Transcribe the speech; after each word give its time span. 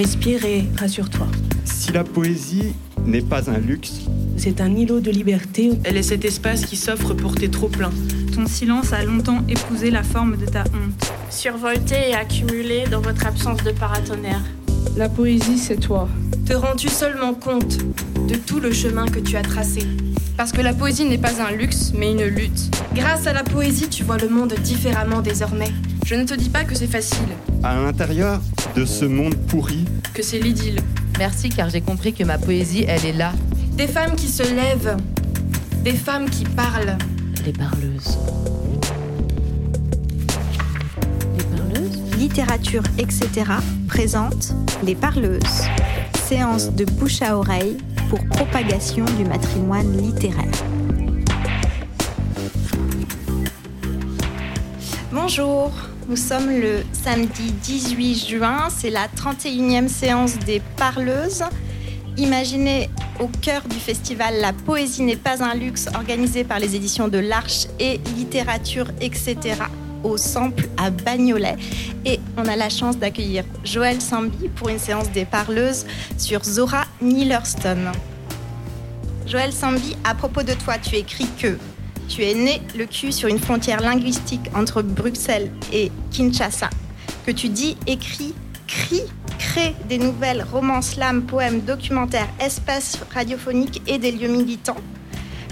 Respire 0.00 0.46
et 0.46 0.64
rassure-toi. 0.78 1.26
Si 1.66 1.92
la 1.92 2.04
poésie 2.04 2.72
n'est 3.04 3.20
pas 3.20 3.50
un 3.50 3.58
luxe, 3.58 4.06
c'est 4.38 4.62
un 4.62 4.74
îlot 4.74 5.00
de 5.00 5.10
liberté. 5.10 5.72
Elle 5.84 5.98
est 5.98 6.02
cet 6.02 6.24
espace 6.24 6.64
qui 6.64 6.76
s'offre 6.76 7.12
pour 7.12 7.34
tes 7.34 7.50
trop-pleins. 7.50 7.92
Ton 8.34 8.46
silence 8.46 8.94
a 8.94 9.04
longtemps 9.04 9.44
épousé 9.46 9.90
la 9.90 10.02
forme 10.02 10.38
de 10.38 10.46
ta 10.46 10.60
honte. 10.60 11.12
Survolté 11.28 11.96
et 12.08 12.14
accumulé 12.14 12.84
dans 12.90 13.02
votre 13.02 13.26
absence 13.26 13.62
de 13.62 13.72
paratonnerre. 13.72 14.40
La 14.96 15.10
poésie, 15.10 15.58
c'est 15.58 15.76
toi. 15.76 16.08
Te 16.46 16.54
rends-tu 16.54 16.88
seulement 16.88 17.34
compte 17.34 17.76
de 18.26 18.36
tout 18.36 18.58
le 18.58 18.72
chemin 18.72 19.04
que 19.04 19.18
tu 19.18 19.36
as 19.36 19.42
tracé? 19.42 19.82
Parce 20.34 20.52
que 20.52 20.62
la 20.62 20.72
poésie 20.72 21.04
n'est 21.04 21.18
pas 21.18 21.42
un 21.46 21.54
luxe, 21.54 21.92
mais 21.94 22.12
une 22.12 22.24
lutte. 22.24 22.74
Grâce 22.94 23.26
à 23.26 23.34
la 23.34 23.44
poésie, 23.44 23.90
tu 23.90 24.04
vois 24.04 24.16
le 24.16 24.30
monde 24.30 24.54
différemment 24.64 25.20
désormais. 25.20 25.72
Je 26.06 26.14
ne 26.14 26.24
te 26.24 26.32
dis 26.32 26.48
pas 26.48 26.64
que 26.64 26.74
c'est 26.74 26.86
facile. 26.86 27.28
À 27.62 27.74
l'intérieur 27.74 28.40
de 28.74 28.84
ce 28.84 29.04
monde 29.04 29.34
pourri, 29.48 29.84
que 30.14 30.22
c'est 30.22 30.38
l'idylle. 30.38 30.80
Merci 31.18 31.48
car 31.48 31.68
j'ai 31.70 31.80
compris 31.80 32.12
que 32.12 32.24
ma 32.24 32.38
poésie, 32.38 32.84
elle 32.86 33.04
est 33.04 33.12
là. 33.12 33.32
Des 33.72 33.86
femmes 33.86 34.14
qui 34.14 34.28
se 34.28 34.42
lèvent, 34.42 34.96
des 35.82 35.92
femmes 35.92 36.28
qui 36.28 36.44
parlent. 36.44 36.96
Les 37.44 37.52
parleuses. 37.52 38.18
Les 41.36 41.44
parleuses 41.44 41.98
Littérature, 42.18 42.82
etc. 42.98 43.28
présente 43.88 44.52
Les 44.84 44.94
parleuses. 44.94 45.62
Séance 46.24 46.70
de 46.72 46.84
bouche 46.84 47.22
à 47.22 47.36
oreille 47.36 47.76
pour 48.08 48.24
propagation 48.28 49.04
du 49.16 49.24
matrimoine 49.24 49.96
littéraire. 49.96 50.46
Bonjour, 55.12 55.72
nous 56.10 56.16
sommes 56.16 56.50
le 56.50 56.82
samedi 56.92 57.52
18 57.62 58.28
juin, 58.28 58.68
c'est 58.68 58.90
la 58.90 59.06
31e 59.06 59.86
séance 59.86 60.40
des 60.40 60.60
parleuses. 60.76 61.44
Imaginez 62.16 62.90
au 63.20 63.28
cœur 63.28 63.62
du 63.68 63.76
festival 63.76 64.34
La 64.40 64.52
poésie 64.52 65.02
n'est 65.02 65.14
pas 65.14 65.40
un 65.44 65.54
luxe 65.54 65.86
organisé 65.94 66.42
par 66.42 66.58
les 66.58 66.74
éditions 66.74 67.06
de 67.06 67.18
l'Arche 67.18 67.68
et 67.78 68.00
Littérature, 68.16 68.88
etc. 69.00 69.36
au 70.02 70.16
Sample 70.16 70.68
à 70.76 70.90
Bagnolet. 70.90 71.54
Et 72.04 72.18
on 72.36 72.44
a 72.48 72.56
la 72.56 72.70
chance 72.70 72.98
d'accueillir 72.98 73.44
Joël 73.62 74.00
Sambi 74.00 74.48
pour 74.48 74.68
une 74.68 74.80
séance 74.80 75.12
des 75.12 75.24
parleuses 75.24 75.86
sur 76.18 76.42
Zora 76.42 76.86
Neale 77.00 77.40
Joël 79.28 79.52
Sambi, 79.52 79.96
à 80.02 80.16
propos 80.16 80.42
de 80.42 80.54
toi, 80.54 80.74
tu 80.76 80.96
écris 80.96 81.28
que 81.38 81.56
tu 82.10 82.24
es 82.24 82.34
né 82.34 82.60
le 82.76 82.86
cul 82.86 83.12
sur 83.12 83.28
une 83.28 83.38
frontière 83.38 83.80
linguistique 83.80 84.50
entre 84.54 84.82
Bruxelles 84.82 85.50
et 85.72 85.92
Kinshasa. 86.10 86.68
Que 87.24 87.30
tu 87.30 87.48
dis, 87.48 87.76
écris, 87.86 88.34
cries, 88.66 89.04
crées 89.38 89.76
des 89.88 89.98
nouvelles, 89.98 90.44
romans, 90.52 90.82
slams, 90.82 91.22
poèmes, 91.22 91.60
documentaires, 91.60 92.28
espaces 92.40 92.98
radiophoniques 93.14 93.80
et 93.86 93.98
des 93.98 94.10
lieux 94.10 94.28
militants. 94.28 94.76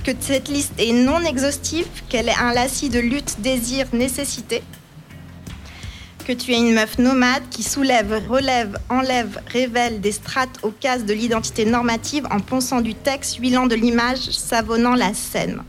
Que 0.05 0.11
cette 0.19 0.49
liste 0.49 0.73
est 0.79 0.93
non 0.93 1.21
exhaustive, 1.21 1.87
qu'elle 2.09 2.29
est 2.29 2.39
un 2.41 2.53
lacis 2.53 2.89
de 2.89 2.99
lutte, 2.99 3.41
désir, 3.41 3.87
nécessité. 3.93 4.63
Que 6.27 6.33
tu 6.33 6.53
es 6.53 6.59
une 6.59 6.75
meuf 6.75 6.99
nomade 6.99 7.45
qui 7.51 7.63
soulève, 7.63 8.21
relève, 8.29 8.79
enlève, 8.89 9.41
révèle 9.47 10.01
des 10.01 10.13
strates 10.13 10.59
aux 10.63 10.73
cases 10.73 11.05
de 11.05 11.15
l'identité 11.15 11.65
normative 11.65 12.27
en 12.33 12.41
ponçant 12.41 12.81
du 12.81 12.95
texte, 12.95 13.37
huilant 13.37 13.67
de 13.67 13.77
l'image, 13.77 14.31
savonnant 14.31 14.95
la 14.95 15.15
scène. 15.15 15.63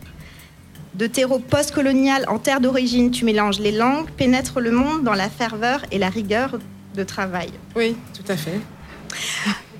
De 0.99 1.07
terreau 1.07 1.39
post-colonial 1.39 2.25
en 2.27 2.39
terre 2.39 2.59
d'origine, 2.59 3.09
tu 3.09 3.23
mélanges 3.23 3.61
les 3.61 3.71
langues, 3.71 4.09
pénètres 4.17 4.59
le 4.59 4.71
monde 4.71 5.05
dans 5.05 5.13
la 5.13 5.29
ferveur 5.29 5.85
et 5.93 5.97
la 5.97 6.09
rigueur 6.09 6.59
de 6.93 7.03
travail. 7.05 7.51
Oui, 7.73 7.95
tout 8.13 8.29
à 8.29 8.35
fait. 8.35 8.59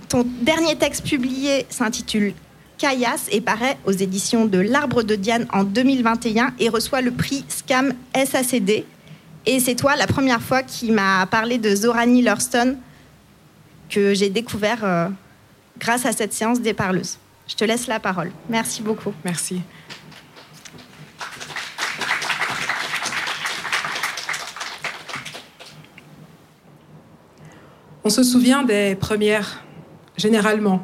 Ton 0.08 0.26
dernier 0.42 0.78
texte 0.78 1.06
publié 1.06 1.66
s'intitule 1.70 2.34
Caillasse 2.78 3.28
et 3.34 3.42
paraît 3.42 3.78
aux 3.84 3.92
éditions 3.92 4.46
de 4.46 4.60
L'Arbre 4.60 5.04
de 5.04 5.16
Diane 5.16 5.46
en 5.52 5.66
2021 5.66 6.54
et 6.58 6.70
reçoit 6.70 7.02
le 7.02 7.12
prix 7.12 7.44
SCAM 7.50 7.92
SACD. 8.16 8.86
Et 9.46 9.60
c'est 9.60 9.76
toi 9.76 9.98
la 9.98 10.08
première 10.08 10.42
fois 10.42 10.64
qui 10.64 10.90
m'a 10.90 11.26
parlé 11.26 11.58
de 11.58 11.76
Zorani 11.76 12.22
Lurston 12.22 12.78
que 13.90 14.14
j'ai 14.14 14.30
découvert 14.30 14.86
euh, 14.86 15.10
grâce 15.80 16.06
à 16.06 16.14
cette 16.14 16.32
séance 16.32 16.62
des 16.62 16.74
parleuses. 16.74 17.18
Je 17.46 17.56
te 17.56 17.66
laisse 17.66 17.88
la 17.88 18.00
parole. 18.00 18.32
Merci 18.48 18.82
beaucoup. 18.82 19.12
Merci. 19.26 19.60
On 28.06 28.10
se 28.10 28.24
souvient 28.24 28.64
des 28.64 28.96
premières, 28.96 29.62
généralement. 30.16 30.82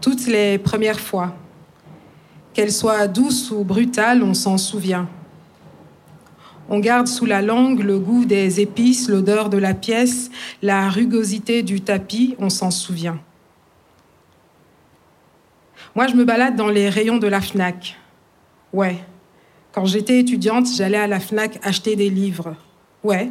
Toutes 0.00 0.26
les 0.26 0.56
premières 0.56 1.00
fois. 1.00 1.34
Qu'elles 2.54 2.72
soient 2.72 3.06
douces 3.06 3.50
ou 3.50 3.64
brutales, 3.64 4.22
on 4.22 4.32
s'en 4.32 4.56
souvient. 4.56 5.08
On 6.70 6.78
garde 6.78 7.06
sous 7.06 7.26
la 7.26 7.42
langue 7.42 7.80
le 7.80 7.98
goût 7.98 8.24
des 8.24 8.60
épices, 8.60 9.10
l'odeur 9.10 9.50
de 9.50 9.58
la 9.58 9.74
pièce, 9.74 10.30
la 10.62 10.88
rugosité 10.88 11.62
du 11.62 11.82
tapis, 11.82 12.34
on 12.38 12.48
s'en 12.48 12.70
souvient. 12.70 13.20
Moi, 15.94 16.06
je 16.06 16.14
me 16.14 16.24
balade 16.24 16.56
dans 16.56 16.70
les 16.70 16.88
rayons 16.88 17.18
de 17.18 17.26
la 17.26 17.42
FNAC. 17.42 17.98
Ouais. 18.72 19.04
Quand 19.72 19.84
j'étais 19.84 20.18
étudiante, 20.18 20.66
j'allais 20.74 20.96
à 20.96 21.06
la 21.06 21.20
FNAC 21.20 21.58
acheter 21.62 21.94
des 21.94 22.08
livres. 22.08 22.56
Ouais. 23.02 23.30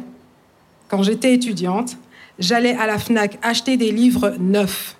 Quand 0.88 1.02
j'étais 1.02 1.34
étudiante, 1.34 1.96
j'allais 2.38 2.76
à 2.76 2.86
la 2.86 2.98
FNAC 2.98 3.38
acheter 3.42 3.76
des 3.76 3.92
livres 3.92 4.34
neufs 4.38 4.96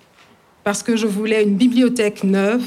parce 0.63 0.81
que 0.81 0.95
je 0.95 1.05
voulais 1.05 1.43
une 1.43 1.55
bibliothèque 1.55 2.23
neuve, 2.23 2.63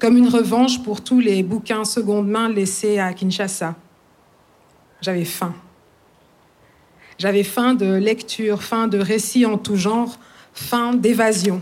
comme 0.00 0.16
une 0.16 0.28
revanche 0.28 0.82
pour 0.82 1.02
tous 1.02 1.20
les 1.20 1.42
bouquins 1.44 1.84
seconde 1.84 2.28
main 2.28 2.48
laissés 2.48 2.98
à 2.98 3.12
Kinshasa. 3.12 3.76
J'avais 5.00 5.24
faim. 5.24 5.54
J'avais 7.18 7.44
faim 7.44 7.74
de 7.74 7.94
lecture, 7.94 8.62
faim 8.62 8.88
de 8.88 8.98
récits 8.98 9.46
en 9.46 9.56
tout 9.56 9.76
genre, 9.76 10.18
faim 10.52 10.94
d'évasion. 10.94 11.60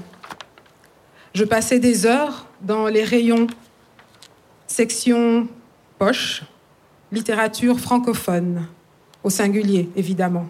Je 1.34 1.44
passais 1.44 1.78
des 1.78 2.06
heures 2.06 2.46
dans 2.62 2.86
les 2.86 3.04
rayons 3.04 3.46
section 4.66 5.46
poche, 5.98 6.42
littérature 7.12 7.78
francophone, 7.78 8.66
au 9.22 9.28
singulier 9.28 9.90
évidemment 9.96 10.48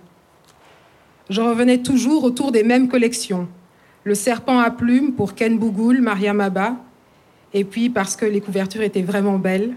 je 1.30 1.40
revenais 1.40 1.78
toujours 1.78 2.24
autour 2.24 2.50
des 2.50 2.64
mêmes 2.64 2.88
collections. 2.88 3.48
Le 4.02 4.14
serpent 4.14 4.58
à 4.58 4.70
plumes 4.70 5.12
pour 5.12 5.34
Ken 5.34 5.58
Bougoul, 5.58 6.00
Maria 6.00 6.34
Maba, 6.34 6.76
et 7.54 7.64
puis 7.64 7.88
parce 7.88 8.16
que 8.16 8.26
les 8.26 8.40
couvertures 8.40 8.82
étaient 8.82 9.02
vraiment 9.02 9.38
belles. 9.38 9.74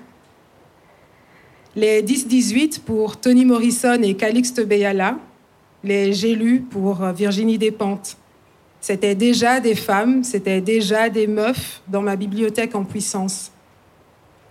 Les 1.75 2.01
10-18 2.01 2.81
pour 2.81 3.17
Toni 3.17 3.45
Morrison 3.45 4.01
et 4.01 4.15
Calixte 4.15 4.65
Beyala, 4.65 5.17
les 5.83 6.13
J'ai 6.13 6.35
lus 6.35 6.61
pour 6.61 7.05
Virginie 7.11 7.57
Despentes. 7.57 8.17
C'était 8.81 9.15
déjà 9.15 9.59
des 9.59 9.75
femmes, 9.75 10.23
c'était 10.23 10.59
déjà 10.59 11.09
des 11.09 11.27
meufs 11.27 11.81
dans 11.87 12.01
ma 12.01 12.15
bibliothèque 12.15 12.75
en 12.75 12.83
puissance. 12.83 13.51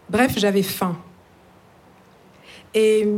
Bref, 0.09 0.35
j'avais 0.37 0.63
faim. 0.63 0.97
Et 2.75 3.09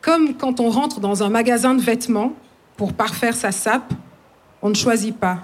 comme 0.00 0.34
quand 0.36 0.60
on 0.60 0.70
rentre 0.70 1.00
dans 1.00 1.22
un 1.22 1.28
magasin 1.28 1.74
de 1.74 1.82
vêtements, 1.82 2.32
pour 2.78 2.92
parfaire 2.92 3.34
sa 3.34 3.50
sape, 3.50 3.92
on 4.62 4.70
ne 4.70 4.74
choisit 4.74 5.18
pas. 5.18 5.40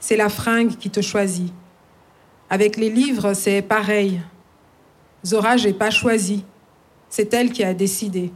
C'est 0.00 0.16
la 0.16 0.30
fringue 0.30 0.76
qui 0.76 0.90
te 0.90 1.02
choisit. 1.02 1.52
Avec 2.48 2.76
les 2.76 2.90
livres, 2.90 3.34
c'est 3.34 3.60
pareil. 3.60 4.20
Zora, 5.24 5.58
j'ai 5.58 5.74
pas 5.74 5.90
choisi. 5.90 6.44
C'est 7.10 7.32
elle 7.34 7.52
qui 7.52 7.62
a 7.62 7.74
décidé. 7.74 8.32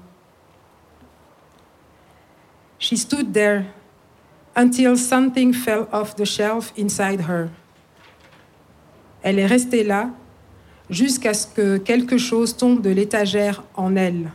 She 2.78 2.96
stood 2.96 3.32
there 3.32 3.64
until 4.54 4.96
something 4.96 5.54
fell 5.54 5.86
off 5.90 6.14
the 6.16 6.26
shelf 6.26 6.74
inside 6.78 7.22
her. 7.22 7.48
Elle 9.22 9.38
est 9.38 9.46
restée 9.46 9.82
là 9.82 10.10
jusqu'à 10.90 11.32
ce 11.32 11.46
que 11.46 11.78
quelque 11.78 12.18
chose 12.18 12.56
tombe 12.56 12.82
de 12.82 12.90
l'étagère 12.90 13.64
en 13.74 13.96
elle. 13.96 14.30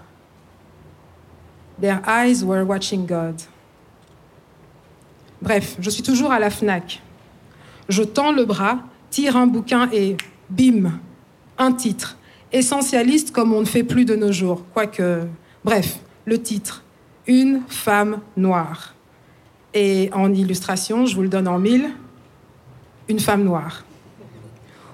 Their 1.81 2.01
eyes 2.07 2.45
were 2.45 2.63
watching 2.63 3.07
God. 3.07 3.41
Bref, 5.41 5.75
je 5.79 5.89
suis 5.89 6.03
toujours 6.03 6.31
à 6.31 6.39
la 6.39 6.51
FNAC. 6.51 7.01
Je 7.89 8.03
tends 8.03 8.31
le 8.31 8.45
bras, 8.45 8.79
tire 9.09 9.35
un 9.35 9.47
bouquin 9.47 9.89
et 9.91 10.15
bim, 10.49 10.99
un 11.57 11.71
titre. 11.71 12.17
Essentialiste 12.51 13.31
comme 13.31 13.53
on 13.53 13.61
ne 13.61 13.65
fait 13.65 13.83
plus 13.83 14.05
de 14.05 14.15
nos 14.15 14.31
jours. 14.31 14.63
Quoique, 14.73 15.23
bref, 15.65 15.99
le 16.25 16.39
titre. 16.39 16.83
Une 17.25 17.61
femme 17.67 18.19
noire. 18.37 18.93
Et 19.73 20.09
en 20.13 20.31
illustration, 20.33 21.05
je 21.05 21.15
vous 21.15 21.21
le 21.23 21.29
donne 21.29 21.47
en 21.47 21.57
mille, 21.57 21.91
une 23.07 23.19
femme 23.19 23.43
noire. 23.43 23.83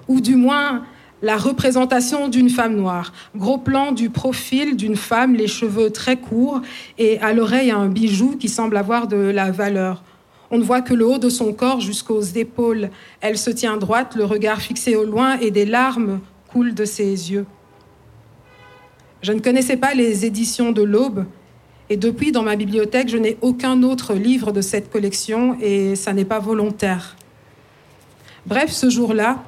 Ou 0.06 0.20
du 0.20 0.36
moins 0.36 0.84
la 1.22 1.36
représentation 1.36 2.28
d'une 2.28 2.50
femme 2.50 2.76
noire. 2.76 3.12
Gros 3.36 3.58
plan 3.58 3.92
du 3.92 4.10
profil 4.10 4.76
d'une 4.76 4.96
femme, 4.96 5.34
les 5.34 5.48
cheveux 5.48 5.90
très 5.90 6.16
courts 6.16 6.60
et 6.98 7.18
à 7.20 7.32
l'oreille 7.32 7.70
un 7.70 7.88
bijou 7.88 8.36
qui 8.36 8.48
semble 8.48 8.76
avoir 8.76 9.08
de 9.08 9.16
la 9.16 9.50
valeur. 9.50 10.02
On 10.50 10.58
ne 10.58 10.62
voit 10.62 10.80
que 10.80 10.94
le 10.94 11.06
haut 11.06 11.18
de 11.18 11.28
son 11.28 11.52
corps 11.52 11.80
jusqu'aux 11.80 12.22
épaules. 12.22 12.90
Elle 13.20 13.36
se 13.36 13.50
tient 13.50 13.76
droite, 13.76 14.14
le 14.16 14.24
regard 14.24 14.62
fixé 14.62 14.96
au 14.96 15.04
loin, 15.04 15.38
et 15.38 15.50
des 15.50 15.66
larmes 15.66 16.20
coulent 16.50 16.74
de 16.74 16.86
ses 16.86 17.04
yeux. 17.04 17.44
Je 19.20 19.32
ne 19.32 19.40
connaissais 19.40 19.76
pas 19.76 19.94
les 19.94 20.24
éditions 20.24 20.72
de 20.72 20.82
l'Aube, 20.82 21.26
et 21.90 21.96
depuis, 21.96 22.32
dans 22.32 22.42
ma 22.42 22.56
bibliothèque, 22.56 23.08
je 23.08 23.16
n'ai 23.16 23.36
aucun 23.40 23.82
autre 23.82 24.14
livre 24.14 24.52
de 24.52 24.60
cette 24.60 24.90
collection, 24.90 25.56
et 25.60 25.96
ça 25.96 26.12
n'est 26.12 26.24
pas 26.24 26.38
volontaire. 26.38 27.16
Bref, 28.46 28.70
ce 28.70 28.88
jour-là, 28.88 29.42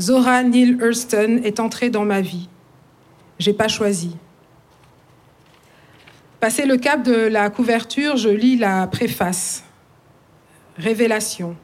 Zora 0.00 0.42
Neale 0.42 0.76
Hurston 0.80 1.40
est 1.44 1.60
entrée 1.60 1.88
dans 1.88 2.04
ma 2.04 2.20
vie. 2.20 2.48
J'ai 3.38 3.52
pas 3.52 3.68
choisi. 3.68 4.16
Passé 6.40 6.66
le 6.66 6.76
cap 6.76 7.04
de 7.04 7.14
la 7.14 7.48
couverture, 7.48 8.16
je 8.16 8.28
lis 8.28 8.56
la 8.56 8.86
préface. 8.88 9.64
Révélation. 10.76 11.56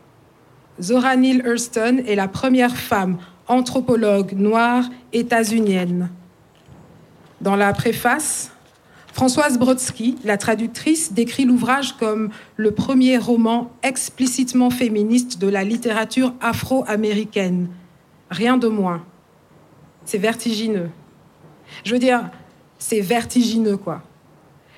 Zora 0.81 1.17
Neale 1.17 1.45
Hurston 1.45 2.03
est 2.07 2.15
la 2.15 2.29
première 2.29 2.77
femme 2.77 3.19
anthropologue 3.49 4.33
noire 4.33 4.85
états-unienne. 5.13 6.09
Dans 7.41 7.57
la 7.57 7.73
préface, 7.73 8.53
Françoise 9.13 9.59
Brodsky, 9.59 10.17
la 10.25 10.37
traductrice, 10.37 11.13
décrit 11.13 11.45
l'ouvrage 11.45 11.97
comme 11.97 12.31
le 12.57 12.71
premier 12.71 13.19
roman 13.19 13.73
explicitement 13.83 14.71
féministe 14.71 15.41
de 15.41 15.49
la 15.49 15.65
littérature 15.65 16.33
afro-américaine. 16.41 17.69
Rien 18.31 18.57
de 18.57 18.69
moins. 18.69 19.05
C'est 20.05 20.19
vertigineux. 20.19 20.91
Je 21.85 21.93
veux 21.93 21.99
dire, 21.99 22.31
c'est 22.79 23.01
vertigineux, 23.01 23.77
quoi. 23.77 24.03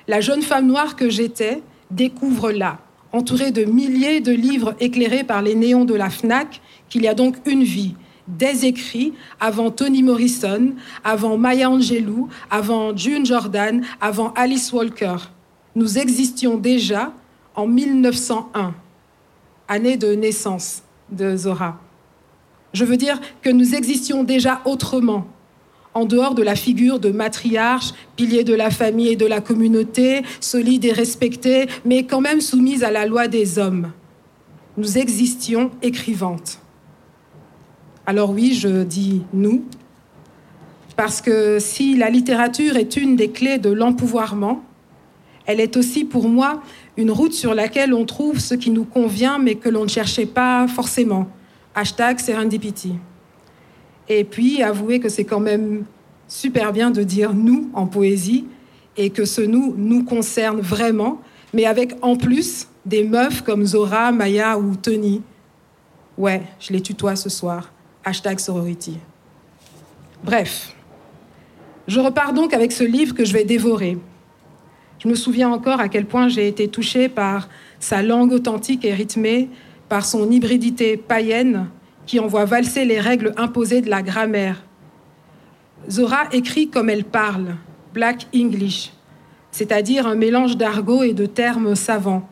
La 0.07 0.21
jeune 0.21 0.41
femme 0.41 0.67
noire 0.67 0.95
que 0.95 1.09
j'étais 1.09 1.61
découvre 1.89 2.51
là, 2.51 2.79
entourée 3.11 3.51
de 3.51 3.63
milliers 3.63 4.19
de 4.19 4.31
livres 4.31 4.75
éclairés 4.79 5.23
par 5.23 5.41
les 5.41 5.55
néons 5.55 5.85
de 5.85 5.93
la 5.93 6.09
FNAC, 6.09 6.61
qu'il 6.89 7.03
y 7.03 7.07
a 7.07 7.13
donc 7.13 7.37
une 7.45 7.63
vie, 7.63 7.95
des 8.27 8.65
écrits 8.65 9.13
avant 9.39 9.71
Toni 9.71 10.03
Morrison, 10.03 10.73
avant 11.03 11.37
Maya 11.37 11.69
Angelou, 11.69 12.29
avant 12.49 12.95
June 12.95 13.25
Jordan, 13.25 13.85
avant 14.01 14.33
Alice 14.33 14.73
Walker. 14.73 15.15
Nous 15.75 15.97
existions 15.97 16.57
déjà 16.57 17.13
en 17.55 17.67
1901, 17.67 18.73
année 19.67 19.97
de 19.97 20.13
naissance 20.13 20.83
de 21.09 21.35
Zora. 21.35 21.82
Je 22.73 22.85
veux 22.85 22.97
dire 22.97 23.21
que 23.41 23.49
nous 23.49 23.75
existions 23.75 24.23
déjà 24.23 24.61
autrement, 24.65 25.27
en 25.93 26.05
dehors 26.05 26.33
de 26.33 26.41
la 26.41 26.55
figure 26.55 26.99
de 26.99 27.11
matriarche, 27.11 27.93
pilier 28.15 28.43
de 28.43 28.55
la 28.55 28.71
famille 28.71 29.09
et 29.09 29.15
de 29.15 29.27
la 29.27 29.41
communauté, 29.41 30.23
solide 30.39 30.85
et 30.85 30.91
respectée, 30.91 31.67
mais 31.85 32.03
quand 32.03 32.21
même 32.21 32.41
soumise 32.41 32.83
à 32.83 32.89
la 32.89 33.05
loi 33.05 33.27
des 33.27 33.59
hommes. 33.59 33.91
Nous 34.77 34.97
existions 34.97 35.69
écrivantes. 35.83 36.59
Alors 38.07 38.31
oui, 38.31 38.53
je 38.53 38.83
dis 38.83 39.21
nous, 39.33 39.63
parce 40.95 41.21
que 41.21 41.59
si 41.59 41.95
la 41.95 42.09
littérature 42.09 42.75
est 42.75 42.97
une 42.97 43.15
des 43.15 43.29
clés 43.29 43.59
de 43.59 43.69
l'empouvoirment, 43.69 44.63
elle 45.45 45.59
est 45.59 45.77
aussi 45.77 46.05
pour 46.05 46.27
moi 46.27 46.61
une 46.97 47.11
route 47.11 47.33
sur 47.33 47.53
laquelle 47.53 47.93
on 47.93 48.05
trouve 48.05 48.39
ce 48.39 48.55
qui 48.55 48.71
nous 48.71 48.85
convient 48.85 49.37
mais 49.37 49.55
que 49.55 49.69
l'on 49.69 49.83
ne 49.83 49.89
cherchait 49.89 50.25
pas 50.25 50.67
forcément. 50.67 51.27
Hashtag 51.75 52.19
serendipity. 52.19 52.95
Et 54.09 54.23
puis, 54.23 54.61
avouer 54.61 54.99
que 54.99 55.09
c'est 55.09 55.23
quand 55.23 55.39
même 55.39 55.85
super 56.27 56.73
bien 56.73 56.91
de 56.91 57.03
dire 57.03 57.33
nous 57.33 57.69
en 57.73 57.87
poésie 57.87 58.45
et 58.97 59.09
que 59.09 59.25
ce 59.25 59.41
nous 59.41 59.73
nous 59.77 60.03
concerne 60.03 60.61
vraiment, 60.61 61.21
mais 61.53 61.65
avec 61.65 61.95
en 62.01 62.15
plus 62.15 62.67
des 62.85 63.03
meufs 63.03 63.41
comme 63.41 63.65
Zora, 63.65 64.11
Maya 64.11 64.57
ou 64.57 64.75
Tony. 64.75 65.21
Ouais, 66.17 66.43
je 66.59 66.73
les 66.73 66.81
tutoie 66.81 67.15
ce 67.15 67.29
soir 67.29 67.73
hashtag 68.03 68.39
sorority. 68.39 68.97
Bref, 70.23 70.75
je 71.87 71.99
repars 71.99 72.33
donc 72.33 72.53
avec 72.53 72.71
ce 72.71 72.83
livre 72.83 73.15
que 73.15 73.25
je 73.25 73.33
vais 73.33 73.43
dévorer. 73.43 73.97
Je 74.99 75.07
me 75.07 75.15
souviens 75.15 75.49
encore 75.49 75.79
à 75.79 75.89
quel 75.89 76.05
point 76.05 76.27
j'ai 76.27 76.47
été 76.47 76.67
touchée 76.67 77.09
par 77.09 77.49
sa 77.79 78.01
langue 78.01 78.31
authentique 78.31 78.85
et 78.85 78.93
rythmée, 78.93 79.49
par 79.93 80.07
son 80.07 80.31
hybridité 80.31 80.97
païenne 80.97 81.67
qui 82.07 82.19
envoie 82.19 82.45
valser 82.45 82.83
les 82.83 82.99
règles 82.99 83.31
imposées 83.37 83.81
de 83.81 83.91
la 83.91 84.01
grammaire. 84.01 84.63
Zora 85.87 86.23
écrit 86.31 86.67
comme 86.67 86.89
elle 86.89 87.03
parle, 87.03 87.57
Black 87.93 88.25
English, 88.35 88.91
c'est-à-dire 89.51 90.07
un 90.07 90.15
mélange 90.15 90.57
d'argot 90.57 91.03
et 91.03 91.13
de 91.13 91.27
termes 91.27 91.75
savants. 91.75 92.27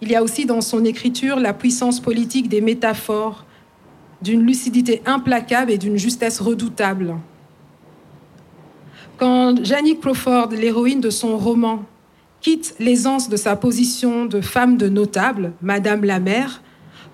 Il 0.00 0.12
y 0.12 0.14
a 0.14 0.22
aussi 0.22 0.46
dans 0.46 0.60
son 0.60 0.84
écriture 0.84 1.40
la 1.40 1.54
puissance 1.54 1.98
politique 1.98 2.48
des 2.48 2.60
métaphores, 2.60 3.44
d'une 4.22 4.46
lucidité 4.46 5.02
implacable 5.06 5.72
et 5.72 5.78
d'une 5.78 5.96
justesse 5.96 6.38
redoutable. 6.38 7.16
Quand 9.18 9.56
Janice 9.64 9.98
Crawford, 10.00 10.50
l'héroïne 10.52 11.00
de 11.00 11.10
son 11.10 11.36
roman, 11.36 11.82
quitte 12.40 12.74
l'aisance 12.78 13.28
de 13.28 13.36
sa 13.36 13.56
position 13.56 14.26
de 14.26 14.40
femme 14.40 14.76
de 14.76 14.88
notable, 14.88 15.52
Madame 15.62 16.04
la 16.04 16.20
mère, 16.20 16.62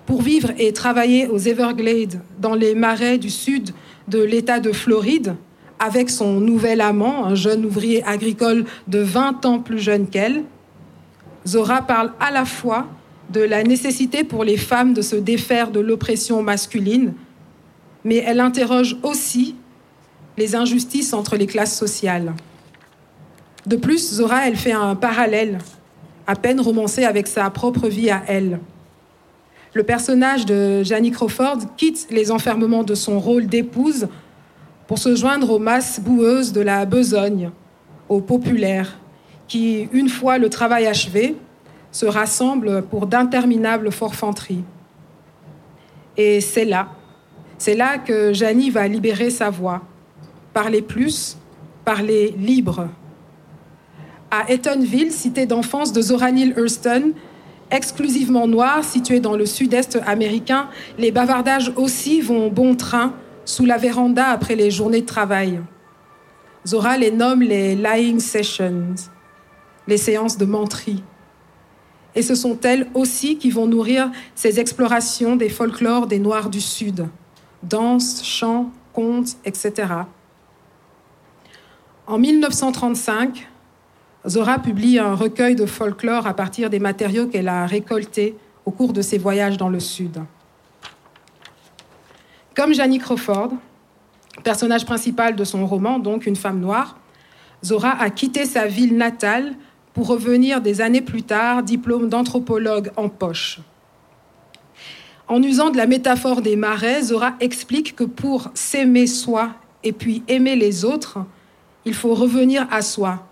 pour 0.05 0.21
vivre 0.21 0.51
et 0.57 0.71
travailler 0.71 1.27
aux 1.27 1.37
Everglades, 1.37 2.21
dans 2.39 2.55
les 2.55 2.75
marais 2.75 3.17
du 3.17 3.29
sud 3.29 3.71
de 4.07 4.21
l'État 4.21 4.59
de 4.59 4.71
Floride, 4.71 5.35
avec 5.79 6.09
son 6.09 6.39
nouvel 6.39 6.81
amant, 6.81 7.25
un 7.25 7.35
jeune 7.35 7.65
ouvrier 7.65 8.03
agricole 8.05 8.65
de 8.87 8.99
20 8.99 9.45
ans 9.45 9.59
plus 9.59 9.79
jeune 9.79 10.07
qu'elle, 10.07 10.43
Zora 11.45 11.81
parle 11.81 12.11
à 12.19 12.31
la 12.31 12.45
fois 12.45 12.87
de 13.29 13.41
la 13.41 13.63
nécessité 13.63 14.23
pour 14.23 14.43
les 14.43 14.57
femmes 14.57 14.93
de 14.93 15.01
se 15.01 15.15
défaire 15.15 15.71
de 15.71 15.79
l'oppression 15.79 16.41
masculine, 16.41 17.13
mais 18.03 18.17
elle 18.17 18.39
interroge 18.39 18.97
aussi 19.03 19.55
les 20.37 20.55
injustices 20.55 21.13
entre 21.13 21.35
les 21.35 21.47
classes 21.47 21.77
sociales. 21.77 22.33
De 23.67 23.75
plus, 23.75 24.13
Zora, 24.13 24.47
elle 24.47 24.55
fait 24.55 24.71
un 24.71 24.95
parallèle, 24.95 25.57
à 26.25 26.37
peine 26.37 26.61
romancé 26.61 27.03
avec 27.03 27.27
sa 27.27 27.49
propre 27.49 27.89
vie 27.89 28.09
à 28.09 28.23
elle. 28.25 28.61
Le 29.73 29.83
personnage 29.83 30.45
de 30.45 30.83
Janie 30.83 31.11
Crawford 31.11 31.57
quitte 31.75 32.07
les 32.09 32.31
enfermements 32.31 32.85
de 32.85 32.95
son 32.95 33.19
rôle 33.19 33.47
d'épouse 33.47 34.07
pour 34.87 34.99
se 34.99 35.17
joindre 35.17 35.51
aux 35.51 35.59
masses 35.59 35.99
boueuses 35.99 36.53
de 36.53 36.61
la 36.61 36.85
besogne, 36.85 37.51
aux 38.07 38.21
populaires, 38.21 38.99
qui, 39.49 39.89
une 39.91 40.07
fois 40.07 40.37
le 40.37 40.49
travail 40.49 40.85
achevé, 40.85 41.35
se 41.91 42.05
rassemblent 42.05 42.83
pour 42.83 43.05
d'interminables 43.05 43.91
forfanteries. 43.91 44.63
Et 46.15 46.39
c'est 46.39 46.63
là, 46.63 46.87
c'est 47.57 47.75
là 47.75 47.97
que 47.97 48.31
Janie 48.31 48.69
va 48.69 48.87
libérer 48.87 49.29
sa 49.29 49.49
voix. 49.49 49.81
Parler 50.53 50.81
plus, 50.81 51.37
parler 51.83 52.33
libre. 52.37 52.87
À 54.29 54.51
Etonville, 54.51 55.11
cité 55.11 55.45
d'enfance 55.45 55.93
de 55.93 56.01
Zora 56.01 56.31
Neale 56.31 56.53
Hurston, 56.57 57.13
exclusivement 57.71 58.47
noire, 58.47 58.83
située 58.83 59.21
dans 59.21 59.37
le 59.37 59.45
sud-est 59.45 59.99
américain, 60.05 60.67
les 60.97 61.11
bavardages 61.11 61.71
aussi 61.77 62.19
vont 62.19 62.49
bon 62.49 62.75
train 62.75 63.13
sous 63.45 63.65
la 63.65 63.77
véranda 63.77 64.25
après 64.25 64.55
les 64.55 64.69
journées 64.69 65.01
de 65.01 65.05
travail. 65.05 65.61
Zora 66.65 66.97
les 66.97 67.11
nomme 67.11 67.41
les 67.41 67.75
lying 67.75 68.19
sessions, 68.19 68.95
les 69.87 69.97
séances 69.97 70.37
de 70.37 70.45
menterie. 70.45 71.03
Et 72.13 72.21
ce 72.21 72.35
sont 72.35 72.59
elles 72.63 72.87
aussi 72.93 73.37
qui 73.37 73.49
vont 73.49 73.67
nourrir 73.67 74.11
ces 74.35 74.59
explorations 74.59 75.37
des 75.37 75.49
folklores 75.49 76.07
des 76.07 76.19
Noirs 76.19 76.49
du 76.49 76.59
Sud. 76.59 77.07
Danse, 77.63 78.23
chants, 78.25 78.71
contes, 78.91 79.37
etc. 79.45 79.93
En 82.07 82.17
1935, 82.17 83.47
Zora 84.25 84.59
publie 84.59 84.99
un 84.99 85.15
recueil 85.15 85.55
de 85.55 85.65
folklore 85.65 86.27
à 86.27 86.33
partir 86.33 86.69
des 86.69 86.79
matériaux 86.79 87.27
qu'elle 87.27 87.47
a 87.47 87.65
récoltés 87.65 88.35
au 88.65 88.71
cours 88.71 88.93
de 88.93 89.01
ses 89.01 89.17
voyages 89.17 89.57
dans 89.57 89.69
le 89.69 89.79
Sud. 89.79 90.21
Comme 92.55 92.73
Janie 92.73 92.99
Crawford, 92.99 93.51
personnage 94.43 94.85
principal 94.85 95.35
de 95.35 95.43
son 95.43 95.65
roman, 95.65 95.99
donc 95.99 96.25
une 96.25 96.35
femme 96.35 96.59
noire, 96.59 96.97
Zora 97.63 97.91
a 97.91 98.09
quitté 98.09 98.45
sa 98.45 98.67
ville 98.67 98.97
natale 98.97 99.55
pour 99.93 100.07
revenir 100.07 100.61
des 100.61 100.81
années 100.81 101.01
plus 101.01 101.23
tard, 101.23 101.63
diplôme 101.63 102.09
d'anthropologue 102.09 102.91
en 102.97 103.09
poche. 103.09 103.59
En 105.27 105.41
usant 105.41 105.69
de 105.69 105.77
la 105.77 105.87
métaphore 105.87 106.41
des 106.41 106.55
marais, 106.55 107.01
Zora 107.03 107.33
explique 107.39 107.95
que 107.95 108.03
pour 108.03 108.49
s'aimer 108.53 109.07
soi 109.07 109.51
et 109.83 109.91
puis 109.91 110.23
aimer 110.27 110.55
les 110.55 110.85
autres, 110.85 111.19
il 111.85 111.93
faut 111.93 112.13
revenir 112.13 112.67
à 112.71 112.81
soi, 112.81 113.27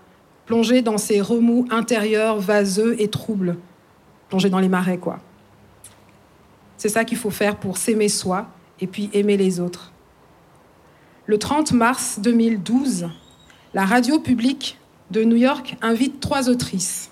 plonger 0.46 0.80
dans 0.80 0.96
ses 0.96 1.20
remous 1.20 1.66
intérieurs 1.70 2.38
vaseux 2.38 2.96
et 3.00 3.08
troubles, 3.08 3.56
plonger 4.28 4.48
dans 4.48 4.60
les 4.60 4.68
marais, 4.68 4.98
quoi. 4.98 5.18
C'est 6.76 6.88
ça 6.88 7.04
qu'il 7.04 7.18
faut 7.18 7.30
faire 7.30 7.56
pour 7.56 7.76
s'aimer 7.76 8.08
soi 8.08 8.46
et 8.80 8.86
puis 8.86 9.10
aimer 9.12 9.36
les 9.36 9.60
autres. 9.60 9.92
Le 11.26 11.38
30 11.38 11.72
mars 11.72 12.20
2012, 12.20 13.08
la 13.74 13.84
radio 13.84 14.20
publique 14.20 14.78
de 15.10 15.24
New 15.24 15.36
York 15.36 15.76
invite 15.82 16.20
trois 16.20 16.48
autrices. 16.48 17.10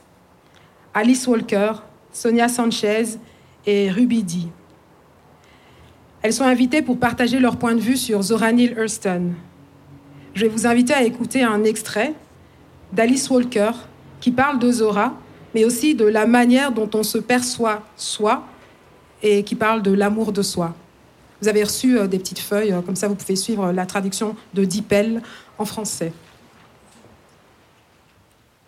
Alice 0.92 1.26
Walker, 1.26 1.72
Sonia 2.12 2.48
Sanchez 2.48 3.18
et 3.66 3.90
Ruby 3.90 4.22
Dee. 4.22 4.48
Elles 6.22 6.32
sont 6.32 6.44
invitées 6.44 6.82
pour 6.82 6.98
partager 6.98 7.40
leur 7.40 7.56
point 7.56 7.74
de 7.74 7.80
vue 7.80 7.96
sur 7.96 8.22
Zora 8.22 8.52
Neale 8.52 8.78
Hurston. 8.78 9.32
Je 10.34 10.42
vais 10.42 10.48
vous 10.48 10.66
inviter 10.66 10.94
à 10.94 11.02
écouter 11.02 11.42
un 11.42 11.64
extrait 11.64 12.14
d'Alice 12.94 13.28
Walker 13.30 13.72
qui 14.20 14.30
parle 14.30 14.58
de 14.58 14.70
Zora, 14.70 15.12
mais 15.54 15.64
aussi 15.64 15.94
de 15.94 16.04
la 16.04 16.26
manière 16.26 16.72
dont 16.72 16.88
on 16.94 17.02
se 17.02 17.18
perçoit 17.18 17.82
soi 17.96 18.44
et 19.22 19.42
qui 19.42 19.54
parle 19.54 19.82
de 19.82 19.92
l'amour 19.92 20.32
de 20.32 20.42
soi. 20.42 20.74
Vous 21.40 21.48
avez 21.48 21.64
reçu 21.64 21.98
euh, 21.98 22.06
des 22.06 22.18
petites 22.18 22.38
feuilles, 22.38 22.72
euh, 22.72 22.80
comme 22.80 22.96
ça 22.96 23.08
vous 23.08 23.14
pouvez 23.14 23.36
suivre 23.36 23.72
la 23.72 23.86
traduction 23.86 24.36
de 24.54 24.64
Dipel 24.64 25.22
en 25.58 25.64
français. 25.64 26.12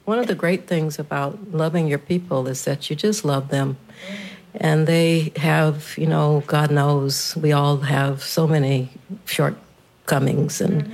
One 0.07 0.19
of 0.19 0.27
the 0.27 0.37
great 0.37 0.67
things 0.67 1.01
about 1.01 1.39
loving 1.53 1.89
your 1.89 1.99
people 1.99 2.47
is 2.49 2.65
that 2.65 2.89
you 2.89 2.97
just 2.97 3.25
love 3.25 3.49
them. 3.49 3.77
And 4.61 4.87
they 4.87 5.33
have, 5.37 5.97
you 5.99 6.07
know, 6.07 6.43
God 6.47 6.71
knows 6.71 7.37
we 7.37 7.53
all 7.53 7.79
have 7.79 8.23
so 8.23 8.47
many 8.47 8.89
shortcomings. 9.27 10.61
And, 10.61 10.85
mm-hmm. 10.85 10.93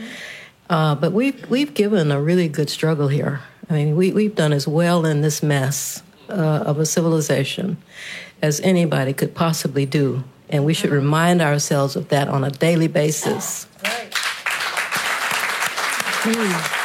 Uh, 0.73 0.95
but 0.95 1.13
we've, 1.13 1.51
we've 1.51 1.75
given 1.75 2.11
a 2.11 2.19
really 2.19 2.49
good 2.49 2.71
struggle 2.71 3.09
here. 3.09 3.41
I 3.69 3.75
mean, 3.75 3.95
we, 3.95 4.11
we've 4.11 4.35
done 4.35 4.55
as 4.55 4.67
well 4.67 5.05
in 5.05 5.21
this 5.21 5.43
mess 5.43 6.03
uh, 6.31 6.33
of 6.33 6.79
a 6.79 6.87
civilization 6.87 7.77
as 8.41 8.59
anybody 8.61 9.13
could 9.13 9.35
possibly 9.35 9.85
do. 9.85 10.25
And 10.49 10.65
we 10.65 10.73
should 10.73 10.89
remind 10.91 11.43
ourselves 11.43 11.95
of 11.95 12.09
that 12.09 12.29
on 12.29 12.43
a 12.43 12.51
daily 12.51 12.89
basis. 12.89 13.67
Right. 13.85 14.11
Mm. 16.23 16.79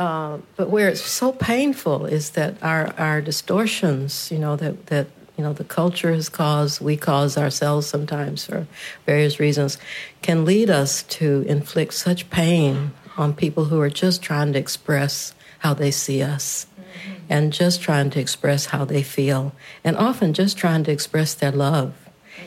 Uh, 0.00 0.38
but 0.56 0.68
where 0.68 0.88
it's 0.88 1.00
so 1.00 1.30
painful 1.30 2.06
is 2.06 2.30
that 2.30 2.60
our, 2.60 2.92
our 2.98 3.20
distortions, 3.20 4.32
you 4.32 4.38
know, 4.38 4.56
that, 4.56 4.86
that 4.86 5.06
you 5.40 5.46
know 5.46 5.54
the 5.54 5.64
culture 5.64 6.12
has 6.12 6.28
caused, 6.28 6.82
we 6.82 6.98
cause 6.98 7.38
ourselves 7.38 7.86
sometimes 7.86 8.44
for 8.44 8.66
various 9.06 9.40
reasons, 9.40 9.78
can 10.20 10.44
lead 10.44 10.68
us 10.68 11.02
to 11.04 11.46
inflict 11.48 11.94
such 11.94 12.28
pain 12.28 12.92
on 13.16 13.32
people 13.32 13.64
who 13.64 13.80
are 13.80 13.88
just 13.88 14.20
trying 14.20 14.52
to 14.52 14.58
express 14.58 15.32
how 15.60 15.72
they 15.72 15.90
see 15.90 16.20
us 16.20 16.66
mm-hmm. 16.78 17.14
and 17.30 17.54
just 17.54 17.80
trying 17.80 18.10
to 18.10 18.20
express 18.20 18.66
how 18.66 18.84
they 18.84 19.02
feel 19.02 19.54
and 19.82 19.96
often 19.96 20.34
just 20.34 20.58
trying 20.58 20.84
to 20.84 20.92
express 20.92 21.32
their 21.32 21.52
love. 21.52 21.94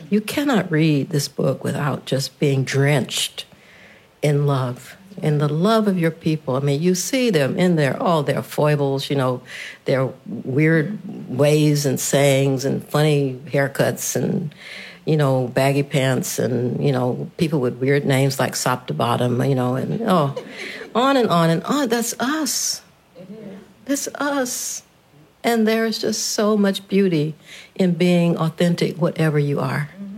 You 0.08 0.20
cannot 0.20 0.70
read 0.70 1.10
this 1.10 1.26
book 1.26 1.64
without 1.64 2.04
just 2.04 2.38
being 2.38 2.62
drenched 2.62 3.44
in 4.22 4.46
love 4.46 4.96
in 5.22 5.38
the 5.38 5.48
love 5.48 5.88
of 5.88 5.98
your 5.98 6.10
people. 6.10 6.56
I 6.56 6.60
mean, 6.60 6.82
you 6.82 6.94
see 6.94 7.30
them 7.30 7.58
in 7.58 7.76
their 7.76 8.00
all 8.02 8.22
their 8.22 8.42
foibles, 8.42 9.10
you 9.10 9.16
know, 9.16 9.42
their 9.84 10.12
weird 10.26 10.98
ways 11.28 11.86
and 11.86 11.98
sayings 11.98 12.64
and 12.64 12.84
funny 12.86 13.40
haircuts 13.46 14.16
and 14.16 14.54
you 15.04 15.16
know 15.16 15.48
baggy 15.48 15.82
pants 15.82 16.38
and 16.38 16.82
you 16.84 16.92
know 16.92 17.30
people 17.36 17.60
with 17.60 17.76
weird 17.78 18.04
names 18.04 18.38
like 18.38 18.56
Sop 18.56 18.86
to 18.88 18.94
Bottom, 18.94 19.42
you 19.44 19.54
know, 19.54 19.76
and 19.76 20.02
oh, 20.02 20.34
on 20.94 21.16
and 21.16 21.28
on 21.28 21.50
and 21.50 21.62
on. 21.64 21.88
That's 21.88 22.18
us. 22.20 22.82
That's 23.84 24.08
us. 24.14 24.82
And 25.42 25.68
there's 25.68 25.98
just 25.98 26.28
so 26.28 26.56
much 26.56 26.88
beauty 26.88 27.34
in 27.74 27.92
being 27.92 28.38
authentic, 28.38 28.96
whatever 28.96 29.38
you 29.38 29.60
are. 29.60 29.90
Mm-hmm. 29.92 30.13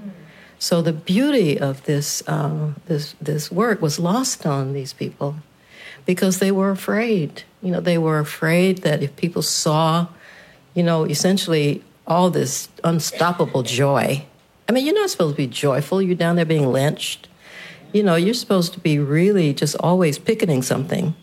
So 0.58 0.82
the 0.82 0.92
beauty 0.92 1.58
of 1.58 1.84
this 1.84 2.22
uh, 2.26 2.72
this 2.86 3.14
this 3.20 3.50
work 3.50 3.82
was 3.82 3.98
lost 3.98 4.46
on 4.46 4.72
these 4.72 4.92
people 4.92 5.36
because 6.06 6.38
they 6.38 6.50
were 6.50 6.70
afraid. 6.70 7.42
You 7.62 7.72
know, 7.72 7.80
they 7.80 7.98
were 7.98 8.18
afraid 8.18 8.78
that 8.78 9.02
if 9.02 9.14
people 9.16 9.42
saw, 9.42 10.06
you 10.74 10.82
know, 10.82 11.04
essentially 11.04 11.82
all 12.06 12.30
this 12.30 12.68
unstoppable 12.84 13.62
joy. 13.62 14.24
I 14.68 14.72
mean, 14.72 14.86
you're 14.86 14.94
not 14.94 15.10
supposed 15.10 15.34
to 15.34 15.36
be 15.36 15.46
joyful. 15.46 16.00
You're 16.00 16.16
down 16.16 16.36
there 16.36 16.44
being 16.44 16.72
lynched. 16.72 17.28
You 17.92 18.02
know, 18.02 18.14
you're 18.14 18.34
supposed 18.34 18.72
to 18.74 18.80
be 18.80 18.98
really 18.98 19.52
just 19.52 19.76
always 19.80 20.18
picketing 20.18 20.62
something. 20.62 21.14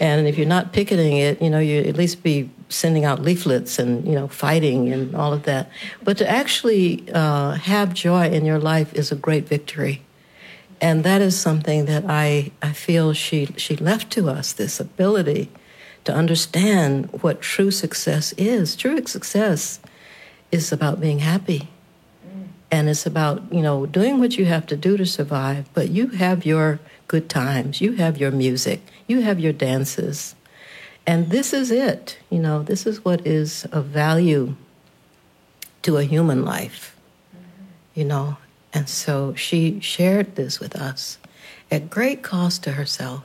And 0.00 0.26
if 0.26 0.38
you're 0.38 0.46
not 0.46 0.72
picketing 0.72 1.16
it, 1.16 1.42
you 1.42 1.50
know, 1.50 1.58
you 1.58 1.80
at 1.80 1.96
least 1.96 2.22
be 2.22 2.50
sending 2.68 3.04
out 3.04 3.22
leaflets 3.22 3.78
and 3.78 4.06
you 4.06 4.14
know 4.14 4.28
fighting 4.28 4.92
and 4.92 5.14
all 5.14 5.32
of 5.32 5.44
that. 5.44 5.70
But 6.02 6.18
to 6.18 6.28
actually 6.28 7.04
uh, 7.12 7.52
have 7.52 7.94
joy 7.94 8.28
in 8.30 8.44
your 8.44 8.58
life 8.58 8.92
is 8.94 9.12
a 9.12 9.16
great 9.16 9.48
victory, 9.48 10.02
and 10.80 11.04
that 11.04 11.20
is 11.20 11.38
something 11.38 11.86
that 11.86 12.04
I 12.08 12.52
I 12.62 12.72
feel 12.72 13.12
she 13.12 13.48
she 13.56 13.76
left 13.76 14.10
to 14.12 14.28
us 14.28 14.52
this 14.52 14.80
ability 14.80 15.50
to 16.04 16.12
understand 16.12 17.10
what 17.22 17.40
true 17.40 17.70
success 17.70 18.32
is. 18.36 18.76
True 18.76 19.04
success 19.06 19.80
is 20.52 20.72
about 20.72 21.00
being 21.00 21.20
happy. 21.20 21.68
And 22.70 22.88
it's 22.88 23.06
about, 23.06 23.52
you 23.52 23.62
know, 23.62 23.86
doing 23.86 24.18
what 24.18 24.36
you 24.36 24.46
have 24.46 24.66
to 24.66 24.76
do 24.76 24.96
to 24.96 25.06
survive, 25.06 25.68
but 25.74 25.90
you 25.90 26.08
have 26.08 26.44
your 26.44 26.80
good 27.06 27.28
times, 27.28 27.80
you 27.80 27.92
have 27.92 28.18
your 28.18 28.32
music, 28.32 28.80
you 29.06 29.20
have 29.20 29.38
your 29.38 29.52
dances, 29.52 30.34
and 31.06 31.30
this 31.30 31.52
is 31.52 31.70
it. 31.70 32.18
You 32.30 32.38
know, 32.38 32.62
this 32.62 32.86
is 32.86 33.04
what 33.04 33.26
is 33.26 33.66
of 33.66 33.86
value 33.86 34.56
to 35.82 35.98
a 35.98 36.04
human 36.04 36.44
life, 36.44 36.96
you 37.94 38.04
know. 38.04 38.38
And 38.72 38.88
so 38.88 39.34
she 39.34 39.80
shared 39.80 40.34
this 40.34 40.58
with 40.58 40.74
us 40.74 41.18
at 41.70 41.90
great 41.90 42.22
cost 42.22 42.64
to 42.64 42.72
herself. 42.72 43.24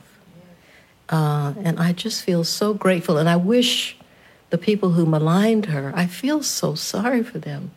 Uh, 1.08 1.54
and 1.64 1.80
I 1.80 1.92
just 1.92 2.22
feel 2.22 2.44
so 2.44 2.72
grateful. 2.72 3.18
And 3.18 3.28
I 3.28 3.36
wish 3.36 3.96
the 4.50 4.58
people 4.58 4.90
who 4.90 5.06
maligned 5.06 5.66
her, 5.66 5.92
I 5.94 6.06
feel 6.06 6.42
so 6.42 6.74
sorry 6.74 7.22
for 7.22 7.38
them. 7.38 7.72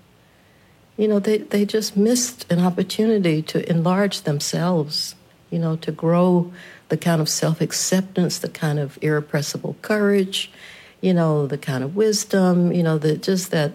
You 0.97 1.07
know, 1.07 1.19
they, 1.19 1.39
they 1.39 1.65
just 1.65 1.97
missed 1.97 2.51
an 2.51 2.59
opportunity 2.59 3.41
to 3.43 3.67
enlarge 3.67 4.21
themselves, 4.21 5.15
you 5.49 5.57
know, 5.57 5.75
to 5.77 5.91
grow 5.91 6.51
the 6.89 6.97
kind 6.97 7.21
of 7.21 7.29
self 7.29 7.61
acceptance, 7.61 8.37
the 8.39 8.49
kind 8.49 8.79
of 8.79 8.97
irrepressible 9.01 9.75
courage, 9.81 10.51
you 11.01 11.13
know, 11.13 11.47
the 11.47 11.57
kind 11.57 11.83
of 11.83 11.95
wisdom, 11.95 12.71
you 12.71 12.83
know, 12.83 12.97
the, 12.97 13.17
just 13.17 13.51
that, 13.51 13.71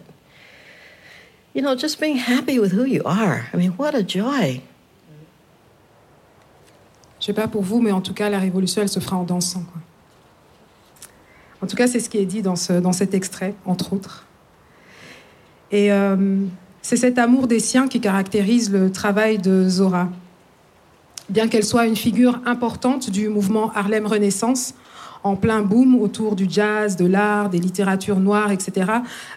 you 1.55 1.63
know, 1.63 1.75
just 1.75 2.01
being 2.01 2.17
happy 2.17 2.59
with 2.59 2.73
who 2.73 2.85
you 2.85 3.03
are. 3.05 3.49
I 3.53 3.57
mean, 3.57 3.73
what 3.73 3.95
a 3.95 4.03
joy. 4.03 4.63
Sais 7.21 7.35
pas 7.35 7.49
pour 7.49 7.63
vous, 7.63 7.81
mais 7.81 7.93
en 7.93 8.01
tout 8.01 8.15
cas, 8.15 8.31
la 8.31 8.39
révolution, 8.39 8.81
elle 8.81 8.89
se 8.89 9.01
fera 9.01 9.17
en 9.17 9.25
dansant. 9.25 9.65
En 11.61 11.67
tout 11.67 11.77
cas, 11.77 11.87
c'est 11.87 12.01
ce 12.01 12.09
qui 12.09 12.19
est 12.19 12.27
dit 12.27 12.43
dans, 12.43 12.57
ce, 12.57 12.73
dans 12.73 12.93
cet 12.93 13.13
extrait, 13.13 13.55
entre 13.67 13.93
autres. 13.93 14.25
Et 15.71 15.93
euh, 15.93 16.47
c'est 16.81 16.97
cet 16.97 17.19
amour 17.19 17.49
des 17.49 17.61
siens 17.61 17.89
qui 17.89 18.01
caractérise 18.01 18.71
le 18.71 18.91
travail 18.93 19.39
de 19.39 19.69
Zora. 19.69 20.09
Bien 21.29 21.49
qu'elle 21.49 21.65
soit 21.65 21.87
une 21.87 21.97
figure 21.97 22.41
importante 22.47 23.11
du 23.11 23.29
mouvement 23.29 23.71
Harlem 23.75 24.07
Renaissance, 24.07 24.73
en 25.23 25.37
plein 25.37 25.61
boom 25.61 26.01
autour 26.01 26.37
du 26.37 26.47
jazz, 26.49 26.97
de 26.97 27.05
l'art, 27.05 27.51
des 27.51 27.59
littératures 27.59 28.19
noires, 28.19 28.51
etc., 28.51 28.91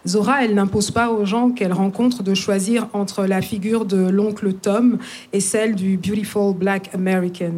Zora, 0.08 0.46
elle 0.46 0.56
n'impose 0.56 0.92
pas 0.92 1.10
aux 1.10 1.26
gens 1.26 1.50
qu'elle 1.50 1.74
rencontre 1.74 2.24
de 2.24 2.34
choisir 2.34 2.88
entre 2.94 3.26
la 3.26 3.42
figure 3.42 3.84
de 3.84 3.98
l'oncle 4.10 4.54
Tom 4.54 5.00
et 5.34 5.42
celle 5.42 5.76
du 5.76 5.98
Beautiful 5.98 6.56
Black 6.56 6.90
American. 6.94 7.56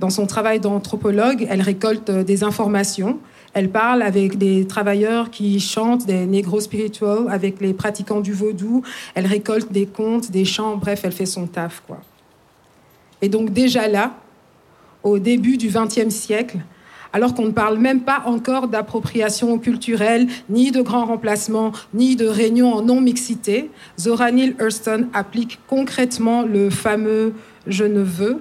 Dans 0.00 0.10
son 0.10 0.26
travail 0.26 0.58
d'anthropologue, 0.58 1.46
elle 1.48 1.62
récolte 1.62 2.10
des 2.10 2.42
informations. 2.42 3.20
Elle 3.52 3.70
parle 3.70 4.02
avec 4.02 4.38
des 4.38 4.66
travailleurs 4.66 5.30
qui 5.30 5.60
chantent 5.60 6.06
des 6.06 6.26
négros 6.26 6.60
spirituels, 6.60 7.28
avec 7.28 7.60
les 7.60 7.74
pratiquants 7.74 8.22
du 8.22 8.32
vaudou. 8.32 8.82
Elle 9.14 9.26
récolte 9.26 9.70
des 9.70 9.86
contes, 9.86 10.32
des 10.32 10.44
chants. 10.44 10.76
Bref, 10.76 11.02
elle 11.04 11.12
fait 11.12 11.26
son 11.26 11.46
taf, 11.46 11.82
quoi. 11.86 12.00
Et 13.22 13.28
donc 13.28 13.52
déjà 13.52 13.88
là, 13.88 14.14
au 15.02 15.18
début 15.18 15.56
du 15.56 15.68
XXe 15.68 16.14
siècle, 16.14 16.58
alors 17.12 17.34
qu'on 17.34 17.46
ne 17.46 17.50
parle 17.50 17.78
même 17.78 18.02
pas 18.02 18.22
encore 18.26 18.68
d'appropriation 18.68 19.58
culturelle, 19.58 20.28
ni 20.48 20.70
de 20.70 20.80
grands 20.80 21.06
remplacements, 21.06 21.72
ni 21.92 22.16
de 22.16 22.26
réunions 22.26 22.72
en 22.72 22.82
non-mixité, 22.82 23.70
Zora 23.98 24.30
Neale 24.30 24.54
Hurston 24.60 25.08
applique 25.12 25.58
concrètement 25.66 26.42
le 26.42 26.70
fameux 26.70 27.34
«je 27.66 27.84
ne 27.84 28.00
veux, 28.00 28.40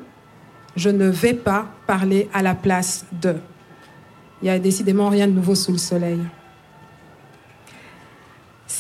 je 0.76 0.90
ne 0.90 1.10
vais 1.10 1.34
pas 1.34 1.68
parler 1.88 2.30
à 2.34 2.44
la 2.44 2.54
place 2.54 3.06
de». 3.22 3.36
Il 4.42 4.46
n'y 4.46 4.52
a 4.52 4.60
décidément 4.60 5.10
rien 5.10 5.28
de 5.28 5.34
nouveau 5.34 5.56
sous 5.56 5.72
le 5.72 5.78
soleil 5.78 6.20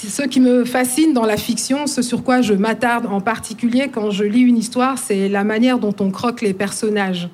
ce 0.07 0.21
qui 0.21 0.39
me 0.39 0.63
fascine 0.63 1.13
dans 1.13 1.25
la 1.25 1.35
fiction, 1.35 1.85
ce 1.85 2.01
sur 2.01 2.23
quoi 2.23 2.41
je 2.41 2.53
m'attarde 2.53 3.05
en 3.07 3.19
particulier 3.19 3.89
quand 3.91 4.11
je 4.11 4.23
lis 4.23 4.41
une 4.41 4.57
histoire, 4.57 4.97
c'est 4.97 5.27
la 5.27 5.43
manière 5.43 5.77
dont 5.77 5.95
on 5.99 6.09
croque 6.09 6.41
les 6.41 6.53
personnages. 6.53 7.29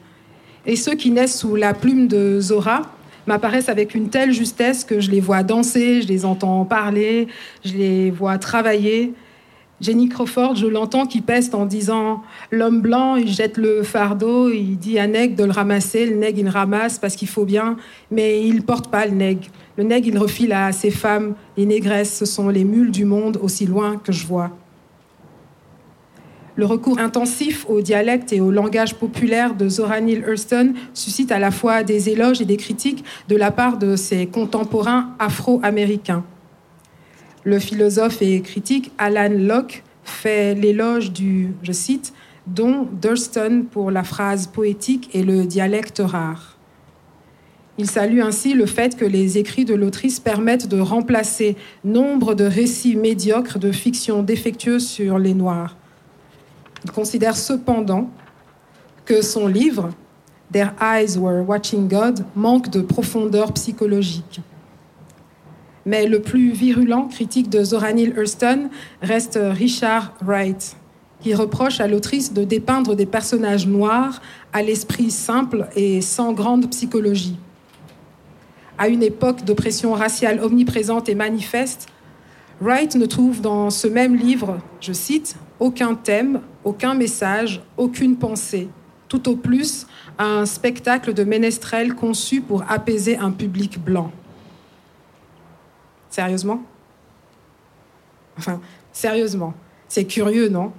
Et 0.66 0.76
ceux 0.76 0.96
qui 0.96 1.12
naissent 1.12 1.38
sous 1.38 1.56
la 1.56 1.74
plume 1.74 2.08
de 2.08 2.40
Zora 2.42 2.82
m'apparaissent 3.28 3.70
avec 3.70 3.94
une 3.94 4.10
telle 4.10 4.32
justesse 4.32 4.84
que 4.84 5.00
je 5.00 5.12
les 5.12 5.20
vois 5.20 5.44
danser, 5.44 6.02
je 6.02 6.08
les 6.08 6.26
entends 6.26 6.66
parler, 6.66 7.28
je 7.64 7.74
les 7.74 8.10
vois 8.10 8.38
travailler. 8.38 9.14
Jenny 9.82 10.08
Crawford, 10.08 10.56
je 10.56 10.68
l'entends 10.68 11.06
qui 11.06 11.22
peste 11.22 11.54
en 11.54 11.66
disant 11.66 12.24
L'homme 12.50 12.82
blanc, 12.82 13.16
il 13.16 13.28
jette 13.28 13.58
le 13.58 13.84
fardeau, 13.84 14.50
il 14.50 14.78
dit 14.78 14.98
à 14.98 15.06
Neg 15.06 15.36
de 15.36 15.44
le 15.44 15.52
ramasser, 15.52 16.06
le 16.06 16.16
Neg 16.16 16.38
il 16.38 16.48
ramasse 16.48 16.98
parce 16.98 17.16
qu'il 17.16 17.28
faut 17.28 17.46
bien, 17.46 17.76
mais 18.10 18.42
il 18.48 18.64
porte 18.64 18.90
pas 18.90 19.06
le 19.06 19.12
Neg. 19.12 19.50
Le 19.78 19.84
Neg 19.84 20.08
il 20.08 20.18
refile 20.18 20.54
à 20.54 20.72
ses 20.72 20.92
femmes, 20.92 21.36
les 21.58 21.66
négresses, 21.66 22.18
ce 22.18 22.26
sont 22.26 22.50
les 22.50 22.64
mules 22.64 22.92
du 22.92 23.06
monde 23.06 23.38
aussi 23.42 23.66
loin 23.66 23.98
que 23.98 24.12
je 24.12 24.26
vois. 24.26 24.52
Le 26.58 26.66
recours 26.66 27.00
intensif 27.00 27.66
au 27.68 27.82
dialecte 27.82 28.32
et 28.32 28.40
au 28.40 28.50
langage 28.50 28.96
populaire 28.96 29.56
de 29.56 29.68
Zora 29.68 30.00
Neale 30.00 30.24
Hurston 30.26 30.74
suscite 30.94 31.34
à 31.34 31.40
la 31.40 31.52
fois 31.52 31.84
des 31.84 32.10
éloges 32.10 32.40
et 32.40 32.46
des 32.46 32.56
critiques 32.56 33.04
de 33.28 33.36
la 33.36 33.52
part 33.52 33.78
de 33.78 33.98
ses 33.98 34.28
contemporains 34.28 35.10
afro-américains. 35.20 36.24
Le 37.44 37.60
philosophe 37.60 38.22
et 38.22 38.42
critique 38.42 38.94
Alan 38.98 39.36
Locke 39.38 39.84
fait 40.06 40.56
l'éloge 40.56 41.12
du, 41.12 41.50
je 41.62 41.74
cite, 41.74 42.14
don 42.48 42.88
d'Hurston 43.02 43.66
pour 43.70 43.92
la 43.92 44.04
phrase 44.04 44.48
poétique 44.48 45.10
et 45.14 45.24
le 45.24 45.46
dialecte 45.46 46.02
rare. 46.04 46.55
Il 47.78 47.90
salue 47.90 48.22
ainsi 48.22 48.54
le 48.54 48.66
fait 48.66 48.96
que 48.96 49.04
les 49.04 49.38
écrits 49.38 49.66
de 49.66 49.74
l'autrice 49.74 50.22
permettent 50.22 50.68
de 50.68 50.80
remplacer 50.80 51.58
nombre 51.84 52.34
de 52.34 52.46
récits 52.46 52.96
médiocres 52.96 53.60
de 53.60 53.72
fiction 53.72 54.24
défectueuse 54.24 54.88
sur 54.88 55.20
les 55.20 55.34
Noirs. 55.34 55.76
Il 56.86 56.92
considère 56.92 57.36
cependant 57.36 58.10
que 59.04 59.22
son 59.22 59.48
livre, 59.48 59.90
Their 60.54 60.74
Eyes 60.82 61.18
Were 61.18 61.48
Watching 61.48 61.90
God, 61.90 62.24
manque 62.36 62.70
de 62.70 62.82
profondeur 62.82 63.52
psychologique. 63.54 64.40
Mais 65.86 66.08
le 66.08 66.22
plus 66.22 66.52
virulent 66.52 67.08
critique 67.08 67.50
de 67.50 67.64
Zora 67.64 67.92
Neale 67.92 68.18
Hurston 68.18 68.70
reste 69.02 69.38
Richard 69.42 70.14
Wright, 70.24 70.78
qui 71.20 71.36
reproche 71.36 71.82
à 71.82 71.88
l'autrice 71.88 72.34
de 72.34 72.44
dépeindre 72.44 72.96
des 72.96 73.06
personnages 73.06 73.68
noirs 73.68 74.22
à 74.54 74.64
l'esprit 74.64 75.12
simple 75.12 75.68
et 75.76 76.02
sans 76.02 76.32
grande 76.32 76.70
psychologie. 76.70 77.38
À 78.78 78.90
une 78.90 79.04
époque 79.04 79.46
d'oppression 79.46 79.94
raciale 79.94 80.40
omniprésente 80.42 81.08
et 81.08 81.16
manifeste, 81.16 81.88
Wright 82.62 82.96
ne 82.96 83.06
trouve 83.06 83.42
dans 83.42 83.70
ce 83.70 83.88
même 83.88 84.16
livre, 84.16 84.60
je 84.82 84.94
cite, 84.94 85.36
aucun 85.60 85.96
thème, 85.96 86.42
aucun 86.64 86.94
message, 86.94 87.62
aucune 87.78 88.18
pensée, 88.18 88.68
tout 89.08 89.30
au 89.30 89.36
plus 89.36 89.88
un 90.18 90.46
spectacle 90.46 91.14
de 91.14 91.24
ménestrel 91.24 91.96
conçu 91.96 92.42
pour 92.42 92.64
apaiser 92.70 93.18
un 93.18 93.32
public 93.32 93.84
blanc. 93.84 94.12
Sérieusement? 96.10 96.62
Enfin, 98.38 98.60
sérieusement. 98.92 99.54
C'est 99.88 100.06
curieux, 100.06 100.50
non? 100.50 100.72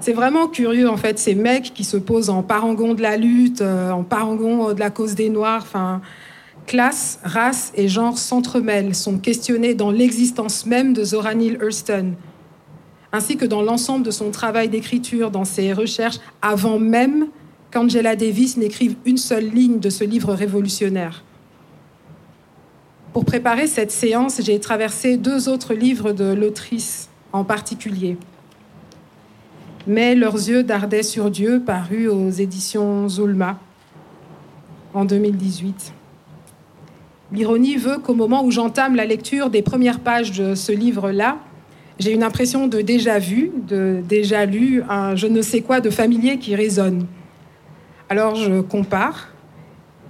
C'est 0.00 0.12
vraiment 0.12 0.48
curieux, 0.48 0.88
en 0.88 0.96
fait, 0.96 1.18
ces 1.18 1.34
mecs 1.34 1.72
qui 1.74 1.84
se 1.84 1.96
posent 1.96 2.30
en 2.30 2.42
parangon 2.42 2.94
de 2.94 3.02
la 3.02 3.16
lutte, 3.16 3.62
euh, 3.62 3.90
en 3.90 4.04
parangon 4.04 4.74
de 4.74 4.80
la 4.80 4.90
cause 4.90 5.14
des 5.14 5.30
Noirs, 5.30 5.62
enfin, 5.62 6.02
classe, 6.68 7.18
race 7.24 7.72
et 7.74 7.88
genre 7.88 8.18
s'entremêlent, 8.18 8.94
sont 8.94 9.18
questionnés 9.18 9.74
dans 9.74 9.90
l'existence 9.90 10.66
même 10.66 10.92
de 10.92 11.02
Zora 11.02 11.34
Neale 11.34 11.58
Hurston, 11.60 12.12
ainsi 13.10 13.36
que 13.36 13.46
dans 13.46 13.62
l'ensemble 13.62 14.04
de 14.04 14.12
son 14.12 14.30
travail 14.30 14.68
d'écriture, 14.68 15.32
dans 15.32 15.46
ses 15.46 15.72
recherches, 15.72 16.20
avant 16.42 16.78
même 16.78 17.28
qu'Angela 17.72 18.14
Davis 18.14 18.56
n'écrive 18.56 18.96
une 19.06 19.16
seule 19.16 19.48
ligne 19.48 19.80
de 19.80 19.90
ce 19.90 20.04
livre 20.04 20.34
révolutionnaire. 20.34 21.24
Pour 23.12 23.24
préparer 23.24 23.66
cette 23.66 23.90
séance, 23.90 24.40
j'ai 24.42 24.60
traversé 24.60 25.16
deux 25.16 25.48
autres 25.48 25.74
livres 25.74 26.12
de 26.12 26.32
l'autrice 26.34 27.08
en 27.32 27.44
particulier. 27.44 28.16
Mais 29.86 30.14
leurs 30.14 30.34
yeux 30.34 30.62
dardaient 30.62 31.02
sur 31.02 31.30
Dieu, 31.30 31.62
paru 31.64 32.08
aux 32.08 32.30
éditions 32.30 33.08
Zulma 33.08 33.58
en 34.92 35.06
2018. 35.06 35.94
L'ironie 37.32 37.76
veut 37.76 37.98
qu'au 37.98 38.14
moment 38.14 38.44
où 38.44 38.50
j'entame 38.50 38.96
la 38.96 39.04
lecture 39.04 39.50
des 39.50 39.62
premières 39.62 40.00
pages 40.00 40.32
de 40.32 40.54
ce 40.54 40.72
livre-là, 40.72 41.38
j'ai 41.98 42.12
une 42.12 42.22
impression 42.22 42.68
de 42.68 42.80
déjà 42.80 43.18
vu, 43.18 43.50
de 43.66 44.00
déjà 44.08 44.46
lu, 44.46 44.82
un 44.88 45.16
je 45.16 45.26
ne 45.26 45.42
sais 45.42 45.60
quoi 45.60 45.80
de 45.80 45.90
familier 45.90 46.38
qui 46.38 46.54
résonne. 46.54 47.06
Alors 48.08 48.36
je 48.36 48.60
compare 48.60 49.28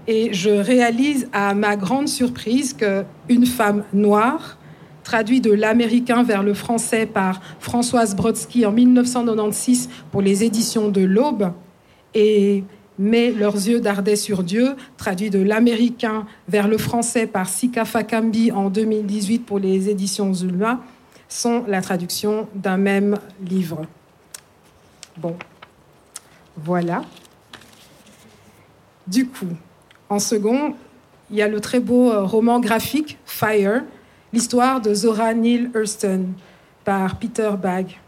et 0.06 0.32
je 0.32 0.50
réalise 0.50 1.28
à 1.32 1.54
ma 1.54 1.76
grande 1.76 2.08
surprise 2.08 2.74
qu'une 2.74 3.46
femme 3.46 3.84
noire, 3.92 4.58
traduit 5.02 5.40
de 5.40 5.50
l'américain 5.50 6.22
vers 6.22 6.42
le 6.42 6.54
français 6.54 7.06
par 7.06 7.40
Françoise 7.60 8.14
Brodsky 8.14 8.66
en 8.66 8.72
1996 8.72 9.88
pour 10.12 10.20
les 10.22 10.44
éditions 10.44 10.88
de 10.88 11.00
l'Aube, 11.00 11.52
et 12.14 12.64
Mais 12.98 13.30
leurs 13.30 13.54
yeux 13.54 13.80
dardaient 13.80 14.16
sur 14.16 14.42
Dieu, 14.42 14.74
traduit 14.96 15.30
de 15.30 15.40
l'américain 15.40 16.26
vers 16.48 16.66
le 16.66 16.78
français 16.78 17.26
par 17.26 17.48
Sika 17.48 17.84
Fakambi 17.84 18.50
en 18.50 18.70
2018 18.70 19.40
pour 19.40 19.58
les 19.58 19.88
éditions 19.88 20.34
Zulma, 20.34 20.80
sont 21.28 21.64
la 21.68 21.80
traduction 21.82 22.48
d'un 22.54 22.76
même 22.76 23.18
livre. 23.46 23.82
Bon, 25.16 25.36
voilà. 26.56 27.02
Du 29.06 29.26
coup, 29.26 29.56
en 30.08 30.18
second, 30.18 30.74
il 31.30 31.36
y 31.36 31.42
a 31.42 31.48
le 31.48 31.60
très 31.60 31.80
beau 31.80 32.10
euh, 32.10 32.24
roman 32.24 32.60
graphique 32.60 33.18
Fire, 33.26 33.82
l'histoire 34.32 34.80
de 34.80 34.94
Zora 34.94 35.34
Neale 35.34 35.70
Hurston 35.74 36.26
par 36.84 37.18
Peter 37.18 37.50
Bagg. 37.60 37.98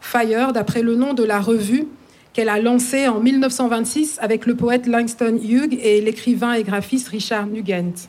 Fire, 0.00 0.52
d'après 0.52 0.82
le 0.82 0.94
nom 0.94 1.14
de 1.14 1.24
la 1.24 1.40
revue 1.40 1.86
qu'elle 2.36 2.50
a 2.50 2.60
lancée 2.60 3.08
en 3.08 3.18
1926 3.18 4.18
avec 4.20 4.44
le 4.44 4.54
poète 4.54 4.86
Langston 4.86 5.40
Hughes 5.42 5.78
et 5.82 6.02
l'écrivain 6.02 6.52
et 6.52 6.62
graphiste 6.62 7.08
Richard 7.08 7.46
Nugent. 7.46 8.08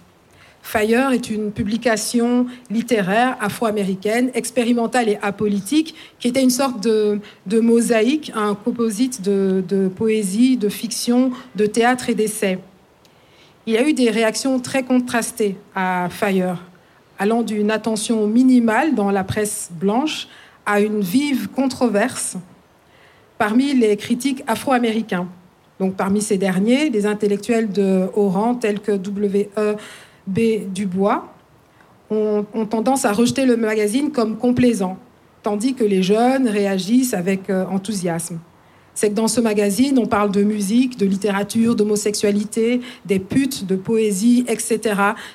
Fire 0.62 1.14
est 1.14 1.30
une 1.30 1.54
publication 1.54 2.46
littéraire 2.70 3.38
afro-américaine, 3.40 4.30
expérimentale 4.34 5.08
et 5.08 5.18
apolitique, 5.22 5.96
qui 6.20 6.28
était 6.28 6.44
une 6.44 6.50
sorte 6.50 6.84
de, 6.84 7.22
de 7.46 7.62
mosaïque, 7.62 8.34
un 8.36 8.54
composite 8.54 9.22
de, 9.22 9.64
de 9.66 9.88
poésie, 9.88 10.58
de 10.58 10.68
fiction, 10.68 11.32
de 11.56 11.66
théâtre 11.66 12.10
et 12.10 12.16
d'essai 12.16 12.60
il 13.68 13.74
y 13.74 13.78
a 13.78 13.86
eu 13.86 13.94
des 13.94 14.10
réactions 14.10 14.62
très 14.62 14.84
contrastées 14.84 15.58
à 15.76 16.08
Fire, 16.10 16.64
allant 17.20 17.44
d'une 17.44 17.70
attention 17.70 18.26
minimale 18.26 18.96
dans 18.96 19.12
la 19.12 19.26
presse 19.26 19.70
blanche 19.74 20.30
à 20.66 20.80
une 20.80 21.02
vive 21.02 21.50
controverse 21.50 22.38
parmi 23.38 23.74
les 23.74 23.96
critiques 23.98 24.44
afro-américains. 24.48 25.28
Donc 25.80 25.96
parmi 25.96 26.22
ces 26.22 26.38
derniers, 26.38 26.90
des 26.90 27.06
intellectuels 27.06 27.70
de 27.70 28.08
haut 28.16 28.30
rang 28.30 28.56
tels 28.56 28.80
que 28.80 28.92
W.E.B. 28.92 30.40
Dubois 30.74 31.34
ont, 32.10 32.46
ont, 32.54 32.66
tendance 32.66 33.06
à 33.06 33.12
rejeter 33.12 33.46
le 33.46 33.58
magazine 33.58 34.12
comme 34.12 34.38
complaisant, 34.38 34.98
tandis 35.44 35.76
que 35.76 35.84
les 35.84 36.02
jeunes 36.02 36.48
réagissent 36.48 37.14
avec 37.14 37.50
euh, 37.50 37.66
enthousiasme 37.70 38.40
c'est 38.98 39.12
que 39.12 39.14
dans 39.14 39.28
ce 39.28 39.40
magazine, 39.40 40.00
on 40.00 40.08
parle 40.08 40.32
de 40.32 40.42
musique, 40.42 40.98
de 40.98 41.06
littérature, 41.06 41.76
d'homosexualité, 41.76 42.82
des 43.06 43.20
putes, 43.20 43.68
de 43.68 43.76
poésie, 43.76 44.44
etc. 44.48 44.80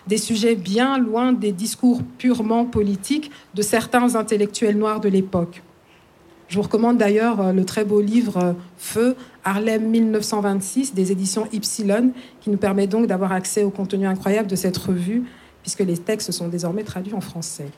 Des 0.09 0.17
sujets 0.17 0.57
bien 0.57 0.99
loin 0.99 1.33
des 1.33 1.53
discours 1.53 2.03
purement 2.19 2.65
politiques 2.65 3.31
de 3.55 3.63
certains 3.63 4.17
intellectuels 4.17 4.77
noirs 4.77 4.99
de 4.99 5.09
l'époque. 5.09 5.63
Je 6.53 6.59
vous 6.59 6.65
recommande 6.65 6.99
d'ailleurs 6.99 7.41
euh, 7.41 7.53
le 7.55 7.65
très 7.65 7.83
beau 7.83 8.03
livre 8.03 8.37
euh, 8.37 8.53
Feu, 8.77 9.17
Harlem 9.43 9.89
1926 9.89 10.93
des 10.93 11.11
éditions 11.11 11.49
Ypsilon, 11.51 12.11
qui 12.43 12.51
nous 12.51 12.59
permet 12.59 12.87
donc 12.87 13.07
d'avoir 13.07 13.33
accès 13.33 13.63
au 13.63 13.71
contenu 13.71 14.07
incroyable 14.07 14.49
de 14.49 14.55
cette 14.55 14.77
revue, 14.77 15.23
puisque 15.63 15.81
les 15.81 15.97
textes 15.97 16.31
sont 16.31 16.49
désormais 16.49 16.83
traduits 16.83 17.15
en 17.15 17.23
français. 17.23 17.69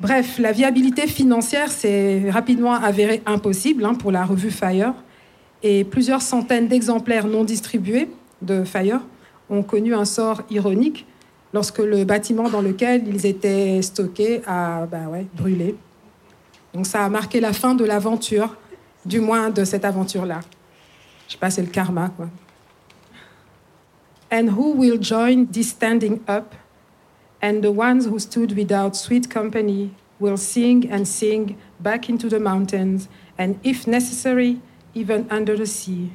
Bref, 0.00 0.40
la 0.40 0.50
viabilité 0.50 1.06
financière 1.06 1.70
s'est 1.70 2.28
rapidement 2.28 2.72
avérée 2.74 3.22
impossible 3.24 3.84
hein, 3.84 3.94
pour 3.94 4.10
la 4.10 4.24
revue 4.24 4.50
Fire 4.50 4.92
et 5.62 5.84
plusieurs 5.84 6.22
centaines 6.22 6.66
d'exemplaires 6.66 7.28
non 7.28 7.44
distribués 7.44 8.08
de 8.42 8.64
Fire 8.64 9.00
ont 9.48 9.62
connu 9.62 9.94
un 9.94 10.06
sort 10.06 10.42
ironique 10.50 11.06
lorsque 11.54 11.78
le 11.78 12.02
bâtiment 12.02 12.50
dans 12.50 12.62
lequel 12.62 13.06
ils 13.06 13.26
étaient 13.26 13.80
stockés 13.80 14.42
a 14.48 14.86
bah 14.86 15.02
brûlé. 15.36 15.76
Donc 16.74 16.86
ça 16.86 17.04
a 17.04 17.08
marqué 17.08 17.40
la 17.40 17.52
fin 17.52 17.74
de 17.74 17.84
l'aventure, 17.84 18.56
du 19.04 19.20
moins 19.20 19.50
de 19.50 19.64
cette 19.64 19.84
aventure-là. 19.84 20.40
Je 21.26 21.32
sais 21.32 21.38
pas, 21.38 21.50
c'est 21.50 21.62
le 21.62 21.68
karma, 21.68 22.10
quoi. 22.10 22.28
And 24.30 24.48
who 24.56 24.72
will 24.72 25.00
join 25.00 25.46
this 25.46 25.70
standing 25.70 26.20
up? 26.28 26.54
And 27.42 27.60
the 27.62 27.70
ones 27.70 28.06
who 28.06 28.18
stood 28.18 28.56
without 28.56 28.96
sweet 28.96 29.28
company 29.28 29.92
will 30.18 30.36
sing 30.36 30.90
and 30.90 31.04
sing 31.04 31.56
back 31.80 32.08
into 32.08 32.28
the 32.28 32.40
mountains, 32.40 33.08
and 33.38 33.56
if 33.62 33.86
necessary, 33.86 34.60
even 34.94 35.26
under 35.30 35.56
the 35.56 35.66
sea. 35.66 36.10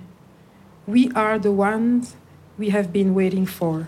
We 0.88 1.12
are 1.16 1.40
the 1.40 1.52
ones 1.52 2.16
we 2.58 2.70
have 2.72 2.92
been 2.92 3.14
waiting 3.14 3.46
for. 3.46 3.88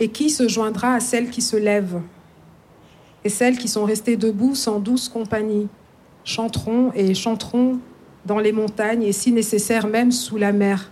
Et 0.00 0.08
qui 0.08 0.30
se 0.30 0.48
joindra 0.48 0.94
à 0.94 1.00
celle 1.00 1.28
qui 1.28 1.42
se 1.42 1.56
lève? 1.56 2.00
Et 3.24 3.28
celles 3.28 3.58
qui 3.58 3.68
sont 3.68 3.84
restées 3.84 4.16
debout 4.16 4.54
sans 4.54 4.80
douce 4.80 5.08
compagnie, 5.08 5.68
chanteront 6.24 6.92
et 6.94 7.14
chanteront 7.14 7.78
dans 8.24 8.38
les 8.38 8.52
montagnes 8.52 9.02
et 9.02 9.12
si 9.12 9.32
nécessaire 9.32 9.86
même 9.86 10.12
sous 10.12 10.36
la 10.36 10.52
mer. 10.52 10.90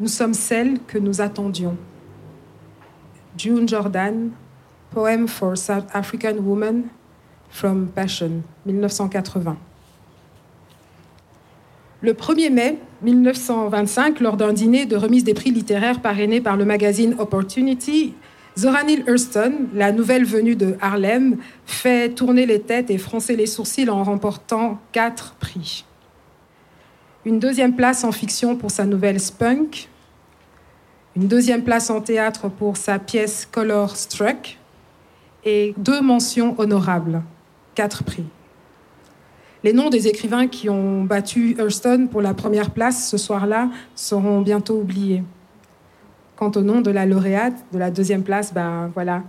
Nous 0.00 0.08
sommes 0.08 0.34
celles 0.34 0.80
que 0.86 0.98
nous 0.98 1.20
attendions. 1.20 1.76
June 3.36 3.68
Jordan, 3.68 4.30
Poem 4.90 5.26
for 5.26 5.56
South 5.56 5.86
African 5.92 6.36
Woman 6.36 6.84
from 7.48 7.88
Passion, 7.88 8.42
1980. 8.66 9.56
Le 12.02 12.14
1er 12.14 12.50
mai 12.50 12.78
1925, 13.02 14.18
lors 14.20 14.36
d'un 14.36 14.52
dîner 14.52 14.86
de 14.86 14.96
remise 14.96 15.22
des 15.22 15.34
prix 15.34 15.52
littéraires 15.52 16.02
parrainé 16.02 16.40
par 16.40 16.56
le 16.56 16.64
magazine 16.64 17.14
Opportunity, 17.18 18.14
Zora 18.58 18.82
Neale 18.84 19.04
Hurston, 19.06 19.68
la 19.72 19.92
nouvelle 19.92 20.26
venue 20.26 20.56
de 20.56 20.76
Harlem, 20.80 21.38
fait 21.64 22.10
tourner 22.10 22.44
les 22.44 22.60
têtes 22.60 22.90
et 22.90 22.98
froncer 22.98 23.34
les 23.34 23.46
sourcils 23.46 23.88
en 23.88 24.04
remportant 24.04 24.78
quatre 24.92 25.34
prix. 25.40 25.86
Une 27.24 27.38
deuxième 27.38 27.74
place 27.74 28.04
en 28.04 28.12
fiction 28.12 28.56
pour 28.56 28.70
sa 28.70 28.84
nouvelle 28.84 29.20
Spunk, 29.20 29.88
une 31.16 31.28
deuxième 31.28 31.62
place 31.62 31.88
en 31.88 32.02
théâtre 32.02 32.48
pour 32.48 32.76
sa 32.76 32.98
pièce 32.98 33.48
Color 33.50 33.96
Struck 33.96 34.58
et 35.44 35.74
deux 35.78 36.02
mentions 36.02 36.54
honorables, 36.58 37.22
quatre 37.74 38.04
prix. 38.04 38.24
Les 39.64 39.72
noms 39.72 39.88
des 39.88 40.08
écrivains 40.08 40.48
qui 40.48 40.68
ont 40.68 41.04
battu 41.04 41.56
Hurston 41.58 42.08
pour 42.10 42.20
la 42.20 42.34
première 42.34 42.70
place 42.70 43.08
ce 43.08 43.16
soir-là 43.16 43.70
seront 43.94 44.40
bientôt 44.42 44.80
oubliés. 44.80 45.22
Quant 46.36 46.50
au 46.56 46.62
nom 46.62 46.80
de 46.80 46.90
la 46.90 47.06
lauréate 47.06 47.64
de 47.72 47.78
la 47.78 47.90
deuxième 47.90 48.22
place, 48.22 48.52
ben 48.52 48.90
voilà, 48.94 49.22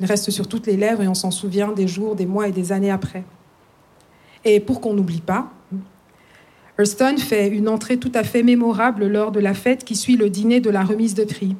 il 0.00 0.06
reste 0.06 0.30
sur 0.30 0.48
toutes 0.48 0.66
les 0.66 0.76
lèvres 0.76 1.02
et 1.02 1.08
on 1.08 1.14
s'en 1.14 1.30
souvient 1.30 1.72
des 1.72 1.88
jours, 1.88 2.14
des 2.14 2.26
mois 2.26 2.48
et 2.48 2.52
des 2.52 2.72
années 2.72 2.90
après. 2.90 3.24
Et 4.44 4.60
pour 4.60 4.80
qu'on 4.80 4.94
n'oublie 4.94 5.20
pas, 5.20 5.50
Hurston 6.78 7.16
fait 7.18 7.48
une 7.48 7.68
entrée 7.68 7.96
tout 7.96 8.12
à 8.14 8.22
fait 8.22 8.44
mémorable 8.44 9.06
lors 9.06 9.32
de 9.32 9.40
la 9.40 9.54
fête 9.54 9.84
qui 9.84 9.96
suit 9.96 10.16
le 10.16 10.30
dîner 10.30 10.60
de 10.60 10.70
la 10.70 10.84
remise 10.84 11.14
de 11.14 11.24
prix. 11.24 11.56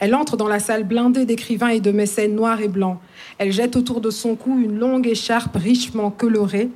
Elle 0.00 0.14
entre 0.14 0.36
dans 0.36 0.48
la 0.48 0.58
salle 0.58 0.82
blindée 0.82 1.24
d'écrivains 1.24 1.68
et 1.68 1.80
de 1.80 1.92
mécènes 1.92 2.34
noirs 2.34 2.60
et 2.60 2.68
blancs. 2.68 2.98
Elle 3.38 3.52
jette 3.52 3.76
autour 3.76 4.00
de 4.00 4.10
son 4.10 4.34
cou 4.34 4.58
une 4.58 4.76
longue 4.78 5.06
écharpe 5.06 5.56
richement 5.56 6.10
colorée, 6.10 6.70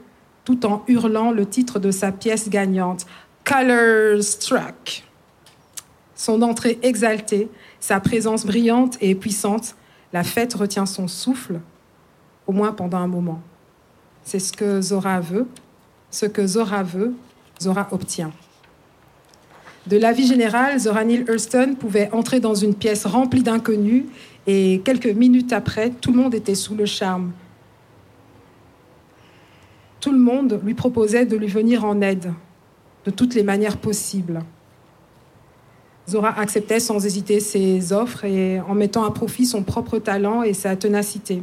tout 0.45 0.65
en 0.65 0.85
hurlant 0.87 1.33
le 1.33 1.45
titre 1.47 1.81
de 1.81 1.91
sa 1.91 2.13
pièce 2.13 2.49
gagnante, 2.49 3.07
Color 3.45 4.23
Struck. 4.23 5.08
Son 6.19 6.43
entrée 6.43 6.81
exaltée, 6.83 7.49
sa 7.79 8.01
présence 8.01 8.45
brillante 8.45 8.99
et 9.01 9.15
puissante, 9.15 9.77
la 10.13 10.25
fête 10.25 10.53
retient 10.53 10.85
son 10.85 11.07
souffle, 11.07 11.61
au 12.49 12.53
moins 12.53 12.73
pendant 12.73 12.99
un 12.99 13.07
moment. 13.07 13.41
C'est 14.25 14.41
ce 14.41 14.53
que 14.53 14.83
Zora 14.83 15.21
veut. 15.21 15.47
Ce 16.11 16.27
que 16.27 16.45
Zora 16.45 16.83
veut, 16.83 17.15
Zora 17.63 17.87
obtient. 17.93 18.33
De 19.87 19.97
l'avis 19.97 20.27
général, 20.27 20.81
Zora 20.81 21.05
Neale 21.05 21.25
Hurston 21.31 21.77
pouvait 21.79 22.11
entrer 22.13 22.41
dans 22.41 22.55
une 22.55 22.75
pièce 22.75 23.07
remplie 23.07 23.45
d'inconnus 23.45 24.07
et 24.49 24.83
quelques 24.85 25.07
minutes 25.07 25.53
après, 25.53 25.91
tout 25.91 26.11
le 26.11 26.19
monde 26.19 26.35
était 26.35 26.57
sous 26.57 26.75
le 26.75 26.85
charme. 26.85 27.31
Tout 30.01 30.11
le 30.11 30.19
monde 30.19 30.61
lui 30.65 30.75
proposait 30.75 31.27
de 31.27 31.37
lui 31.37 31.47
venir 31.47 31.85
en 31.85 32.01
aide 32.01 32.33
de 33.05 33.13
toutes 33.13 33.37
les 33.37 33.45
manières 33.45 33.77
possibles. 33.77 34.43
Zora 36.09 36.39
acceptait 36.39 36.81
sans 36.81 37.05
hésiter 37.05 37.39
ses 37.39 37.93
offres 37.93 38.25
et 38.25 38.61
en 38.61 38.75
mettant 38.75 39.05
à 39.05 39.11
profit 39.11 39.45
son 39.45 39.63
propre 39.63 39.99
talent 39.99 40.43
et 40.43 40.55
sa 40.55 40.75
ténacité. 40.75 41.43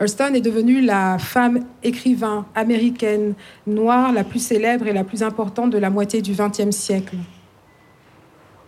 Hurston 0.00 0.34
est 0.34 0.40
devenue 0.40 0.80
la 0.80 1.18
femme 1.18 1.60
écrivain 1.84 2.46
américaine 2.54 3.34
noire 3.66 4.12
la 4.12 4.24
plus 4.24 4.40
célèbre 4.44 4.88
et 4.88 4.92
la 4.92 5.04
plus 5.04 5.22
importante 5.22 5.70
de 5.70 5.78
la 5.78 5.90
moitié 5.90 6.20
du 6.20 6.32
XXe 6.32 6.74
siècle. 6.74 7.16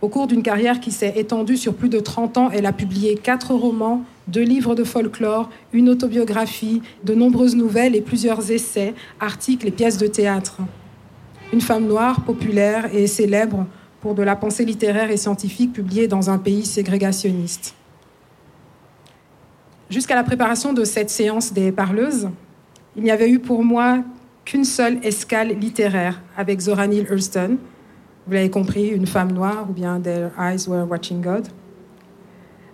Au 0.03 0.09
cours 0.09 0.27
d'une 0.27 0.43
carrière 0.43 0.81
qui 0.81 0.91
s'est 0.91 1.15
étendue 1.17 1.57
sur 1.57 1.75
plus 1.75 1.89
de 1.89 2.01
30 2.01 2.39
ans, 2.39 2.51
elle 2.53 2.67
a 2.67 2.73
publié 2.73 3.17
quatre 3.17 3.55
romans, 3.55 4.03
deux 4.29 4.43
livres 4.43 4.75
de 4.75 4.85
folklore, 4.85 5.49
une 5.73 5.89
autobiographie, 5.89 6.83
de 7.05 7.15
nombreuses 7.15 7.57
nouvelles 7.57 7.97
et 7.97 8.01
plusieurs 8.01 8.51
essais, 8.51 8.95
articles 9.21 9.67
et 9.67 9.71
pièces 9.71 9.99
de 9.99 10.07
théâtre. 10.07 10.59
Une 11.53 11.61
femme 11.61 11.87
noire, 11.87 12.25
populaire 12.25 12.95
et 12.95 13.07
célèbre 13.07 13.67
pour 14.03 14.17
de 14.17 14.23
la 14.25 14.35
pensée 14.35 14.65
littéraire 14.65 15.13
et 15.13 15.17
scientifique 15.17 15.73
publiée 15.73 16.09
dans 16.09 16.29
un 16.29 16.37
pays 16.37 16.67
ségrégationniste. 16.67 17.77
Jusqu'à 19.89 20.17
la 20.17 20.25
préparation 20.25 20.73
de 20.73 20.83
cette 20.83 21.09
séance 21.09 21.53
des 21.53 21.71
parleuses, 21.71 22.29
il 22.97 23.05
n'y 23.05 23.13
avait 23.13 23.31
eu 23.31 23.39
pour 23.39 23.63
moi 23.63 24.01
qu'une 24.45 24.65
seule 24.65 24.99
escale 25.05 25.57
littéraire 25.57 26.21
avec 26.37 26.59
Zora 26.59 26.89
Neale 26.89 27.07
Hurston. 27.13 27.59
Vous 28.27 28.33
l'avez 28.33 28.51
compris, 28.51 28.89
une 28.89 29.07
femme 29.07 29.31
noire 29.31 29.69
ou 29.71 29.73
bien 29.73 30.01
Their 30.01 30.33
Eyes 30.37 30.69
Were 30.69 30.91
Watching 30.91 31.23
God. 31.23 31.47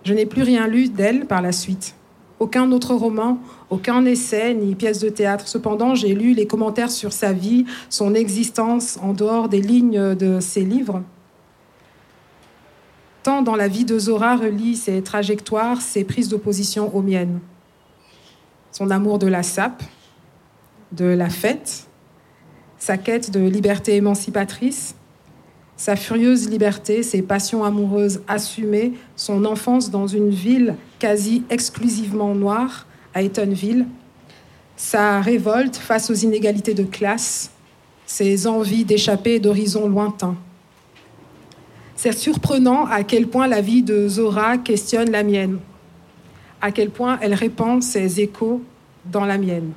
Je 0.03 0.15
n'ai 0.15 0.25
plus 0.25 0.41
rien 0.41 0.65
lu 0.65 0.89
d'elle 0.89 1.27
par 1.27 1.43
la 1.43 1.51
suite. 1.51 1.93
Aucun 2.39 2.71
autre 2.71 2.95
roman, 2.95 3.37
aucun 3.69 4.03
essai 4.05 4.55
ni 4.55 4.73
pièce 4.73 4.99
de 4.99 5.09
théâtre. 5.09 5.47
Cependant, 5.47 5.93
j'ai 5.93 6.15
lu 6.15 6.33
les 6.33 6.47
commentaires 6.47 6.89
sur 6.89 7.13
sa 7.13 7.33
vie, 7.33 7.65
son 7.89 8.15
existence 8.15 8.97
en 9.03 9.13
dehors 9.13 9.47
des 9.47 9.61
lignes 9.61 10.15
de 10.15 10.39
ses 10.39 10.61
livres 10.61 11.03
tant 13.23 13.41
dans 13.41 13.55
la 13.55 13.67
vie 13.67 13.85
de 13.85 13.97
Zora 13.97 14.35
relie 14.35 14.75
ses 14.75 15.01
trajectoires, 15.01 15.81
ses 15.81 16.03
prises 16.03 16.29
d'opposition 16.29 16.95
aux 16.95 17.01
miennes. 17.01 17.39
Son 18.71 18.91
amour 18.91 19.19
de 19.19 19.27
la 19.27 19.43
sape, 19.43 19.83
de 20.91 21.05
la 21.05 21.29
fête, 21.29 21.87
sa 22.77 22.97
quête 22.97 23.31
de 23.31 23.39
liberté 23.39 23.95
émancipatrice, 23.95 24.95
sa 25.75 25.95
furieuse 25.95 26.49
liberté, 26.49 27.03
ses 27.03 27.21
passions 27.21 27.63
amoureuses 27.63 28.21
assumées, 28.27 28.93
son 29.15 29.45
enfance 29.45 29.89
dans 29.89 30.07
une 30.07 30.29
ville 30.29 30.75
quasi 30.99 31.43
exclusivement 31.49 32.35
noire, 32.35 32.85
à 33.13 33.23
Etonville, 33.23 33.87
sa 34.75 35.19
révolte 35.21 35.75
face 35.75 36.09
aux 36.09 36.15
inégalités 36.15 36.73
de 36.73 36.83
classe, 36.83 37.51
ses 38.05 38.47
envies 38.47 38.85
d'échapper 38.85 39.39
d'horizons 39.39 39.87
lointains. 39.87 40.35
C'est 42.01 42.13
surprenant 42.13 42.85
à 42.85 43.03
quel 43.03 43.27
point 43.27 43.45
la 43.45 43.59
vie 43.59 43.83
de 43.83 44.07
Zora 44.07 44.57
questionne 44.57 45.11
la 45.11 45.21
mienne, 45.21 45.59
à 46.61 46.71
quel 46.71 46.91
point 46.91 47.19
elle 47.21 47.33
répand 47.33 47.83
ses 47.83 48.21
échos 48.21 48.61
dans 49.03 49.25
la 49.25 49.37
mienne. 49.37 49.73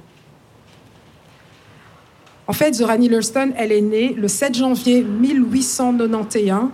En 2.47 2.53
fait, 2.53 2.75
Zora 2.75 2.97
Neale 2.97 3.25
elle 3.57 3.73
est 3.73 3.81
née 3.81 4.15
le 4.17 4.29
7 4.29 4.55
janvier 4.55 5.03
1891 5.03 6.69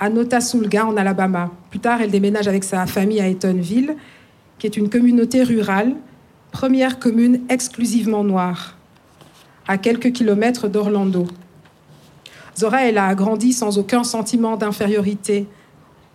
à 0.00 0.10
Notasulga, 0.10 0.86
en 0.86 0.96
Alabama. 0.96 1.52
Plus 1.70 1.78
tard, 1.78 2.00
elle 2.02 2.10
déménage 2.10 2.48
avec 2.48 2.64
sa 2.64 2.84
famille 2.86 3.20
à 3.20 3.28
Etonville, 3.28 3.94
qui 4.58 4.66
est 4.66 4.76
une 4.76 4.90
communauté 4.90 5.44
rurale, 5.44 5.94
première 6.50 6.98
commune 6.98 7.42
exclusivement 7.48 8.24
noire, 8.24 8.76
à 9.68 9.78
quelques 9.78 10.10
kilomètres 10.10 10.66
d'Orlando. 10.66 11.28
Zora, 12.58 12.86
elle 12.86 12.98
a 12.98 13.14
grandi 13.14 13.52
sans 13.52 13.78
aucun 13.78 14.02
sentiment 14.02 14.56
d'infériorité. 14.56 15.46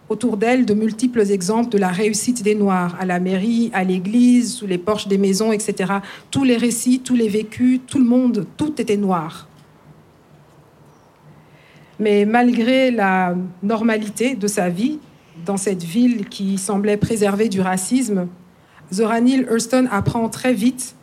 Autour 0.10 0.36
d'elle, 0.36 0.66
de 0.66 0.74
multiples 0.74 1.32
exemples 1.32 1.70
de 1.70 1.78
la 1.78 1.88
réussite 1.88 2.44
des 2.44 2.54
Noirs, 2.54 2.98
à 3.00 3.06
la 3.06 3.22
mairie, 3.22 3.72
à 3.74 3.86
l'église, 3.86 4.56
sous 4.56 4.68
les 4.68 4.78
porches 4.78 5.08
des 5.08 5.18
maisons, 5.18 5.54
etc. 5.54 5.94
Tous 6.32 6.44
les 6.44 6.58
récits, 6.58 7.00
tous 7.00 7.16
les 7.16 7.30
vécus, 7.30 7.80
tout 7.88 7.98
le 7.98 8.04
monde, 8.04 8.46
tout 8.58 8.82
était 8.82 8.98
noir. 8.98 9.48
Mais 11.98 12.26
malgré 12.26 12.92
la 12.92 13.36
normalité 13.62 14.36
de 14.36 14.48
sa 14.48 14.68
vie, 14.68 15.00
dans 15.46 15.56
cette 15.56 15.84
ville 15.84 16.28
qui 16.28 16.58
semblait 16.58 16.98
préservée 16.98 17.48
du 17.48 17.62
racisme, 17.62 18.28
Zora 18.92 19.22
Neale 19.22 19.48
Hurston 19.50 19.88
apprend 19.90 20.28
très 20.28 20.54
vite, 20.54 20.96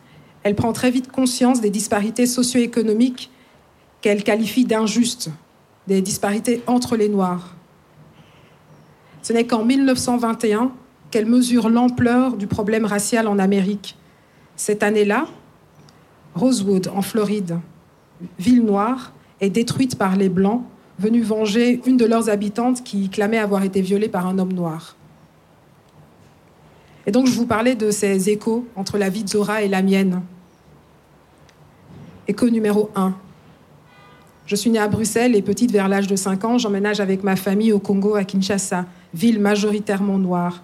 elle 0.43 0.53
prend 0.53 0.71
très 0.71 0.91
vite 0.91 1.11
conscience 1.11 1.61
des 1.61 1.71
disparités 1.71 2.27
socio-économiques 2.27 3.31
qu'elle 4.01 4.23
qualifie 4.23 4.65
d'injustes, 4.65 5.29
des 5.87 6.01
disparités 6.01 6.61
entre 6.67 6.95
les 6.97 7.09
Noirs. 7.09 7.55
Ce 9.21 9.33
n'est 9.33 9.45
qu'en 9.45 9.63
1921 9.63 10.71
qu'elle 11.11 11.25
mesure 11.27 11.69
l'ampleur 11.69 12.37
du 12.37 12.47
problème 12.47 12.85
racial 12.85 13.27
en 13.27 13.37
Amérique. 13.37 13.97
Cette 14.55 14.81
année-là, 14.83 15.27
Rosewood, 16.35 16.89
en 16.95 17.01
Floride, 17.01 17.59
ville 18.39 18.63
noire, 18.63 19.11
est 19.41 19.49
détruite 19.49 19.97
par 19.97 20.15
les 20.15 20.29
Blancs, 20.29 20.63
venus 20.99 21.25
venger 21.25 21.81
une 21.85 21.97
de 21.97 22.05
leurs 22.05 22.29
habitantes 22.29 22.83
qui 22.83 23.09
clamait 23.09 23.39
avoir 23.39 23.63
été 23.63 23.81
violée 23.81 24.09
par 24.09 24.27
un 24.27 24.39
homme 24.39 24.53
noir. 24.53 24.95
Et 27.05 27.11
donc 27.11 27.27
je 27.27 27.33
vous 27.33 27.47
parlais 27.47 27.75
de 27.75 27.89
ces 27.91 28.29
échos 28.29 28.65
entre 28.75 28.97
la 28.97 29.09
vie 29.09 29.23
de 29.23 29.29
Zora 29.29 29.63
et 29.63 29.67
la 29.67 29.81
mienne. 29.81 30.21
Écho 32.27 32.49
numéro 32.49 32.91
1. 32.95 33.15
Je 34.45 34.55
suis 34.55 34.69
née 34.69 34.79
à 34.79 34.87
Bruxelles 34.87 35.35
et 35.35 35.41
petite 35.41 35.71
vers 35.71 35.87
l'âge 35.87 36.07
de 36.07 36.15
5 36.15 36.43
ans, 36.45 36.57
j'emménage 36.57 36.99
avec 36.99 37.23
ma 37.23 37.35
famille 37.35 37.71
au 37.71 37.79
Congo, 37.79 38.15
à 38.15 38.23
Kinshasa, 38.23 38.85
ville 39.13 39.39
majoritairement 39.39 40.17
noire. 40.17 40.63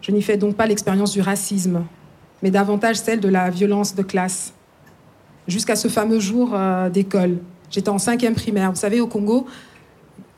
Je 0.00 0.12
n'y 0.12 0.22
fais 0.22 0.36
donc 0.36 0.56
pas 0.56 0.66
l'expérience 0.66 1.12
du 1.12 1.20
racisme, 1.20 1.84
mais 2.42 2.50
davantage 2.50 2.96
celle 2.96 3.20
de 3.20 3.28
la 3.28 3.50
violence 3.50 3.94
de 3.94 4.02
classe. 4.02 4.52
Jusqu'à 5.46 5.76
ce 5.76 5.88
fameux 5.88 6.18
jour 6.18 6.52
euh, 6.54 6.90
d'école. 6.90 7.38
J'étais 7.70 7.88
en 7.88 7.98
cinquième 7.98 8.34
primaire. 8.34 8.70
Vous 8.70 8.78
savez, 8.78 9.00
au 9.00 9.06
Congo, 9.06 9.46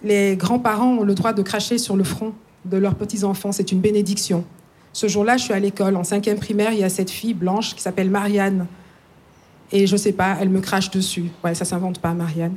les 0.03 0.37
grands-parents 0.37 0.99
ont 0.99 1.05
le 1.05 1.14
droit 1.14 1.33
de 1.33 1.42
cracher 1.42 1.79
sur 1.79 1.97
le 1.97 2.05
front 2.05 2.33
de 2.64 2.77
leurs 2.77 2.94
petits-enfants. 2.94 3.53
C'est 3.53 3.73
une 3.73 3.81
bénédiction. 3.81 4.44
Ce 4.92 5.07
jour-là, 5.07 5.37
je 5.37 5.44
suis 5.44 5.55
à 5.55 5.59
l'école. 5.59 5.97
En 5.97 6.05
cinquième 6.05 6.38
primaire, 6.38 6.73
il 6.73 6.81
y 6.81 6.85
a 6.85 6.88
cette 6.88 7.11
fille 7.11 7.35
blanche 7.35 7.75
qui 7.75 7.83
s'appelle 7.83 8.11
Marianne. 8.11 8.66
Et 9.72 9.87
je 9.87 9.96
sais 9.96 10.12
pas, 10.12 10.37
elle 10.40 10.48
me 10.48 10.61
crache 10.61 10.90
dessus. 10.90 11.31
Ouais, 11.44 11.54
ça 11.54 11.64
s'invente 11.64 12.00
pas, 12.00 12.14
Marianne. 12.14 12.54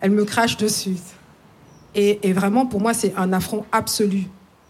Elle 0.00 0.12
me 0.12 0.24
crache 0.24 0.56
dessus. 0.56 0.96
Et, 1.94 2.32
vraiment, 2.32 2.66
pour 2.66 2.80
moi, 2.80 2.92
c'est 2.92 3.14
un 3.16 3.32
affront 3.32 3.64
absolu. 3.70 4.24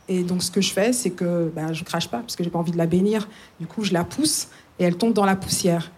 Et 0.09 0.23
donc, 0.23 0.43
ce 0.43 0.51
que 0.51 0.61
je 0.61 0.73
fais, 0.73 0.93
c'est 0.93 1.11
que 1.11 1.51
ben, 1.55 1.73
je 1.73 1.83
crache 1.85 2.09
pas, 2.09 2.19
parce 2.19 2.37
que 2.37 2.45
j'ai 2.45 2.51
pas 2.51 2.59
envie 2.59 2.73
de 2.73 2.77
la 2.77 2.87
bénir. 2.87 3.29
Du 3.59 3.67
coup, 3.67 3.83
je 3.83 3.95
la 3.95 4.05
pousse 4.05 4.49
et 4.79 4.85
elle 4.85 4.97
tombe 4.97 5.15
dans 5.15 5.25
la 5.25 5.37
poussière. 5.37 5.91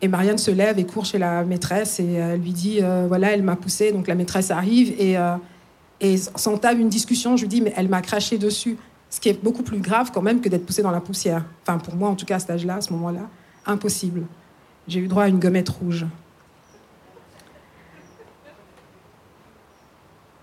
Et 0.00 0.08
Marianne 0.08 0.38
se 0.38 0.50
lève 0.50 0.78
et 0.78 0.86
court 0.86 1.04
chez 1.04 1.18
la 1.18 1.44
maîtresse 1.44 2.00
et 2.00 2.14
elle 2.14 2.40
lui 2.40 2.52
dit 2.52 2.78
euh, 2.82 3.04
voilà, 3.06 3.32
elle 3.32 3.42
m'a 3.42 3.54
poussée. 3.54 3.92
Donc 3.92 4.08
la 4.08 4.16
maîtresse 4.16 4.50
arrive 4.50 4.92
et, 4.98 5.16
euh, 5.16 5.36
et 6.00 6.16
s'entame 6.16 6.80
une 6.80 6.88
discussion. 6.88 7.36
Je 7.36 7.42
lui 7.42 7.48
dis 7.48 7.60
mais 7.60 7.72
elle 7.76 7.88
m'a 7.88 8.02
craché 8.02 8.36
dessus. 8.36 8.76
Ce 9.10 9.20
qui 9.20 9.28
est 9.28 9.40
beaucoup 9.40 9.62
plus 9.62 9.78
grave 9.78 10.10
quand 10.12 10.22
même 10.22 10.40
que 10.40 10.48
d'être 10.48 10.66
poussée 10.66 10.82
dans 10.82 10.90
la 10.90 11.00
poussière. 11.00 11.44
Enfin, 11.62 11.78
pour 11.78 11.94
moi, 11.94 12.08
en 12.08 12.16
tout 12.16 12.26
cas, 12.26 12.36
à 12.36 12.38
cet 12.40 12.50
âge-là, 12.50 12.76
à 12.76 12.80
ce 12.80 12.92
moment-là, 12.94 13.28
impossible. 13.64 14.22
J'ai 14.88 15.00
eu 15.00 15.08
droit 15.08 15.24
à 15.24 15.28
une 15.28 15.38
gommette 15.38 15.68
rouge. 15.68 16.06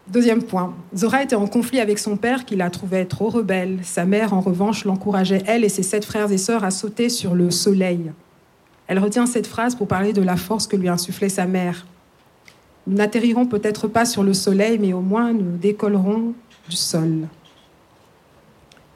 Deuxième 0.08 0.41
point, 0.41 0.73
Zora 0.95 1.21
était 1.21 1.36
en 1.36 1.45
conflit 1.45 1.80
avec 1.80 1.99
son 1.99 2.17
père 2.17 2.45
qui 2.45 2.56
la 2.56 2.71
trouvait 2.71 3.06
trop 3.06 3.30
rebelle. 3.30 3.80
Sa 3.84 4.06
mère, 4.06 4.34
en 4.34 4.41
revanche, 4.41 4.84
l'encourageait, 4.84 5.43
elle 5.45 5.63
et 5.63 5.69
ses 5.69 5.84
sept 5.84 6.04
frères 6.04 6.32
et 6.32 6.39
sœurs, 6.39 6.63
à 6.63 6.71
sauter 6.71 7.10
sur 7.10 7.36
le 7.36 7.52
soleil. 7.52 8.12
Elle 8.88 8.97
retient 8.97 9.28
cette 9.28 9.45
phrase 9.45 9.75
pour 9.75 9.88
parler 9.88 10.12
de 10.12 10.23
la 10.23 10.36
force 10.36 10.65
que 10.65 10.75
lui 10.75 10.89
insufflait 10.89 11.30
sa 11.30 11.45
mère. 11.45 11.86
Nous 12.88 12.95
n'atterrirons 12.95 13.45
peut-être 13.45 13.88
pas 13.88 14.04
sur 14.04 14.23
le 14.23 14.34
soleil, 14.34 14.80
mais 14.80 14.93
au 14.93 15.02
moins 15.02 15.32
nous 15.32 15.58
décollerons 15.58 16.34
du 16.67 16.75
sol. 16.75 17.28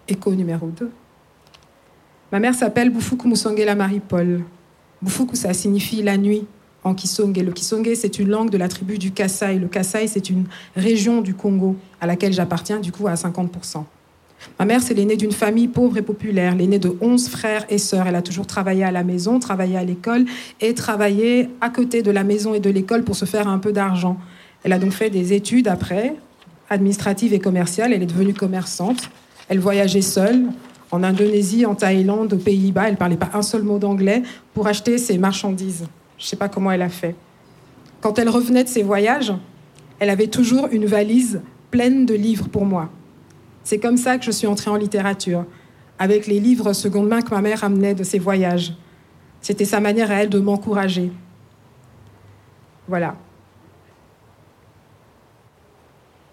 Écho 0.08 0.34
numéro 0.34 0.66
2. 0.68 0.90
Ma 2.32 2.40
mère 2.40 2.56
s'appelle 2.56 2.90
Bufuku 2.90 3.28
Musongela 3.28 3.76
Marie-Paul. 3.76 4.42
Bufuku, 5.04 5.36
ça 5.36 5.54
signifie 5.54 6.02
la 6.02 6.18
nuit 6.18 6.46
en 6.86 6.94
Kisonge. 6.94 7.38
Le 7.38 7.52
Kisonge, 7.52 7.94
c'est 7.96 8.20
une 8.20 8.30
langue 8.30 8.50
de 8.50 8.58
la 8.58 8.70
tribu 8.70 8.98
du 8.98 9.12
Kassai. 9.12 9.60
Le 9.60 9.68
Kassai, 9.68 10.08
c'est 10.08 10.30
une 10.30 10.46
région 10.78 11.22
du 11.22 11.34
Congo 11.34 11.76
à 12.00 12.08
laquelle 12.08 12.32
j'appartiens, 12.32 12.80
du 12.80 12.92
coup, 12.92 13.08
à 13.08 13.16
50%. 13.16 13.84
Ma 14.60 14.66
mère, 14.66 14.82
c'est 14.82 14.94
l'aînée 14.94 15.18
d'une 15.18 15.32
famille 15.32 15.68
pauvre 15.68 15.98
et 15.98 16.02
populaire, 16.02 16.56
l'aînée 16.56 16.80
de 16.80 16.96
11 17.02 17.28
frères 17.28 17.66
et 17.70 17.78
sœurs. 17.78 18.08
Elle 18.08 18.16
a 18.16 18.22
toujours 18.22 18.48
travaillé 18.48 18.84
à 18.84 18.92
la 18.92 19.04
maison, 19.04 19.40
travaillé 19.40 19.78
à 19.78 19.84
l'école 19.84 20.26
et 20.62 20.74
travaillé 20.74 21.50
à 21.60 21.70
côté 21.70 22.02
de 22.02 22.12
la 22.12 22.24
maison 22.24 22.54
et 22.54 22.60
de 22.60 22.70
l'école 22.70 23.04
pour 23.04 23.16
se 23.16 23.26
faire 23.26 23.48
un 23.48 23.60
peu 23.60 23.74
d'argent. 23.74 24.18
Elle 24.64 24.72
a 24.72 24.80
donc 24.80 24.92
fait 24.92 25.10
des 25.10 25.34
études 25.34 25.68
après, 25.68 26.16
administratives 26.70 27.34
et 27.34 27.40
commerciales. 27.40 27.94
Elle 27.94 28.04
est 28.04 28.08
devenue 28.08 28.34
commerçante. 28.34 29.10
Elle 29.50 29.60
voyageait 29.60 30.02
seule 30.02 30.46
en 30.94 31.02
Indonésie, 31.02 31.66
en 31.66 31.74
Thaïlande, 31.74 32.34
aux 32.34 32.38
Pays-Bas. 32.38 32.84
Elle 32.86 32.94
ne 32.94 32.98
parlait 32.98 33.18
pas 33.18 33.32
un 33.34 33.42
seul 33.42 33.64
mot 33.64 33.80
d'anglais 33.80 34.22
pour 34.54 34.68
acheter 34.68 35.00
ses 35.00 35.18
marchandises. 35.18 35.88
Je 36.20 36.24
ne 36.24 36.28
sais 36.28 36.36
pas 36.36 36.50
comment 36.50 36.72
elle 36.72 36.84
a 36.84 36.90
fait. 36.90 37.16
Quand 38.00 38.20
elle 38.20 38.30
revenait 38.30 38.64
de 38.64 38.70
ses 38.70 38.84
voyages, 38.84 39.34
elle 39.98 40.12
avait 40.12 40.28
toujours 40.28 40.68
une 40.72 40.86
valise 40.86 41.42
pleine 41.72 42.06
de 42.06 42.14
livres 42.14 42.48
pour 42.48 42.66
moi. 42.66 42.90
C'est 43.64 43.80
comme 43.80 43.98
ça 43.98 44.20
que 44.20 44.26
je 44.26 44.32
suis 44.32 44.46
entrée 44.46 44.70
en 44.70 44.76
littérature, 44.76 45.46
avec 45.98 46.28
les 46.28 46.40
livres 46.40 46.74
seconde 46.74 47.08
main 47.08 47.22
que 47.22 47.34
ma 47.34 47.42
mère 47.42 47.64
amenait 47.64 47.96
de 47.96 48.04
ses 48.04 48.20
voyages. 48.20 48.74
C'était 49.42 49.66
sa 49.66 49.80
manière 49.80 50.12
à 50.12 50.16
elle 50.16 50.30
de 50.30 50.40
m'encourager. 50.40 51.12
Voilà. 52.88 53.16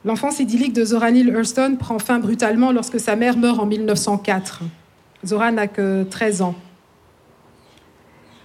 L'enfance 0.03 0.41
idyllique 0.41 0.73
de 0.73 0.83
Zora 0.83 1.11
Neale 1.11 1.29
Hurston 1.29 1.77
prend 1.79 1.99
fin 1.99 2.19
brutalement 2.19 2.73
lorsque 2.73 2.99
sa 2.99 3.17
mère 3.17 3.37
meurt 3.37 3.59
en 3.59 3.67
1904. 3.67 4.63
Zora 5.27 5.53
n'a 5.53 5.67
que 5.67 6.05
13 6.05 6.41
ans. 6.41 6.55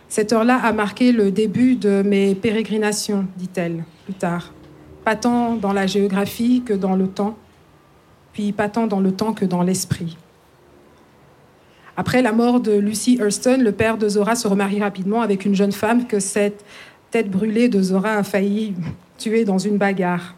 Cette 0.10 0.34
heure-là 0.34 0.58
a 0.58 0.74
marqué 0.74 1.14
le 1.14 1.32
début 1.32 1.76
de 1.76 2.04
mes 2.06 2.36
pérégrinations, 2.36 3.26
dit-elle 3.38 3.86
plus 4.04 4.14
tard, 4.14 4.54
pas 5.06 5.16
tant 5.16 5.56
dans 5.56 5.72
la 5.72 5.88
géographie 5.88 6.62
que 6.66 6.74
dans 6.74 6.96
le 6.96 7.08
temps, 7.08 7.38
puis 8.34 8.52
pas 8.52 8.68
tant 8.68 8.86
dans 8.86 9.00
le 9.00 9.14
temps 9.14 9.34
que 9.34 9.46
dans 9.46 9.62
l'esprit. 9.62 10.18
Après 11.96 12.22
la 12.22 12.34
mort 12.34 12.60
de 12.60 12.74
Lucy 12.74 13.18
Hurston, 13.18 13.60
le 13.62 13.72
père 13.72 13.98
de 13.98 14.10
Zora 14.10 14.36
se 14.36 14.50
remarie 14.50 14.82
rapidement 14.82 15.22
avec 15.22 15.46
une 15.46 15.56
jeune 15.56 15.72
femme 15.72 16.06
que 16.06 16.20
cette 16.20 16.66
tête 17.12 17.32
brûlée 17.32 17.70
de 17.70 17.82
Zora 17.82 18.16
a 18.16 18.24
failli 18.24 18.74
tuer 19.18 19.46
dans 19.46 19.58
une 19.58 19.78
bagarre. 19.78 20.36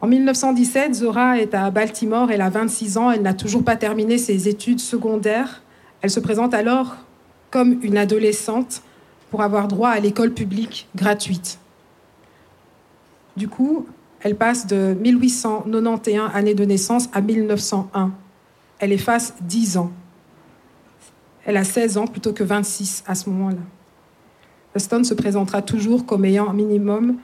En 0.00 0.08
1917, 0.08 0.94
Zora 0.94 1.38
est 1.38 1.54
à 1.54 1.70
Baltimore, 1.70 2.30
elle 2.30 2.42
a 2.42 2.50
26 2.50 2.98
ans, 2.98 3.10
elle 3.10 3.22
n'a 3.22 3.32
toujours 3.32 3.64
pas 3.64 3.76
terminé 3.76 4.18
ses 4.18 4.46
études 4.48 4.80
secondaires. 4.80 5.62
Elle 6.02 6.10
se 6.10 6.20
présente 6.20 6.52
alors 6.52 6.96
comme 7.50 7.78
une 7.82 7.96
adolescente 7.96 8.82
pour 9.30 9.42
avoir 9.42 9.68
droit 9.68 9.88
à 9.88 9.98
l'école 9.98 10.32
publique 10.32 10.88
gratuite. 10.94 11.58
Du 13.36 13.48
coup, 13.48 13.86
elle 14.20 14.36
passe 14.36 14.66
de 14.66 14.94
1891, 15.00 16.30
année 16.34 16.54
de 16.54 16.64
naissance, 16.64 17.08
à 17.12 17.20
1901. 17.20 18.12
Elle 18.78 18.92
efface 18.92 19.34
10 19.42 19.78
ans. 19.78 19.92
Elle 21.46 21.56
a 21.56 21.64
16 21.64 21.96
ans 21.96 22.06
plutôt 22.06 22.32
que 22.32 22.44
26 22.44 23.04
à 23.06 23.14
ce 23.14 23.30
moment-là. 23.30 23.62
Stone 24.78 25.04
se 25.04 25.14
présentera 25.14 25.62
toujours 25.62 26.04
comme 26.04 26.26
ayant 26.26 26.48
un 26.50 26.52
minimum 26.52 27.16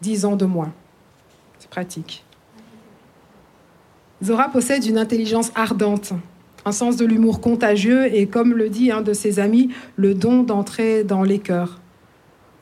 10 0.00 0.24
ans 0.24 0.36
de 0.36 0.44
moins. 0.44 0.72
C'est 1.58 1.70
pratique. 1.70 2.24
Zora 4.22 4.48
possède 4.48 4.84
une 4.86 4.98
intelligence 4.98 5.52
ardente, 5.54 6.12
un 6.64 6.72
sens 6.72 6.96
de 6.96 7.04
l'humour 7.04 7.40
contagieux 7.40 8.14
et, 8.14 8.26
comme 8.26 8.54
le 8.54 8.68
dit 8.68 8.90
un 8.90 9.02
de 9.02 9.12
ses 9.12 9.38
amis, 9.38 9.70
le 9.96 10.14
don 10.14 10.42
d'entrer 10.42 11.04
dans 11.04 11.22
les 11.22 11.38
cœurs. 11.38 11.80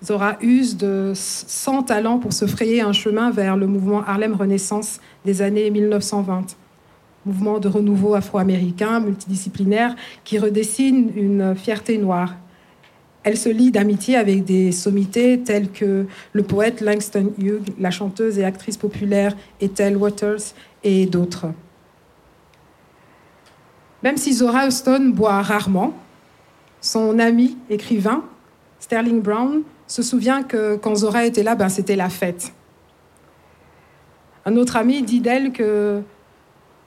Zora 0.04 0.37
use 0.42 0.76
de 0.76 1.12
100 1.14 1.85
talents 1.85 2.18
pour 2.18 2.33
se 2.33 2.46
frayer 2.46 2.83
un 2.83 2.92
chemin 2.92 3.30
vers 3.30 3.57
le 3.57 3.66
mouvement 3.66 4.02
Harlem 4.04 4.35
Renaissance 4.35 5.00
des 5.24 5.40
années 5.40 5.70
1920. 5.70 6.57
Mouvement 7.24 7.59
de 7.59 7.68
renouveau 7.68 8.14
afro-américain, 8.14 9.00
multidisciplinaire, 9.00 9.94
qui 10.24 10.38
redessine 10.38 11.11
une 11.16 11.54
fierté 11.54 11.96
noire. 11.96 12.35
Elle 13.24 13.38
se 13.38 13.48
lie 13.48 13.70
d'amitié 13.70 14.16
avec 14.16 14.44
des 14.44 14.70
sommités 14.70 15.40
telles 15.40 15.70
que 15.70 16.06
le 16.34 16.42
poète 16.42 16.82
Langston 16.82 17.32
Hughes, 17.38 17.70
la 17.80 17.90
chanteuse 17.90 18.38
et 18.38 18.44
actrice 18.44 18.76
populaire 18.76 19.34
Ethel 19.60 19.96
Waters 19.96 20.52
et 20.84 21.06
d'autres. 21.06 21.46
Même 24.02 24.18
si 24.18 24.34
Zora 24.34 24.66
Houston 24.66 25.12
boit 25.14 25.40
rarement, 25.40 25.94
son 26.82 27.18
ami 27.18 27.56
écrivain, 27.70 28.22
Sterling 28.78 29.22
Brown, 29.22 29.62
se 29.87 30.02
souvient 30.02 30.42
que 30.42 30.76
quand 30.76 30.96
Zora 30.96 31.24
était 31.24 31.42
là, 31.42 31.54
ben, 31.54 31.70
c'était 31.70 31.96
la 31.96 32.10
fête. 32.10 32.52
Un 34.44 34.56
autre 34.56 34.76
ami 34.76 35.02
dit 35.02 35.20
d'elle 35.20 35.52
que 35.52 36.02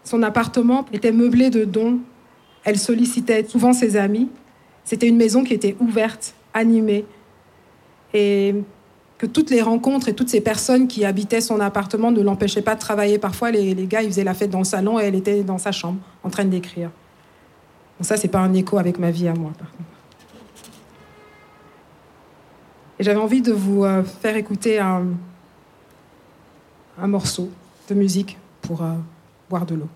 son 0.03 0.21
appartement 0.21 0.85
était 0.93 1.11
meublé 1.11 1.49
de 1.49 1.65
dons. 1.65 1.99
Elle 2.63 2.77
sollicitait 2.77 3.43
souvent 3.45 3.73
ses 3.73 3.97
amis. 3.97 4.29
C'était 4.87 5.09
une 5.09 5.17
maison 5.17 5.43
qui 5.43 5.53
était 5.53 5.75
ouverte, 5.81 6.33
animée. 6.53 7.03
Et 8.13 8.55
que 9.17 9.25
toutes 9.25 9.49
les 9.49 9.61
rencontres 9.61 10.07
et 10.07 10.13
toutes 10.13 10.29
ces 10.29 10.39
personnes 10.39 10.87
qui 10.87 11.03
habitaient 11.03 11.41
son 11.41 11.59
appartement 11.59 12.09
ne 12.09 12.21
l'empêchaient 12.21 12.61
pas 12.61 12.73
de 12.73 12.79
travailler. 12.79 13.17
Parfois, 13.17 13.51
les, 13.51 13.75
gars, 13.85 14.01
ils 14.01 14.07
faisaient 14.07 14.23
la 14.23 14.33
fête 14.33 14.49
dans 14.49 14.59
le 14.59 14.63
salon 14.63 14.97
et 14.97 15.03
elle 15.03 15.15
était 15.15 15.43
dans 15.43 15.57
sa 15.57 15.73
chambre, 15.73 15.99
en 16.23 16.29
train 16.29 16.45
d'écrire. 16.45 16.89
Bon, 17.97 18.05
ça, 18.05 18.15
c'est 18.15 18.29
pas 18.29 18.39
un 18.39 18.53
écho 18.53 18.77
avec 18.77 18.97
ma 18.97 19.11
vie 19.11 19.27
à 19.27 19.33
moi, 19.33 19.51
par 19.59 19.69
contre. 19.71 19.83
Et 22.99 23.03
j'avais 23.03 23.19
envie 23.19 23.41
de 23.41 23.51
vous 23.51 23.83
euh, 23.83 24.03
faire 24.03 24.37
écouter 24.37 24.79
un, 24.79 25.03
morceau 26.97 27.49
de 27.89 27.93
musique 27.93 28.37
pour 28.61 28.83
euh, 28.83 28.93
boire 29.49 29.65
de 29.65 29.75
l'eau. 29.75 29.89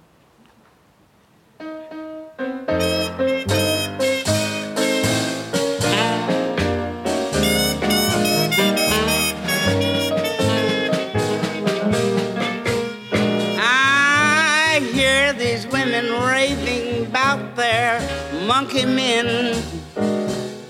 donkey 18.62 18.86
men 18.86 19.56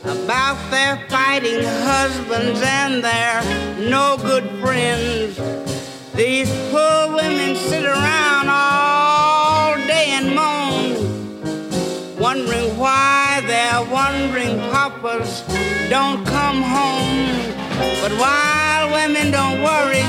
about 0.04 0.58
their 0.72 0.96
fighting 1.10 1.62
husbands 1.62 2.62
and 2.64 3.04
their 3.04 3.44
no 3.90 4.16
good 4.18 4.50
friends. 4.62 5.36
These 6.14 6.50
poor 6.72 7.14
women 7.14 7.54
sit 7.58 7.84
around 7.84 8.48
all 8.48 9.76
day 9.88 10.08
and 10.12 10.34
moan, 10.34 12.18
wondering 12.18 12.78
why 12.78 13.44
their 13.46 13.84
wandering 13.92 14.58
papas 14.72 15.42
don't 15.90 16.26
come 16.26 16.62
home. 16.62 17.54
But 18.02 18.14
wild 18.18 18.92
women 18.94 19.32
don't 19.32 19.62
worry, 19.62 20.06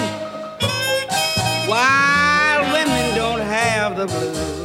wild 1.68 2.72
women 2.72 3.16
don't 3.16 3.40
have 3.40 3.96
the 3.96 4.06
blues. 4.06 4.61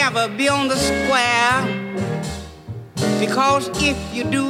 Don't 0.00 0.16
ever 0.16 0.36
be 0.36 0.48
on 0.48 0.68
the 0.68 0.76
square. 0.76 1.64
Because 3.18 3.68
if 3.82 3.96
you 4.14 4.24
do, 4.24 4.48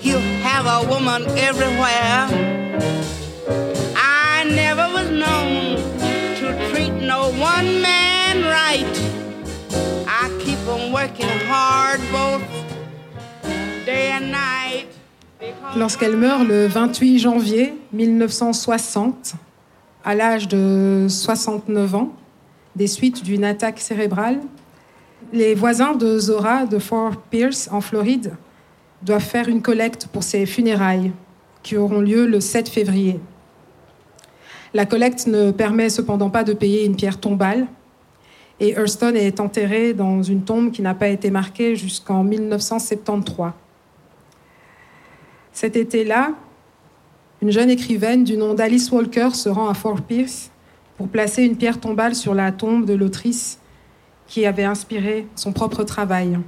he'll 0.00 0.20
have 0.42 0.66
a 0.66 0.88
woman 0.88 1.22
everywhere. 1.38 2.28
I 3.96 4.44
never 4.44 4.88
was 4.92 5.10
known 5.10 5.76
to 6.38 6.70
treat 6.70 6.92
no 6.92 7.30
one 7.30 7.82
man 7.82 8.42
right. 8.44 8.96
I 10.06 10.30
keep 10.40 10.58
on 10.66 10.92
working 10.92 11.28
hard 11.48 12.00
both 12.12 12.42
day 13.84 14.12
and 14.12 14.30
night. 14.30 14.86
Lorsqu'elle 15.76 16.16
meurt 16.16 16.44
le 16.44 16.66
28 16.66 17.18
janvier 17.18 17.74
1960, 17.92 19.34
à 20.04 20.14
l'âge 20.14 20.48
de 20.48 21.06
69 21.08 21.94
ans, 21.94 22.12
des 22.76 22.86
suites 22.86 23.22
d'une 23.22 23.44
attaque 23.44 23.80
cérébrale, 23.80 24.40
les 25.32 25.54
voisins 25.54 25.94
de 25.94 26.18
Zora 26.18 26.66
de 26.66 26.78
Fort 26.78 27.16
Pierce 27.30 27.68
en 27.70 27.80
Floride 27.80 28.32
doivent 29.02 29.24
faire 29.24 29.48
une 29.48 29.62
collecte 29.62 30.08
pour 30.12 30.22
ses 30.22 30.44
funérailles 30.46 31.12
qui 31.62 31.76
auront 31.76 32.00
lieu 32.00 32.26
le 32.26 32.40
7 32.40 32.68
février. 32.68 33.20
La 34.74 34.86
collecte 34.86 35.26
ne 35.26 35.50
permet 35.50 35.88
cependant 35.88 36.30
pas 36.30 36.44
de 36.44 36.52
payer 36.52 36.84
une 36.84 36.96
pierre 36.96 37.20
tombale 37.20 37.66
et 38.60 38.74
Hurston 38.74 39.14
est 39.14 39.40
enterré 39.40 39.94
dans 39.94 40.22
une 40.22 40.42
tombe 40.42 40.70
qui 40.70 40.82
n'a 40.82 40.94
pas 40.94 41.08
été 41.08 41.30
marquée 41.30 41.76
jusqu'en 41.76 42.24
1973. 42.24 43.52
Cet 45.52 45.76
été-là, 45.76 46.32
une 47.42 47.50
jeune 47.50 47.70
écrivaine 47.70 48.22
du 48.22 48.36
nom 48.36 48.54
d'Alice 48.54 48.90
Walker 48.92 49.30
se 49.32 49.48
rend 49.48 49.68
à 49.68 49.74
Fort 49.74 50.02
Pierce 50.02 50.50
pour 50.96 51.08
placer 51.08 51.42
une 51.44 51.56
pierre 51.56 51.80
tombale 51.80 52.14
sur 52.14 52.34
la 52.34 52.52
tombe 52.52 52.84
de 52.84 52.94
l'autrice 52.94 53.58
qui 54.30 54.46
avait 54.46 54.64
inspiré 54.64 55.26
son 55.34 55.52
propre 55.52 55.82
travail. 55.82 56.38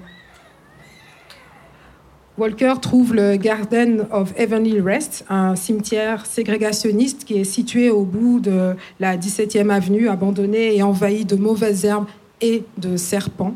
Walker 2.39 2.75
trouve 2.81 3.13
le 3.13 3.37
Garden 3.37 4.07
of 4.11 4.33
Heavenly 4.37 4.81
Rest, 4.81 5.27
un 5.29 5.57
cimetière 5.57 6.25
ségrégationniste 6.25 7.25
qui 7.25 7.39
est 7.39 7.45
situé 7.45 7.91
au 7.91 8.05
bout 8.05 8.41
de 8.41 8.75
la 9.01 9.19
17e 9.19 9.69
avenue, 9.69 10.09
abandonné 10.09 10.77
et 10.77 10.83
envahi 10.83 11.25
de 11.25 11.35
mauvaises 11.35 11.85
herbes 11.85 12.07
et 12.41 12.65
de 12.79 12.97
serpents. 12.97 13.55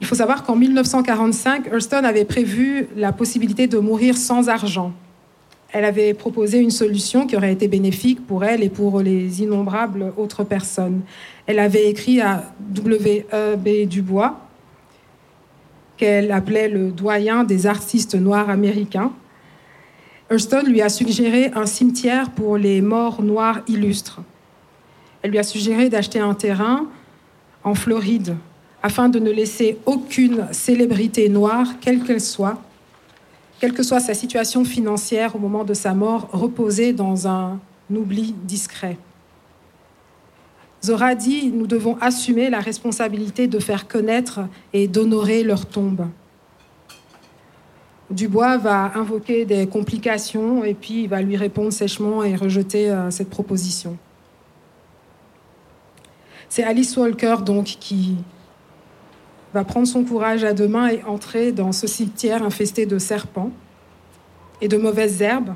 Il 0.00 0.06
faut 0.06 0.16
savoir 0.16 0.44
qu'en 0.44 0.56
1945, 0.56 1.66
Hurston 1.72 2.04
avait 2.04 2.24
prévu 2.24 2.88
la 2.96 3.12
possibilité 3.12 3.66
de 3.66 3.78
mourir 3.78 4.16
sans 4.16 4.48
argent. 4.48 4.92
Elle 5.74 5.84
avait 5.84 6.14
proposé 6.14 6.60
une 6.60 6.70
solution 6.70 7.26
qui 7.26 7.36
aurait 7.36 7.52
été 7.52 7.66
bénéfique 7.66 8.24
pour 8.24 8.44
elle 8.44 8.62
et 8.62 8.68
pour 8.68 9.00
les 9.00 9.42
innombrables 9.42 10.12
autres 10.16 10.44
personnes. 10.44 11.00
Elle 11.46 11.58
avait 11.58 11.90
écrit 11.90 12.20
à 12.20 12.44
W.E.B. 12.60 13.88
Dubois, 13.88 14.38
qu'elle 15.96 16.30
appelait 16.30 16.68
le 16.68 16.92
doyen 16.92 17.42
des 17.42 17.66
artistes 17.66 18.14
noirs 18.14 18.50
américains. 18.50 19.10
Hurston 20.30 20.62
lui 20.62 20.80
a 20.80 20.88
suggéré 20.88 21.50
un 21.56 21.66
cimetière 21.66 22.30
pour 22.30 22.56
les 22.56 22.80
morts 22.80 23.20
noirs 23.20 23.62
illustres. 23.66 24.20
Elle 25.22 25.32
lui 25.32 25.38
a 25.40 25.42
suggéré 25.42 25.88
d'acheter 25.88 26.20
un 26.20 26.34
terrain 26.34 26.86
en 27.64 27.74
Floride 27.74 28.36
afin 28.80 29.08
de 29.08 29.18
ne 29.18 29.32
laisser 29.32 29.78
aucune 29.86 30.46
célébrité 30.52 31.28
noire, 31.28 31.66
quelle 31.80 32.04
qu'elle 32.04 32.20
soit, 32.20 32.62
quelle 33.64 33.72
que 33.72 33.82
soit 33.82 34.00
sa 34.00 34.12
situation 34.12 34.62
financière 34.62 35.34
au 35.36 35.38
moment 35.38 35.64
de 35.64 35.72
sa 35.72 35.94
mort, 35.94 36.28
reposer 36.32 36.92
dans 36.92 37.26
un 37.26 37.58
oubli 37.90 38.34
discret. 38.42 38.98
Zora 40.84 41.14
dit 41.14 41.50
Nous 41.50 41.66
devons 41.66 41.96
assumer 42.02 42.50
la 42.50 42.60
responsabilité 42.60 43.46
de 43.46 43.58
faire 43.58 43.88
connaître 43.88 44.40
et 44.74 44.86
d'honorer 44.86 45.42
leur 45.42 45.64
tombe. 45.64 46.08
Dubois 48.10 48.58
va 48.58 48.92
invoquer 48.96 49.46
des 49.46 49.66
complications 49.66 50.62
et 50.62 50.74
puis 50.74 51.04
il 51.04 51.08
va 51.08 51.22
lui 51.22 51.38
répondre 51.38 51.72
sèchement 51.72 52.22
et 52.22 52.36
rejeter 52.36 52.90
euh, 52.90 53.10
cette 53.10 53.30
proposition. 53.30 53.96
C'est 56.50 56.64
Alice 56.64 56.94
Walker 56.98 57.36
donc 57.46 57.64
qui 57.64 58.18
va 59.54 59.62
prendre 59.62 59.86
son 59.86 60.02
courage 60.04 60.42
à 60.42 60.52
deux 60.52 60.66
mains 60.66 60.88
et 60.88 61.04
entrer 61.04 61.52
dans 61.52 61.70
ce 61.70 61.86
cimetière 61.86 62.42
infesté 62.42 62.86
de 62.86 62.98
serpents 62.98 63.52
et 64.60 64.66
de 64.66 64.76
mauvaises 64.76 65.22
herbes. 65.22 65.54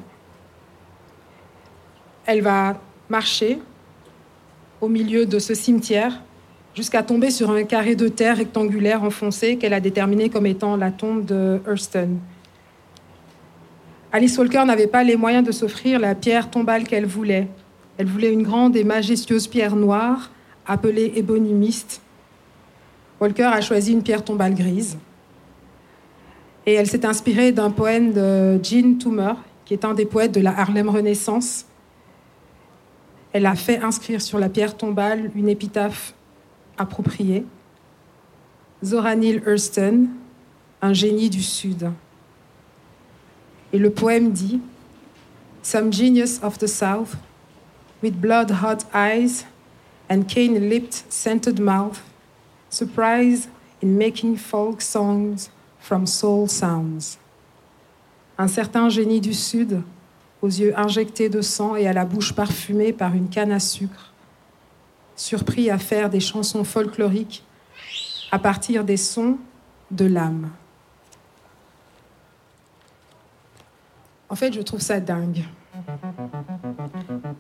Elle 2.25 2.43
va 2.43 2.81
marcher 3.09 3.59
au 4.81 4.87
milieu 4.87 5.27
de 5.27 5.41
ce 5.41 5.53
cimetière 5.53 6.23
jusqu'à 6.77 7.03
tomber 7.03 7.33
sur 7.33 7.51
un 7.51 7.65
carré 7.65 7.97
de 7.97 8.07
terre 8.07 8.37
rectangulaire 8.37 9.03
enfoncé 9.03 9.57
qu'elle 9.57 9.75
a 9.75 9.81
déterminé 9.81 10.29
comme 10.29 10.47
étant 10.47 10.77
la 10.77 10.93
tombe 10.93 11.25
de 11.25 11.61
Hurston. 11.67 12.19
Alice 14.13 14.39
Walker 14.39 14.65
n'avait 14.65 14.87
pas 14.87 15.03
les 15.03 15.17
moyens 15.17 15.45
de 15.45 15.51
s'offrir 15.51 15.99
la 15.99 16.15
pierre 16.15 16.51
tombale 16.51 16.85
qu'elle 16.85 17.07
voulait. 17.07 17.49
Elle 17.97 18.07
voulait 18.07 18.33
une 18.33 18.45
grande 18.45 18.77
et 18.77 18.85
majestueuse 18.85 19.49
pierre 19.49 19.75
noire, 19.75 20.31
appelée 20.67 21.15
ébonimiste, 21.17 22.01
Walker 23.21 23.45
a 23.45 23.61
choisi 23.61 23.93
une 23.93 24.03
pierre 24.03 24.25
tombale 24.25 24.55
grise. 24.55 24.97
Et 26.67 26.75
elle 26.75 26.87
s'est 26.87 27.05
inspirée 27.05 27.51
d'un 27.51 27.71
poème 27.71 28.13
de 28.13 28.61
Jean 28.63 28.99
Toomer, 28.99 29.37
qui 29.65 29.75
est 29.75 29.85
un 29.85 29.95
des 29.95 30.07
poètes 30.07 30.33
de 30.33 30.41
la 30.41 30.59
Harlem 30.59 30.89
Renaissance. 30.89 31.67
Elle 33.33 33.47
a 33.47 33.55
fait 33.55 33.79
inscrire 33.83 34.23
sur 34.23 34.39
la 34.39 34.49
pierre 34.49 34.77
tombale 34.77 35.31
une 35.35 35.49
épitaphe 35.49 36.15
appropriée. 36.77 37.45
Zora 38.85 39.17
Neale 39.17 39.43
Hurston, 39.45 40.09
un 40.81 40.93
génie 40.93 41.29
du 41.29 41.43
Sud. 41.43 41.91
Et 43.73 43.79
le 43.79 43.91
poème 43.91 44.31
dit 44.31 44.61
Some 45.63 45.93
genius 45.93 46.41
of 46.43 46.59
the 46.59 46.67
South, 46.67 47.17
with 48.03 48.15
blood 48.15 48.51
hot 48.63 48.87
eyes 48.95 49.45
and 50.09 50.23
cane 50.29 50.69
lipped 50.69 51.05
scented 51.09 51.59
mouth, 51.59 52.01
surprise 52.71 53.49
in 53.83 53.97
making 53.97 54.37
folk 54.37 54.81
songs 54.81 55.51
from 55.81 56.07
soul 56.07 56.49
sounds. 56.49 57.19
Un 58.39 58.49
certain 58.49 58.89
génie 58.89 59.21
du 59.21 59.35
Sud, 59.35 59.83
aux 60.43 60.49
yeux 60.49 60.79
injectés 60.79 61.29
de 61.29 61.41
sang 61.41 61.77
et 61.77 61.87
à 61.89 61.93
la 61.93 62.05
bouche 62.05 62.35
parfumée 62.35 62.93
par 62.93 63.15
une 63.15 63.29
canne 63.29 63.53
à 63.53 63.61
sucre, 63.61 64.13
surpris 65.17 65.71
à 65.71 65.79
faire 65.79 66.11
des 66.11 66.21
chansons 66.21 66.65
folkloriques 66.65 67.45
à 68.31 68.39
partir 68.39 68.85
des 68.85 68.97
sons 68.97 69.39
de 69.91 70.05
l'âme. 70.05 70.51
En 74.29 74.37
fait, 74.37 74.53
je 74.53 74.61
trouve 74.61 74.81
ça 74.81 75.01
dingue. 75.01 75.45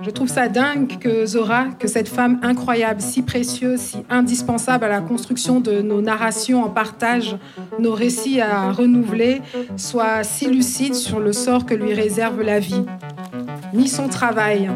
Je 0.08 0.14
trouve 0.14 0.28
ça 0.30 0.48
dingue 0.48 0.98
que 0.98 1.26
Zora, 1.26 1.66
que 1.78 1.86
cette 1.86 2.08
femme 2.08 2.40
incroyable, 2.42 3.02
si 3.02 3.20
précieuse, 3.20 3.78
si 3.78 3.98
indispensable 4.08 4.86
à 4.86 4.88
la 4.88 5.02
construction 5.02 5.60
de 5.60 5.82
nos 5.82 6.00
narrations 6.00 6.64
en 6.64 6.70
partage, 6.70 7.36
nos 7.78 7.92
récits 7.92 8.40
à 8.40 8.72
renouveler, 8.72 9.42
soit 9.76 10.24
si 10.24 10.48
lucide 10.48 10.94
sur 10.94 11.20
le 11.20 11.34
sort 11.34 11.66
que 11.66 11.74
lui 11.74 11.92
réserve 11.92 12.40
la 12.40 12.58
vie. 12.58 12.86
Ni 13.74 13.86
son 13.86 14.08
travail 14.08 14.70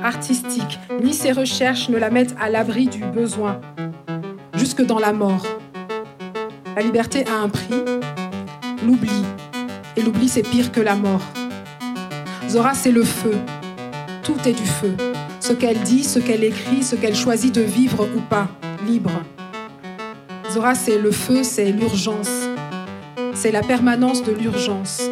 artistique, 0.00 0.78
ni 1.02 1.12
ses 1.12 1.32
recherches 1.32 1.88
ne 1.88 1.98
la 1.98 2.10
mettent 2.10 2.36
à 2.40 2.48
l'abri 2.48 2.86
du 2.86 3.00
besoin, 3.00 3.60
jusque 4.54 4.86
dans 4.86 5.00
la 5.00 5.12
mort. 5.12 5.44
La 6.76 6.82
liberté 6.82 7.24
a 7.26 7.42
un 7.42 7.48
prix, 7.48 7.82
l'oubli. 8.86 9.24
Et 9.96 10.02
l'oubli, 10.02 10.28
c'est 10.28 10.42
pire 10.42 10.70
que 10.70 10.80
la 10.80 10.94
mort. 10.94 11.22
Zora, 12.48 12.74
c'est 12.74 12.92
le 12.92 13.02
feu. 13.02 13.34
Tout 14.22 14.36
est 14.46 14.52
du 14.52 14.64
feu. 14.64 14.94
Ce 15.40 15.52
qu'elle 15.52 15.80
dit, 15.80 16.04
ce 16.04 16.20
qu'elle 16.20 16.44
écrit, 16.44 16.84
ce 16.84 16.94
qu'elle 16.94 17.16
choisit 17.16 17.52
de 17.52 17.60
vivre 17.60 18.08
ou 18.16 18.20
pas, 18.20 18.48
libre. 18.86 19.10
Zora, 20.52 20.76
c'est 20.76 20.98
le 20.98 21.10
feu, 21.10 21.42
c'est 21.42 21.72
l'urgence. 21.72 22.30
C'est 23.34 23.50
la 23.50 23.62
permanence 23.62 24.22
de 24.22 24.30
l'urgence. 24.30 25.10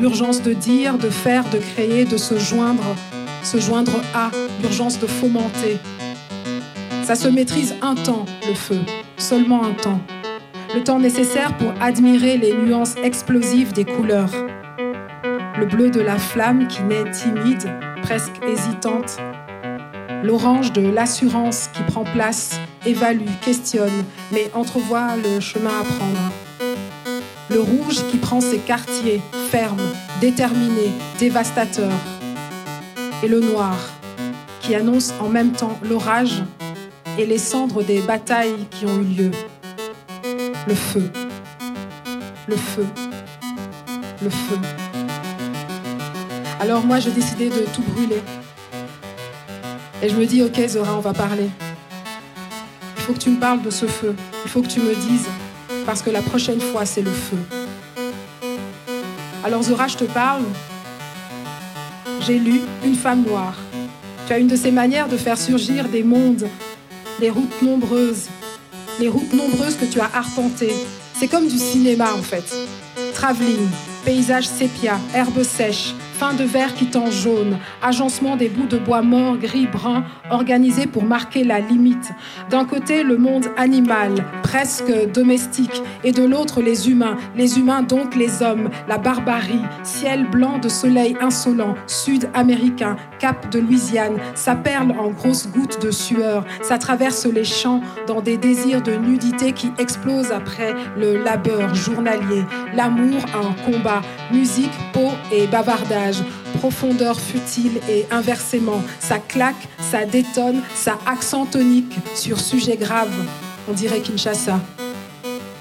L'urgence 0.00 0.40
de 0.40 0.54
dire, 0.54 0.96
de 0.96 1.10
faire, 1.10 1.44
de 1.50 1.58
créer, 1.58 2.06
de 2.06 2.16
se 2.16 2.38
joindre, 2.38 2.96
se 3.42 3.58
joindre 3.58 4.00
à, 4.14 4.30
l'urgence 4.62 4.98
de 4.98 5.06
fomenter. 5.06 5.78
Ça 7.02 7.14
se 7.14 7.28
maîtrise 7.28 7.74
un 7.82 7.94
temps, 7.94 8.24
le 8.48 8.54
feu, 8.54 8.80
seulement 9.18 9.64
un 9.64 9.74
temps. 9.74 10.00
Le 10.74 10.82
temps 10.82 10.98
nécessaire 10.98 11.54
pour 11.58 11.72
admirer 11.80 12.38
les 12.38 12.54
nuances 12.54 12.96
explosives 13.02 13.72
des 13.74 13.84
couleurs. 13.84 14.32
Le 15.58 15.66
bleu 15.66 15.90
de 15.90 16.00
la 16.00 16.18
flamme 16.18 16.68
qui 16.68 16.82
naît 16.82 17.10
timide, 17.10 17.70
presque 18.06 18.40
hésitante. 18.46 19.18
L'orange 20.22 20.72
de 20.72 20.80
l'assurance 20.80 21.68
qui 21.72 21.82
prend 21.82 22.04
place, 22.04 22.60
évalue, 22.86 23.28
questionne, 23.40 24.04
mais 24.30 24.48
entrevoit 24.54 25.16
le 25.16 25.40
chemin 25.40 25.80
à 25.80 25.82
prendre. 25.82 26.32
Le 27.50 27.60
rouge 27.60 28.04
qui 28.08 28.18
prend 28.18 28.40
ses 28.40 28.58
quartiers, 28.58 29.20
ferme, 29.50 29.82
déterminé, 30.20 30.92
dévastateur. 31.18 31.90
Et 33.24 33.28
le 33.28 33.40
noir 33.40 33.76
qui 34.60 34.76
annonce 34.76 35.12
en 35.20 35.28
même 35.28 35.50
temps 35.50 35.76
l'orage 35.82 36.44
et 37.18 37.26
les 37.26 37.38
cendres 37.38 37.82
des 37.82 38.02
batailles 38.02 38.66
qui 38.70 38.86
ont 38.86 39.00
eu 39.00 39.04
lieu. 39.04 39.30
Le 40.68 40.74
feu, 40.74 41.10
le 42.46 42.56
feu, 42.56 42.86
le 44.22 44.30
feu. 44.30 44.85
Alors 46.58 46.84
moi, 46.84 46.98
j'ai 47.00 47.10
décidé 47.10 47.50
de 47.50 47.66
tout 47.74 47.82
brûler. 47.82 48.22
Et 50.02 50.08
je 50.08 50.16
me 50.16 50.24
dis, 50.24 50.42
ok 50.42 50.58
Zora, 50.66 50.96
on 50.96 51.00
va 51.00 51.12
parler. 51.12 51.48
Il 52.96 53.02
faut 53.02 53.12
que 53.12 53.18
tu 53.18 53.30
me 53.30 53.38
parles 53.38 53.62
de 53.62 53.70
ce 53.70 53.86
feu. 53.86 54.14
Il 54.44 54.50
faut 54.50 54.62
que 54.62 54.66
tu 54.66 54.80
me 54.80 54.94
dises, 54.94 55.26
parce 55.84 56.02
que 56.02 56.10
la 56.10 56.22
prochaine 56.22 56.60
fois, 56.60 56.86
c'est 56.86 57.02
le 57.02 57.10
feu. 57.10 57.38
Alors 59.44 59.62
Zora, 59.62 59.86
je 59.86 59.96
te 59.96 60.04
parle. 60.04 60.44
J'ai 62.20 62.38
lu 62.38 62.62
Une 62.84 62.94
femme 62.94 63.22
noire. 63.22 63.54
Tu 64.26 64.32
as 64.32 64.38
une 64.38 64.48
de 64.48 64.56
ces 64.56 64.72
manières 64.72 65.08
de 65.08 65.16
faire 65.16 65.38
surgir 65.38 65.88
des 65.88 66.02
mondes, 66.02 66.48
des 67.20 67.30
routes 67.30 67.62
nombreuses, 67.62 68.26
les 68.98 69.08
routes 69.08 69.32
nombreuses 69.32 69.76
que 69.76 69.84
tu 69.84 70.00
as 70.00 70.10
arpentées. 70.12 70.74
C'est 71.14 71.28
comme 71.28 71.46
du 71.46 71.58
cinéma 71.58 72.12
en 72.12 72.22
fait. 72.22 72.44
Travelling, 73.14 73.68
paysage 74.04 74.48
sépia, 74.48 74.98
herbes 75.14 75.44
sèches, 75.44 75.94
fin 76.16 76.32
de 76.32 76.44
verre 76.44 76.72
qui 76.72 76.86
tend 76.86 77.10
jaune, 77.10 77.58
agencement 77.82 78.36
des 78.36 78.48
bouts 78.48 78.66
de 78.66 78.78
bois 78.78 79.02
morts, 79.02 79.36
gris, 79.36 79.66
brun, 79.66 80.02
organisés 80.30 80.86
pour 80.86 81.04
marquer 81.04 81.44
la 81.44 81.60
limite. 81.60 82.10
D'un 82.48 82.64
côté, 82.64 83.02
le 83.02 83.18
monde 83.18 83.48
animal, 83.58 84.24
presque 84.42 84.90
domestique, 85.12 85.82
et 86.04 86.12
de 86.12 86.24
l'autre, 86.24 86.62
les 86.62 86.88
humains. 86.88 87.18
Les 87.36 87.58
humains, 87.58 87.82
donc 87.82 88.16
les 88.16 88.42
hommes, 88.42 88.70
la 88.88 88.96
barbarie, 88.96 89.60
ciel 89.82 90.26
blanc 90.30 90.56
de 90.58 90.70
soleil 90.70 91.16
insolent, 91.20 91.74
sud-américain, 91.86 92.96
cap 93.18 93.50
de 93.50 93.58
Louisiane, 93.58 94.16
ça 94.34 94.54
perle 94.54 94.92
en 94.98 95.10
grosses 95.10 95.50
gouttes 95.50 95.82
de 95.82 95.90
sueur, 95.90 96.46
ça 96.62 96.78
traverse 96.78 97.26
les 97.26 97.44
champs 97.44 97.82
dans 98.06 98.22
des 98.22 98.38
désirs 98.38 98.80
de 98.80 98.92
nudité 98.92 99.52
qui 99.52 99.70
explosent 99.78 100.32
après 100.32 100.74
le 100.98 101.22
labeur 101.22 101.74
journalier. 101.74 102.42
L'amour, 102.74 103.20
un 103.34 103.52
combat, 103.70 104.00
musique, 104.32 104.72
peau 104.94 105.10
et 105.30 105.46
bavardage 105.46 106.05
profondeur 106.58 107.20
futile 107.20 107.80
et 107.88 108.06
inversement. 108.10 108.82
Ça 109.00 109.18
claque, 109.18 109.68
ça 109.78 110.04
détonne, 110.04 110.62
ça 110.74 110.98
accent 111.06 111.46
tonique 111.46 111.94
sur 112.14 112.40
sujet 112.40 112.76
grave. 112.76 113.12
On 113.68 113.72
dirait 113.72 114.00
Kinshasa. 114.00 114.60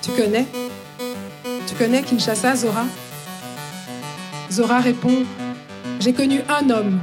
Tu 0.02 0.12
connais? 0.12 0.46
Tu 1.68 1.76
connais 1.76 2.02
Kinshasa, 2.02 2.56
Zora? 2.56 2.86
Zora 4.52 4.80
répond 4.80 5.24
J'ai 6.00 6.14
connu 6.14 6.42
un 6.48 6.70
homme. 6.70 7.00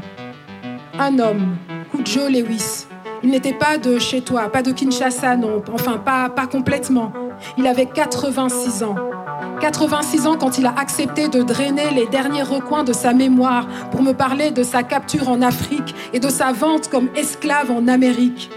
Un 0.98 1.18
homme, 1.18 1.56
Kujo 1.90 2.28
Lewis. 2.28 2.86
Il 3.24 3.30
n'était 3.30 3.52
pas 3.52 3.78
de 3.78 3.98
chez 3.98 4.20
toi, 4.20 4.50
pas 4.50 4.62
de 4.62 4.72
Kinshasa, 4.72 5.36
non. 5.36 5.62
Enfin, 5.72 5.98
pas, 5.98 6.28
pas 6.28 6.46
complètement. 6.46 7.12
Il 7.56 7.66
avait 7.66 7.86
86 7.86 8.82
ans. 8.82 8.96
86 9.60 10.26
ans 10.26 10.36
quand 10.36 10.58
il 10.58 10.66
a 10.66 10.74
accepté 10.76 11.28
de 11.28 11.42
drainer 11.42 11.90
les 11.94 12.06
derniers 12.06 12.42
recoins 12.42 12.84
de 12.84 12.92
sa 12.92 13.12
mémoire 13.12 13.66
pour 13.90 14.02
me 14.02 14.12
parler 14.12 14.50
de 14.50 14.62
sa 14.62 14.82
capture 14.82 15.28
en 15.28 15.42
Afrique 15.42 15.94
et 16.12 16.20
de 16.20 16.28
sa 16.28 16.52
vente 16.52 16.88
comme 16.88 17.08
esclave 17.14 17.70
en 17.70 17.86
Amérique. 17.88 18.50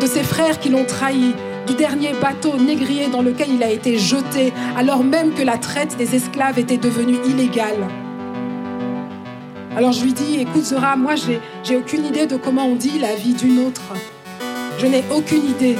De 0.00 0.06
ses 0.06 0.22
frères 0.22 0.60
qui 0.60 0.68
l'ont 0.68 0.84
trahi, 0.84 1.34
du 1.66 1.74
dernier 1.74 2.12
bateau 2.20 2.56
négrier 2.56 3.08
dans 3.08 3.22
lequel 3.22 3.48
il 3.52 3.62
a 3.62 3.70
été 3.70 3.98
jeté 3.98 4.52
alors 4.76 5.02
même 5.02 5.34
que 5.34 5.42
la 5.42 5.58
traite 5.58 5.96
des 5.96 6.14
esclaves 6.14 6.58
était 6.58 6.76
devenue 6.76 7.16
illégale. 7.26 7.88
Alors 9.76 9.92
je 9.92 10.04
lui 10.04 10.12
dis, 10.12 10.40
écoute 10.40 10.64
Zora, 10.64 10.96
moi 10.96 11.14
j'ai 11.16 11.76
aucune 11.76 12.04
idée 12.04 12.26
de 12.26 12.36
comment 12.36 12.66
on 12.66 12.76
dit 12.76 12.98
la 12.98 13.14
vie 13.14 13.34
d'une 13.34 13.66
autre. 13.66 13.82
Je 14.78 14.86
n'ai 14.86 15.04
aucune 15.14 15.44
idée. 15.50 15.76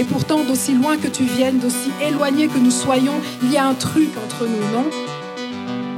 Et 0.00 0.04
pourtant, 0.04 0.44
d'aussi 0.44 0.72
loin 0.72 0.96
que 0.96 1.08
tu 1.08 1.24
viennes, 1.24 1.58
d'aussi 1.58 1.90
éloigné 2.02 2.48
que 2.48 2.56
nous 2.56 2.70
soyons, 2.70 3.20
il 3.42 3.52
y 3.52 3.58
a 3.58 3.66
un 3.66 3.74
truc 3.74 4.08
entre 4.24 4.46
nous, 4.46 4.72
non? 4.72 4.86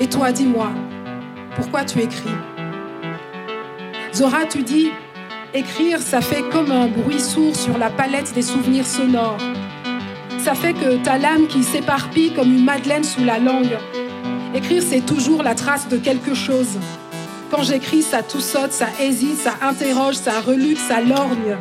Et 0.01 0.09
toi, 0.09 0.33
dis-moi, 0.33 0.71
pourquoi 1.55 1.85
tu 1.85 2.01
écris? 2.01 2.35
Zora, 4.13 4.45
tu 4.47 4.65
dis, 4.65 4.91
écrire, 5.55 6.01
ça 6.01 6.21
fait 6.21 6.43
comme 6.51 6.73
un 6.73 6.89
bruit 6.89 7.21
sourd 7.21 7.55
sur 7.55 7.79
la 7.79 7.91
palette 7.91 8.35
des 8.35 8.43
souvenirs 8.43 8.89
sonores. 8.89 9.39
Ça 10.41 10.55
fait 10.55 10.73
que 10.73 10.97
ta 11.05 11.17
lame 11.17 11.47
qui 11.47 11.63
s'éparpille 11.63 12.35
comme 12.35 12.53
une 12.53 12.65
madeleine 12.65 13.05
sous 13.05 13.23
la 13.23 13.39
langue. 13.39 13.79
Écrire, 14.53 14.83
c'est 14.83 15.07
toujours 15.07 15.45
la 15.45 15.55
trace 15.55 15.87
de 15.87 15.97
quelque 15.97 16.35
chose. 16.35 16.77
Quand 17.53 17.63
j'écris, 17.63 18.03
ça 18.03 18.25
tout 18.25 18.41
saute, 18.41 18.73
ça 18.73 18.89
hésite, 19.01 19.37
ça 19.37 19.55
interroge, 19.63 20.17
ça 20.17 20.41
reluque, 20.41 20.81
ça 20.81 21.01
lorgne. 21.01 21.57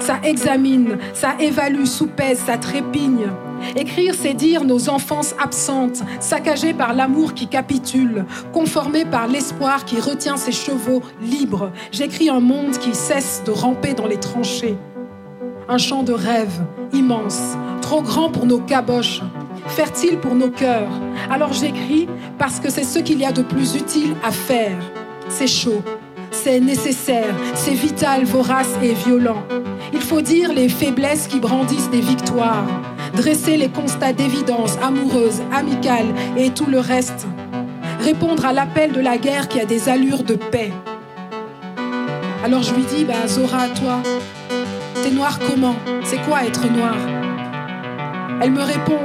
Ça 0.00 0.18
examine, 0.24 0.98
ça 1.12 1.34
évalue, 1.38 1.84
soupèse, 1.84 2.38
ça 2.38 2.56
trépigne. 2.56 3.28
Écrire, 3.76 4.14
c'est 4.18 4.32
dire 4.34 4.64
nos 4.64 4.88
enfances 4.88 5.34
absentes, 5.40 6.02
saccagées 6.18 6.72
par 6.72 6.94
l'amour 6.94 7.34
qui 7.34 7.46
capitule, 7.46 8.24
conformées 8.52 9.04
par 9.04 9.28
l'espoir 9.28 9.84
qui 9.84 10.00
retient 10.00 10.38
ses 10.38 10.52
chevaux 10.52 11.02
libres. 11.20 11.70
J'écris 11.92 12.30
un 12.30 12.40
monde 12.40 12.78
qui 12.78 12.94
cesse 12.94 13.42
de 13.44 13.50
ramper 13.50 13.92
dans 13.92 14.06
les 14.06 14.18
tranchées. 14.18 14.76
Un 15.68 15.78
champ 15.78 16.02
de 16.02 16.14
rêve 16.14 16.64
immense, 16.92 17.56
trop 17.82 18.02
grand 18.02 18.30
pour 18.30 18.46
nos 18.46 18.58
caboches, 18.58 19.20
fertile 19.68 20.18
pour 20.18 20.34
nos 20.34 20.50
cœurs. 20.50 20.90
Alors 21.30 21.52
j'écris 21.52 22.08
parce 22.38 22.58
que 22.58 22.70
c'est 22.70 22.84
ce 22.84 22.98
qu'il 22.98 23.20
y 23.20 23.24
a 23.24 23.32
de 23.32 23.42
plus 23.42 23.76
utile 23.76 24.16
à 24.24 24.30
faire. 24.30 24.78
C'est 25.28 25.46
chaud, 25.46 25.82
c'est 26.30 26.60
nécessaire, 26.60 27.34
c'est 27.54 27.74
vital, 27.74 28.24
vorace 28.24 28.74
et 28.82 28.92
violent. 28.92 29.42
Il 29.92 30.00
faut 30.00 30.20
dire 30.20 30.52
les 30.52 30.68
faiblesses 30.68 31.26
qui 31.26 31.40
brandissent 31.40 31.90
des 31.90 32.00
victoires, 32.00 32.66
dresser 33.14 33.56
les 33.56 33.68
constats 33.68 34.12
d'évidence 34.12 34.76
amoureuse, 34.82 35.42
amicale 35.52 36.06
et 36.36 36.50
tout 36.50 36.66
le 36.66 36.78
reste. 36.78 37.26
Répondre 38.00 38.46
à 38.46 38.52
l'appel 38.52 38.92
de 38.92 39.00
la 39.00 39.18
guerre 39.18 39.48
qui 39.48 39.60
a 39.60 39.64
des 39.64 39.88
allures 39.88 40.22
de 40.22 40.34
paix. 40.34 40.72
Alors 42.44 42.62
je 42.62 42.74
lui 42.74 42.84
dis, 42.84 43.04
bah 43.04 43.26
Zora, 43.26 43.68
toi, 43.68 44.00
t'es 45.02 45.10
noir 45.10 45.38
comment? 45.38 45.76
C'est 46.04 46.22
quoi 46.22 46.44
être 46.44 46.70
noir 46.70 46.96
Elle 48.40 48.52
me 48.52 48.62
répond, 48.62 48.98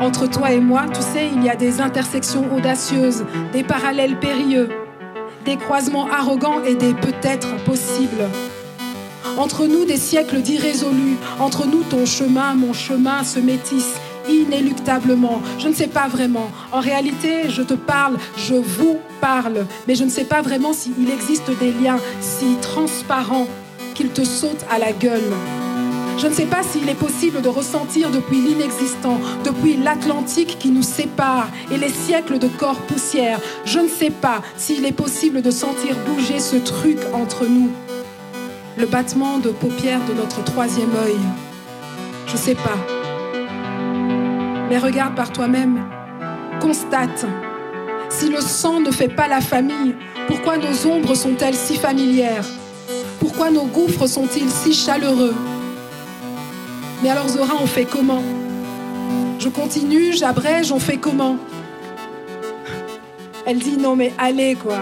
entre 0.00 0.28
toi 0.28 0.52
et 0.52 0.60
moi, 0.60 0.82
tu 0.92 1.00
sais, 1.00 1.28
il 1.34 1.42
y 1.44 1.48
a 1.48 1.56
des 1.56 1.80
intersections 1.80 2.44
audacieuses, 2.54 3.24
des 3.52 3.62
parallèles 3.62 4.18
périlleux 4.18 4.68
des 5.44 5.56
croisements 5.56 6.08
arrogants 6.10 6.62
et 6.64 6.74
des 6.74 6.94
peut-être 6.94 7.56
possibles. 7.64 8.28
Entre 9.36 9.66
nous 9.66 9.84
des 9.84 9.96
siècles 9.96 10.40
d'irrésolus, 10.40 11.16
entre 11.38 11.66
nous 11.66 11.82
ton 11.82 12.04
chemin, 12.04 12.54
mon 12.54 12.72
chemin 12.72 13.24
se 13.24 13.38
métissent 13.38 14.00
inéluctablement. 14.28 15.40
Je 15.58 15.68
ne 15.68 15.74
sais 15.74 15.86
pas 15.86 16.08
vraiment. 16.08 16.50
En 16.72 16.80
réalité, 16.80 17.48
je 17.48 17.62
te 17.62 17.74
parle, 17.74 18.16
je 18.36 18.54
vous 18.54 18.98
parle, 19.20 19.66
mais 19.86 19.94
je 19.94 20.04
ne 20.04 20.10
sais 20.10 20.24
pas 20.24 20.42
vraiment 20.42 20.72
s'il 20.72 21.10
existe 21.10 21.50
des 21.58 21.72
liens 21.72 21.98
si 22.20 22.56
transparents 22.60 23.46
qu'ils 23.94 24.10
te 24.10 24.24
sautent 24.24 24.66
à 24.70 24.78
la 24.78 24.92
gueule. 24.92 25.32
Je 26.18 26.26
ne 26.26 26.32
sais 26.32 26.46
pas 26.46 26.62
s'il 26.62 26.88
est 26.88 26.94
possible 26.94 27.40
de 27.40 27.48
ressentir 27.48 28.10
depuis 28.10 28.40
l'inexistant, 28.40 29.18
depuis 29.44 29.76
l'Atlantique 29.76 30.58
qui 30.58 30.68
nous 30.70 30.82
sépare 30.82 31.48
et 31.72 31.78
les 31.78 31.88
siècles 31.88 32.38
de 32.38 32.48
corps 32.48 32.80
poussière. 32.80 33.40
Je 33.64 33.78
ne 33.78 33.88
sais 33.88 34.10
pas 34.10 34.42
s'il 34.56 34.84
est 34.84 34.92
possible 34.92 35.42
de 35.42 35.50
sentir 35.50 35.96
bouger 36.06 36.38
ce 36.38 36.56
truc 36.56 36.98
entre 37.12 37.46
nous. 37.46 37.70
Le 38.76 38.86
battement 38.86 39.38
de 39.38 39.50
paupières 39.50 40.04
de 40.06 40.14
notre 40.14 40.44
troisième 40.44 40.94
œil. 41.04 41.18
Je 42.26 42.32
ne 42.32 42.38
sais 42.38 42.54
pas. 42.54 42.78
Mais 44.68 44.78
regarde 44.78 45.14
par 45.14 45.32
toi-même. 45.32 45.84
Constate. 46.60 47.26
Si 48.08 48.28
le 48.28 48.40
sang 48.40 48.80
ne 48.80 48.90
fait 48.90 49.08
pas 49.08 49.26
la 49.26 49.40
famille, 49.40 49.94
pourquoi 50.26 50.58
nos 50.58 50.86
ombres 50.86 51.14
sont-elles 51.14 51.54
si 51.54 51.76
familières? 51.76 52.46
Pourquoi 53.18 53.50
nos 53.50 53.64
gouffres 53.64 54.06
sont-ils 54.06 54.50
si 54.50 54.72
chaleureux? 54.72 55.34
Mais 57.02 57.10
alors 57.10 57.28
Zora, 57.28 57.54
on 57.60 57.66
fait 57.66 57.84
comment? 57.84 58.22
Je 59.38 59.48
continue, 59.48 60.12
j'abrège, 60.12 60.70
on 60.72 60.78
fait 60.78 60.98
comment? 60.98 61.36
Elle 63.46 63.58
dit 63.58 63.76
non 63.76 63.96
mais 63.96 64.12
allez 64.18 64.54
quoi. 64.54 64.78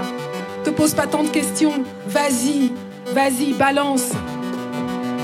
Te 0.65 0.71
pose 0.71 0.95
pas 0.95 1.07
tant 1.07 1.23
de 1.23 1.29
questions. 1.29 1.85
Vas-y, 2.07 2.73
vas-y, 3.15 3.53
balance. 3.53 4.11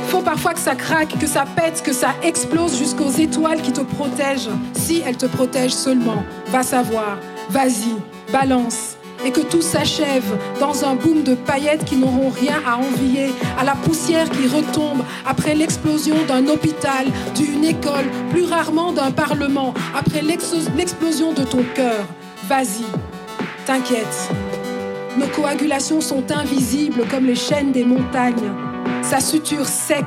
Faut 0.09 0.23
parfois 0.23 0.55
que 0.55 0.61
ça 0.61 0.77
craque, 0.77 1.19
que 1.19 1.27
ça 1.27 1.45
pète, 1.45 1.83
que 1.83 1.93
ça 1.93 2.15
explose 2.23 2.79
jusqu'aux 2.79 3.11
étoiles 3.11 3.61
qui 3.61 3.73
te 3.73 3.81
protègent. 3.81 4.51
Si 4.75 5.03
elles 5.05 5.17
te 5.17 5.27
protègent 5.27 5.75
seulement, 5.75 6.23
va 6.49 6.63
savoir. 6.63 7.19
Vas-y, 7.51 7.97
balance. 8.33 8.94
Et 9.25 9.31
que 9.31 9.41
tout 9.41 9.63
s'achève 9.63 10.25
dans 10.61 10.85
un 10.85 10.95
boom 10.95 11.23
de 11.23 11.35
paillettes 11.35 11.85
qui 11.85 11.97
n'auront 11.97 12.31
rien 12.31 12.63
à 12.67 12.77
envier 12.77 13.33
à 13.59 13.65
la 13.65 13.75
poussière 13.75 14.29
qui 14.31 14.47
retombe 14.47 15.03
après 15.27 15.55
l'explosion 15.55 16.17
d'un 16.29 16.47
hôpital, 16.49 17.07
d'une 17.35 17.65
école, 17.65 18.05
plus 18.31 18.45
rarement 18.45 18.93
d'un 18.93 19.11
parlement, 19.11 19.73
après 19.97 20.23
l'explosion 20.23 21.33
de 21.33 21.45
ton 21.45 21.65
cœur. 21.75 22.05
Vas-y, 22.49 22.85
t'inquiète. 23.67 24.31
Nos 25.17 25.27
coagulations 25.29 26.01
sont 26.01 26.25
invisibles 26.31 27.05
comme 27.09 27.27
les 27.27 27.37
chaînes 27.37 27.73
des 27.73 27.85
montagnes. 27.85 28.53
Sa 29.03 29.21
suture 29.21 29.67
sec 29.67 30.05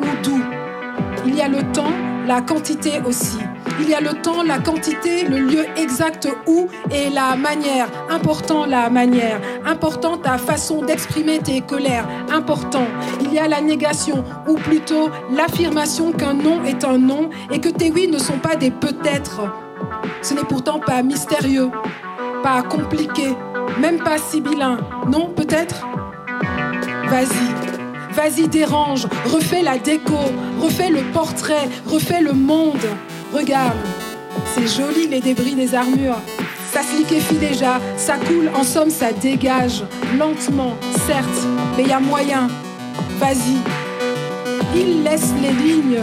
ou 0.00 0.24
doux. 0.24 0.42
Il 1.26 1.36
y 1.36 1.40
a 1.40 1.48
le 1.48 1.62
temps, 1.72 1.92
la 2.26 2.40
quantité 2.40 3.00
aussi. 3.06 3.38
Il 3.78 3.88
y 3.88 3.94
a 3.94 4.00
le 4.00 4.20
temps, 4.20 4.42
la 4.42 4.58
quantité, 4.58 5.24
le 5.24 5.38
lieu 5.38 5.64
exact 5.76 6.28
où 6.46 6.68
et 6.90 7.10
la 7.10 7.36
manière. 7.36 7.88
Important 8.08 8.66
la 8.66 8.90
manière. 8.90 9.40
Important 9.64 10.16
ta 10.16 10.38
façon 10.38 10.82
d'exprimer 10.82 11.38
tes 11.38 11.60
colères. 11.60 12.06
Important. 12.32 12.86
Il 13.20 13.32
y 13.32 13.38
a 13.38 13.48
la 13.48 13.60
négation 13.60 14.24
ou 14.48 14.54
plutôt 14.54 15.10
l'affirmation 15.34 16.12
qu'un 16.12 16.34
non 16.34 16.64
est 16.64 16.84
un 16.84 16.98
non 16.98 17.30
et 17.50 17.60
que 17.60 17.68
tes 17.68 17.90
oui 17.90 18.08
ne 18.08 18.18
sont 18.18 18.38
pas 18.38 18.56
des 18.56 18.70
peut-être. 18.70 19.42
Ce 20.22 20.34
n'est 20.34 20.44
pourtant 20.44 20.80
pas 20.80 21.02
mystérieux, 21.02 21.70
pas 22.42 22.62
compliqué, 22.62 23.34
même 23.80 23.98
pas 23.98 24.18
sibyllin. 24.18 24.78
Non, 25.08 25.28
peut-être? 25.28 25.86
Vas-y. 27.08 27.70
Vas-y, 28.12 28.48
dérange, 28.48 29.06
refais 29.32 29.62
la 29.62 29.78
déco, 29.78 30.18
refais 30.60 30.90
le 30.90 31.00
portrait, 31.12 31.68
refais 31.86 32.20
le 32.20 32.32
monde. 32.32 32.84
Regarde, 33.32 33.78
c'est 34.54 34.66
joli 34.66 35.06
les 35.06 35.20
débris 35.20 35.54
des 35.54 35.74
armures. 35.74 36.20
Ça 36.72 36.82
se 36.82 36.96
liquéfie 36.96 37.36
déjà, 37.36 37.80
ça 37.96 38.16
coule, 38.16 38.50
en 38.54 38.64
somme 38.64 38.90
ça 38.90 39.12
dégage. 39.12 39.84
Lentement, 40.18 40.76
certes, 41.06 41.46
mais 41.76 41.84
y 41.84 41.92
a 41.92 42.00
moyen. 42.00 42.48
Vas-y. 43.18 43.56
Il 44.74 45.04
laisse 45.04 45.32
les 45.40 45.52
lignes. 45.52 46.00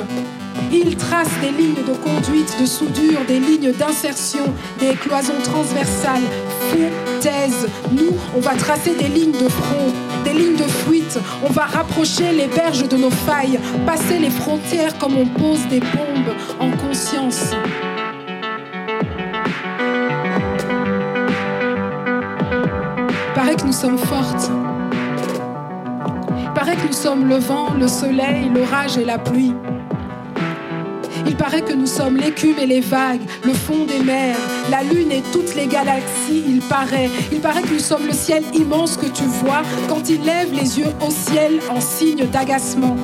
Il 0.72 0.96
trace 0.98 1.30
des 1.42 1.52
lignes 1.52 1.84
de 1.88 1.94
conduite, 1.94 2.56
de 2.60 2.66
soudure, 2.66 3.20
des 3.28 3.40
lignes 3.40 3.72
d'insertion, 3.72 4.54
des 4.80 4.96
cloisons 4.96 5.42
transversales. 5.44 6.24
Foutaise. 6.70 7.68
Nous, 7.92 8.12
on 8.36 8.40
va 8.40 8.56
tracer 8.56 8.96
des 8.96 9.08
lignes 9.08 9.32
de 9.32 9.48
front, 9.48 9.94
des 10.26 10.34
lignes 10.34 10.58
de 10.58 10.64
fuite. 10.64 11.20
On 11.48 11.52
va 11.52 11.64
rapprocher 11.64 12.32
les 12.34 12.48
berges 12.48 12.88
de 12.88 12.98
nos 12.98 13.10
failles, 13.10 13.60
passer 13.86 14.20
les 14.20 14.30
frontières 14.30 14.98
comme 14.98 15.18
on 15.18 15.26
pose 15.26 15.66
des 15.70 15.80
bombes 15.80 16.36
conscience. 16.98 17.52
Paraît 23.36 23.56
que 23.56 23.66
nous 23.66 23.72
sommes 23.72 23.98
fortes. 24.00 24.52
Paraît 26.56 26.76
que 26.76 26.88
nous 26.88 26.94
sommes 26.94 27.28
le 27.28 27.36
vent, 27.36 27.74
le 27.80 27.88
soleil, 27.88 28.50
l'orage 28.54 28.98
et 28.98 29.06
la 29.06 29.20
pluie. 29.20 29.54
Il 31.28 31.36
paraît 31.36 31.62
que 31.62 31.74
nous 31.74 31.86
sommes 31.86 32.18
l'écume 32.18 32.58
et 32.60 32.66
les 32.66 32.82
vagues, 32.82 33.22
le 33.44 33.54
fond 33.54 33.86
des 33.86 34.04
mers, 34.04 34.38
la 34.72 34.82
lune 34.82 35.12
et 35.12 35.22
toutes 35.32 35.54
les 35.56 35.68
galaxies. 35.68 36.44
Il 36.48 36.62
paraît, 36.62 37.10
il 37.32 37.42
paraît 37.42 37.62
que 37.62 37.74
nous 37.74 37.80
sommes 37.80 38.08
le 38.08 38.14
ciel 38.14 38.44
immense 38.54 38.98
que 38.98 39.06
tu 39.06 39.24
vois 39.24 39.62
quand 39.88 40.10
il 40.10 40.24
lève 40.24 40.52
les 40.52 40.80
yeux 40.80 40.94
au 41.06 41.12
ciel 41.12 41.60
en 41.70 41.80
signe 41.80 42.26
d'agacement. 42.26 42.96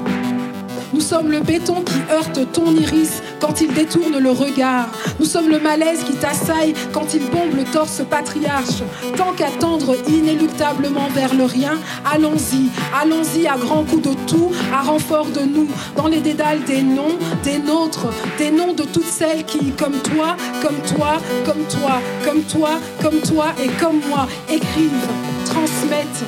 Nous 1.04 1.10
sommes 1.10 1.32
le 1.32 1.42
béton 1.42 1.82
qui 1.82 2.00
heurte 2.10 2.54
ton 2.54 2.74
iris 2.74 3.22
quand 3.42 3.60
il 3.60 3.74
détourne 3.74 4.18
le 4.20 4.32
regard. 4.32 4.88
Nous 5.20 5.26
sommes 5.26 5.50
le 5.50 5.60
malaise 5.60 6.02
qui 6.06 6.14
t'assaille 6.14 6.74
quand 6.94 7.14
il 7.14 7.30
bombe 7.30 7.54
le 7.58 7.66
torse 7.66 8.02
patriarche. 8.10 8.84
Tant 9.18 9.34
qu'à 9.34 9.50
tendre 9.60 9.98
inéluctablement 10.08 11.10
vers 11.14 11.36
le 11.36 11.44
rien, 11.44 11.74
allons-y, 12.10 12.70
allons-y 12.98 13.48
à 13.48 13.58
grands 13.58 13.84
coups 13.84 14.02
de 14.02 14.14
tout, 14.26 14.50
à 14.74 14.82
renfort 14.82 15.26
de 15.26 15.42
nous, 15.42 15.68
dans 15.98 16.08
les 16.08 16.22
dédales 16.22 16.64
des 16.64 16.82
noms, 16.82 17.18
des 17.44 17.60
nôtres, 17.60 18.08
des 18.38 18.50
noms 18.50 18.72
de 18.72 18.84
toutes 18.84 19.04
celles 19.04 19.44
qui, 19.44 19.72
comme 19.72 19.98
toi, 20.04 20.38
comme 20.62 20.96
toi, 20.96 21.18
comme 21.46 21.66
toi, 21.66 22.00
comme 22.24 22.44
toi, 22.44 22.70
comme 23.02 23.20
toi 23.20 23.48
et 23.62 23.68
comme 23.84 24.00
moi, 24.08 24.26
écrivent, 24.50 25.10
transmettent, 25.44 26.24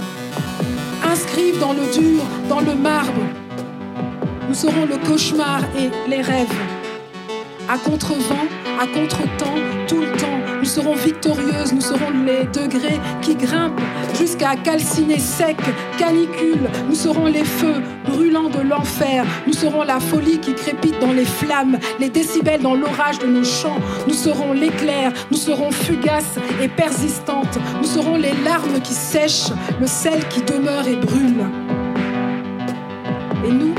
inscrivent 1.10 1.62
dans 1.62 1.72
le 1.72 1.94
dur, 1.94 2.22
dans 2.50 2.60
le 2.60 2.76
marbre 2.76 3.22
nous 4.48 4.54
serons 4.54 4.86
le 4.86 4.98
cauchemar 4.98 5.62
et 5.78 6.10
les 6.10 6.22
rêves. 6.22 6.54
À 7.68 7.78
contre-vent, 7.78 8.46
à 8.80 8.86
contre-temps, 8.86 9.56
tout 9.88 10.02
le 10.02 10.12
temps, 10.18 10.40
nous 10.60 10.66
serons 10.66 10.96
victorieuses, 10.96 11.74
nous 11.74 11.82
serons 11.82 12.12
les 12.26 12.46
degrés 12.46 13.00
qui 13.22 13.36
grimpent 13.36 13.80
jusqu'à 14.18 14.56
calciner 14.56 15.20
sec, 15.20 15.58
canicule, 15.98 16.70
nous 16.88 16.96
serons 16.96 17.26
les 17.26 17.44
feux 17.44 17.82
brûlants 18.08 18.50
de 18.50 18.62
l'enfer, 18.62 19.26
nous 19.48 19.54
serons 19.54 19.84
la 19.84 20.00
folie 20.00 20.40
qui 20.40 20.54
crépite 20.54 21.00
dans 21.00 21.12
les 21.12 21.26
flammes, 21.26 21.78
les 22.00 22.10
décibels 22.10 22.62
dans 22.62 22.76
l'orage 22.76 23.20
de 23.20 23.28
nos 23.28 23.44
chants, 23.44 23.80
nous 24.08 24.14
serons 24.14 24.54
l'éclair, 24.54 25.12
nous 25.32 25.38
serons 25.38 25.72
fugaces 25.72 26.38
et 26.62 26.68
persistantes, 26.68 27.60
nous 27.78 27.88
serons 27.88 28.16
les 28.16 28.34
larmes 28.44 28.80
qui 28.84 28.94
sèchent, 28.94 29.52
le 29.80 29.88
sel 29.88 30.28
qui 30.30 30.42
demeure 30.42 30.88
et 30.88 30.96
brûle. 30.96 31.46
Et 33.48 33.52
nous, 33.52 33.75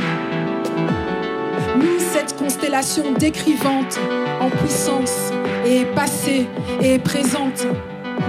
décrivante 3.18 3.98
en 4.40 4.50
puissance 4.50 5.30
et 5.64 5.84
passée 5.94 6.46
et 6.82 6.98
présente. 6.98 7.66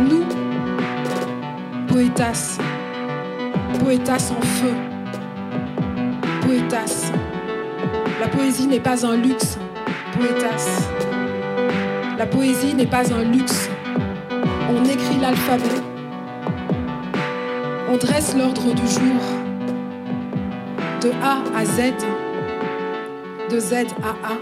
Nous, 0.08 0.24
poétas, 1.88 2.58
poétas 3.80 4.32
en 4.32 4.42
feu, 4.42 4.74
poétas. 6.42 7.12
La 8.20 8.28
poésie 8.28 8.68
n'est 8.68 8.80
pas 8.80 9.06
un 9.06 9.18
luxe, 9.18 9.58
poétas. 10.14 10.88
La 12.18 12.28
poésie 12.28 12.76
n'est 12.76 12.86
pas 12.86 13.12
un 13.14 13.24
luxe. 13.24 13.70
On 14.70 14.84
écrit 14.86 15.20
l'alphabet. 15.20 15.82
On 17.90 17.98
dresse 17.98 18.36
l'ordre 18.38 18.74
du 18.74 18.88
jour. 18.88 19.22
De 21.02 21.12
A 21.24 21.38
à 21.58 21.66
Z 21.66 21.94
de 23.50 23.60
Z 23.60 23.74
à 24.04 24.10
A, 24.10 24.38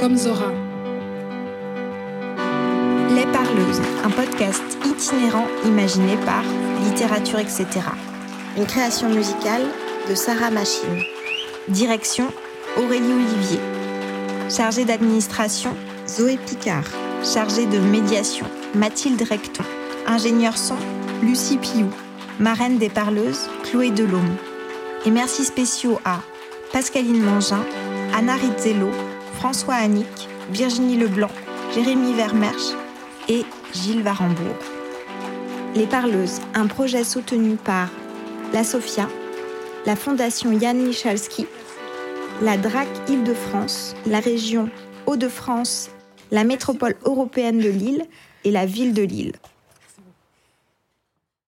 comme 0.00 0.16
Zora. 0.16 0.52
Les 3.14 3.24
Parleuses, 3.32 3.80
un 4.04 4.10
podcast 4.10 4.62
itinérant 4.84 5.46
imaginé 5.64 6.16
par 6.26 6.42
Littérature, 6.84 7.38
etc. 7.38 7.66
Une 8.58 8.66
création 8.66 9.08
musicale 9.08 9.62
de 10.08 10.14
Sarah 10.14 10.50
Machine. 10.50 11.02
Direction 11.68 12.26
Aurélie 12.76 13.12
Olivier. 13.12 13.60
Chargée 14.50 14.84
d'administration, 14.84 15.74
Zoé 16.06 16.36
Picard. 16.36 16.84
Chargée 17.22 17.66
de 17.66 17.78
médiation, 17.78 18.46
Mathilde 18.74 19.22
Recton. 19.22 19.64
Ingénieur 20.06 20.58
son, 20.58 20.76
Lucie 21.22 21.56
Piou. 21.56 21.88
Marraine 22.38 22.76
des 22.76 22.90
Parleuses, 22.90 23.48
Chloé 23.62 23.90
Delhomme. 23.90 24.36
Et 25.06 25.10
merci 25.10 25.44
spéciaux 25.44 25.98
à 26.04 26.18
Pascaline 26.74 27.22
Mangin, 27.22 27.64
Anna 28.16 28.34
Rizzello, 28.34 28.90
François 29.34 29.74
Annick, 29.74 30.28
Virginie 30.50 30.96
Leblanc, 30.96 31.30
Jérémy 31.72 32.14
Vermersch 32.14 32.74
et 33.28 33.44
Gilles 33.72 34.02
Varembourg. 34.02 34.58
Les 35.76 35.86
Parleuses, 35.86 36.40
un 36.52 36.66
projet 36.66 37.04
soutenu 37.04 37.54
par 37.54 37.90
la 38.52 38.64
SOFIA, 38.64 39.08
la 39.86 39.94
Fondation 39.94 40.50
Yann 40.50 40.78
Michalski, 40.78 41.46
la 42.42 42.56
DRAC 42.56 42.88
Île-de-France, 43.08 43.94
la 44.04 44.18
région 44.18 44.68
Hauts-de-France, 45.06 45.90
la 46.32 46.42
métropole 46.42 46.96
européenne 47.04 47.60
de 47.60 47.70
Lille 47.70 48.04
et 48.42 48.50
la 48.50 48.66
ville 48.66 48.94
de 48.94 49.02
Lille. 49.02 49.34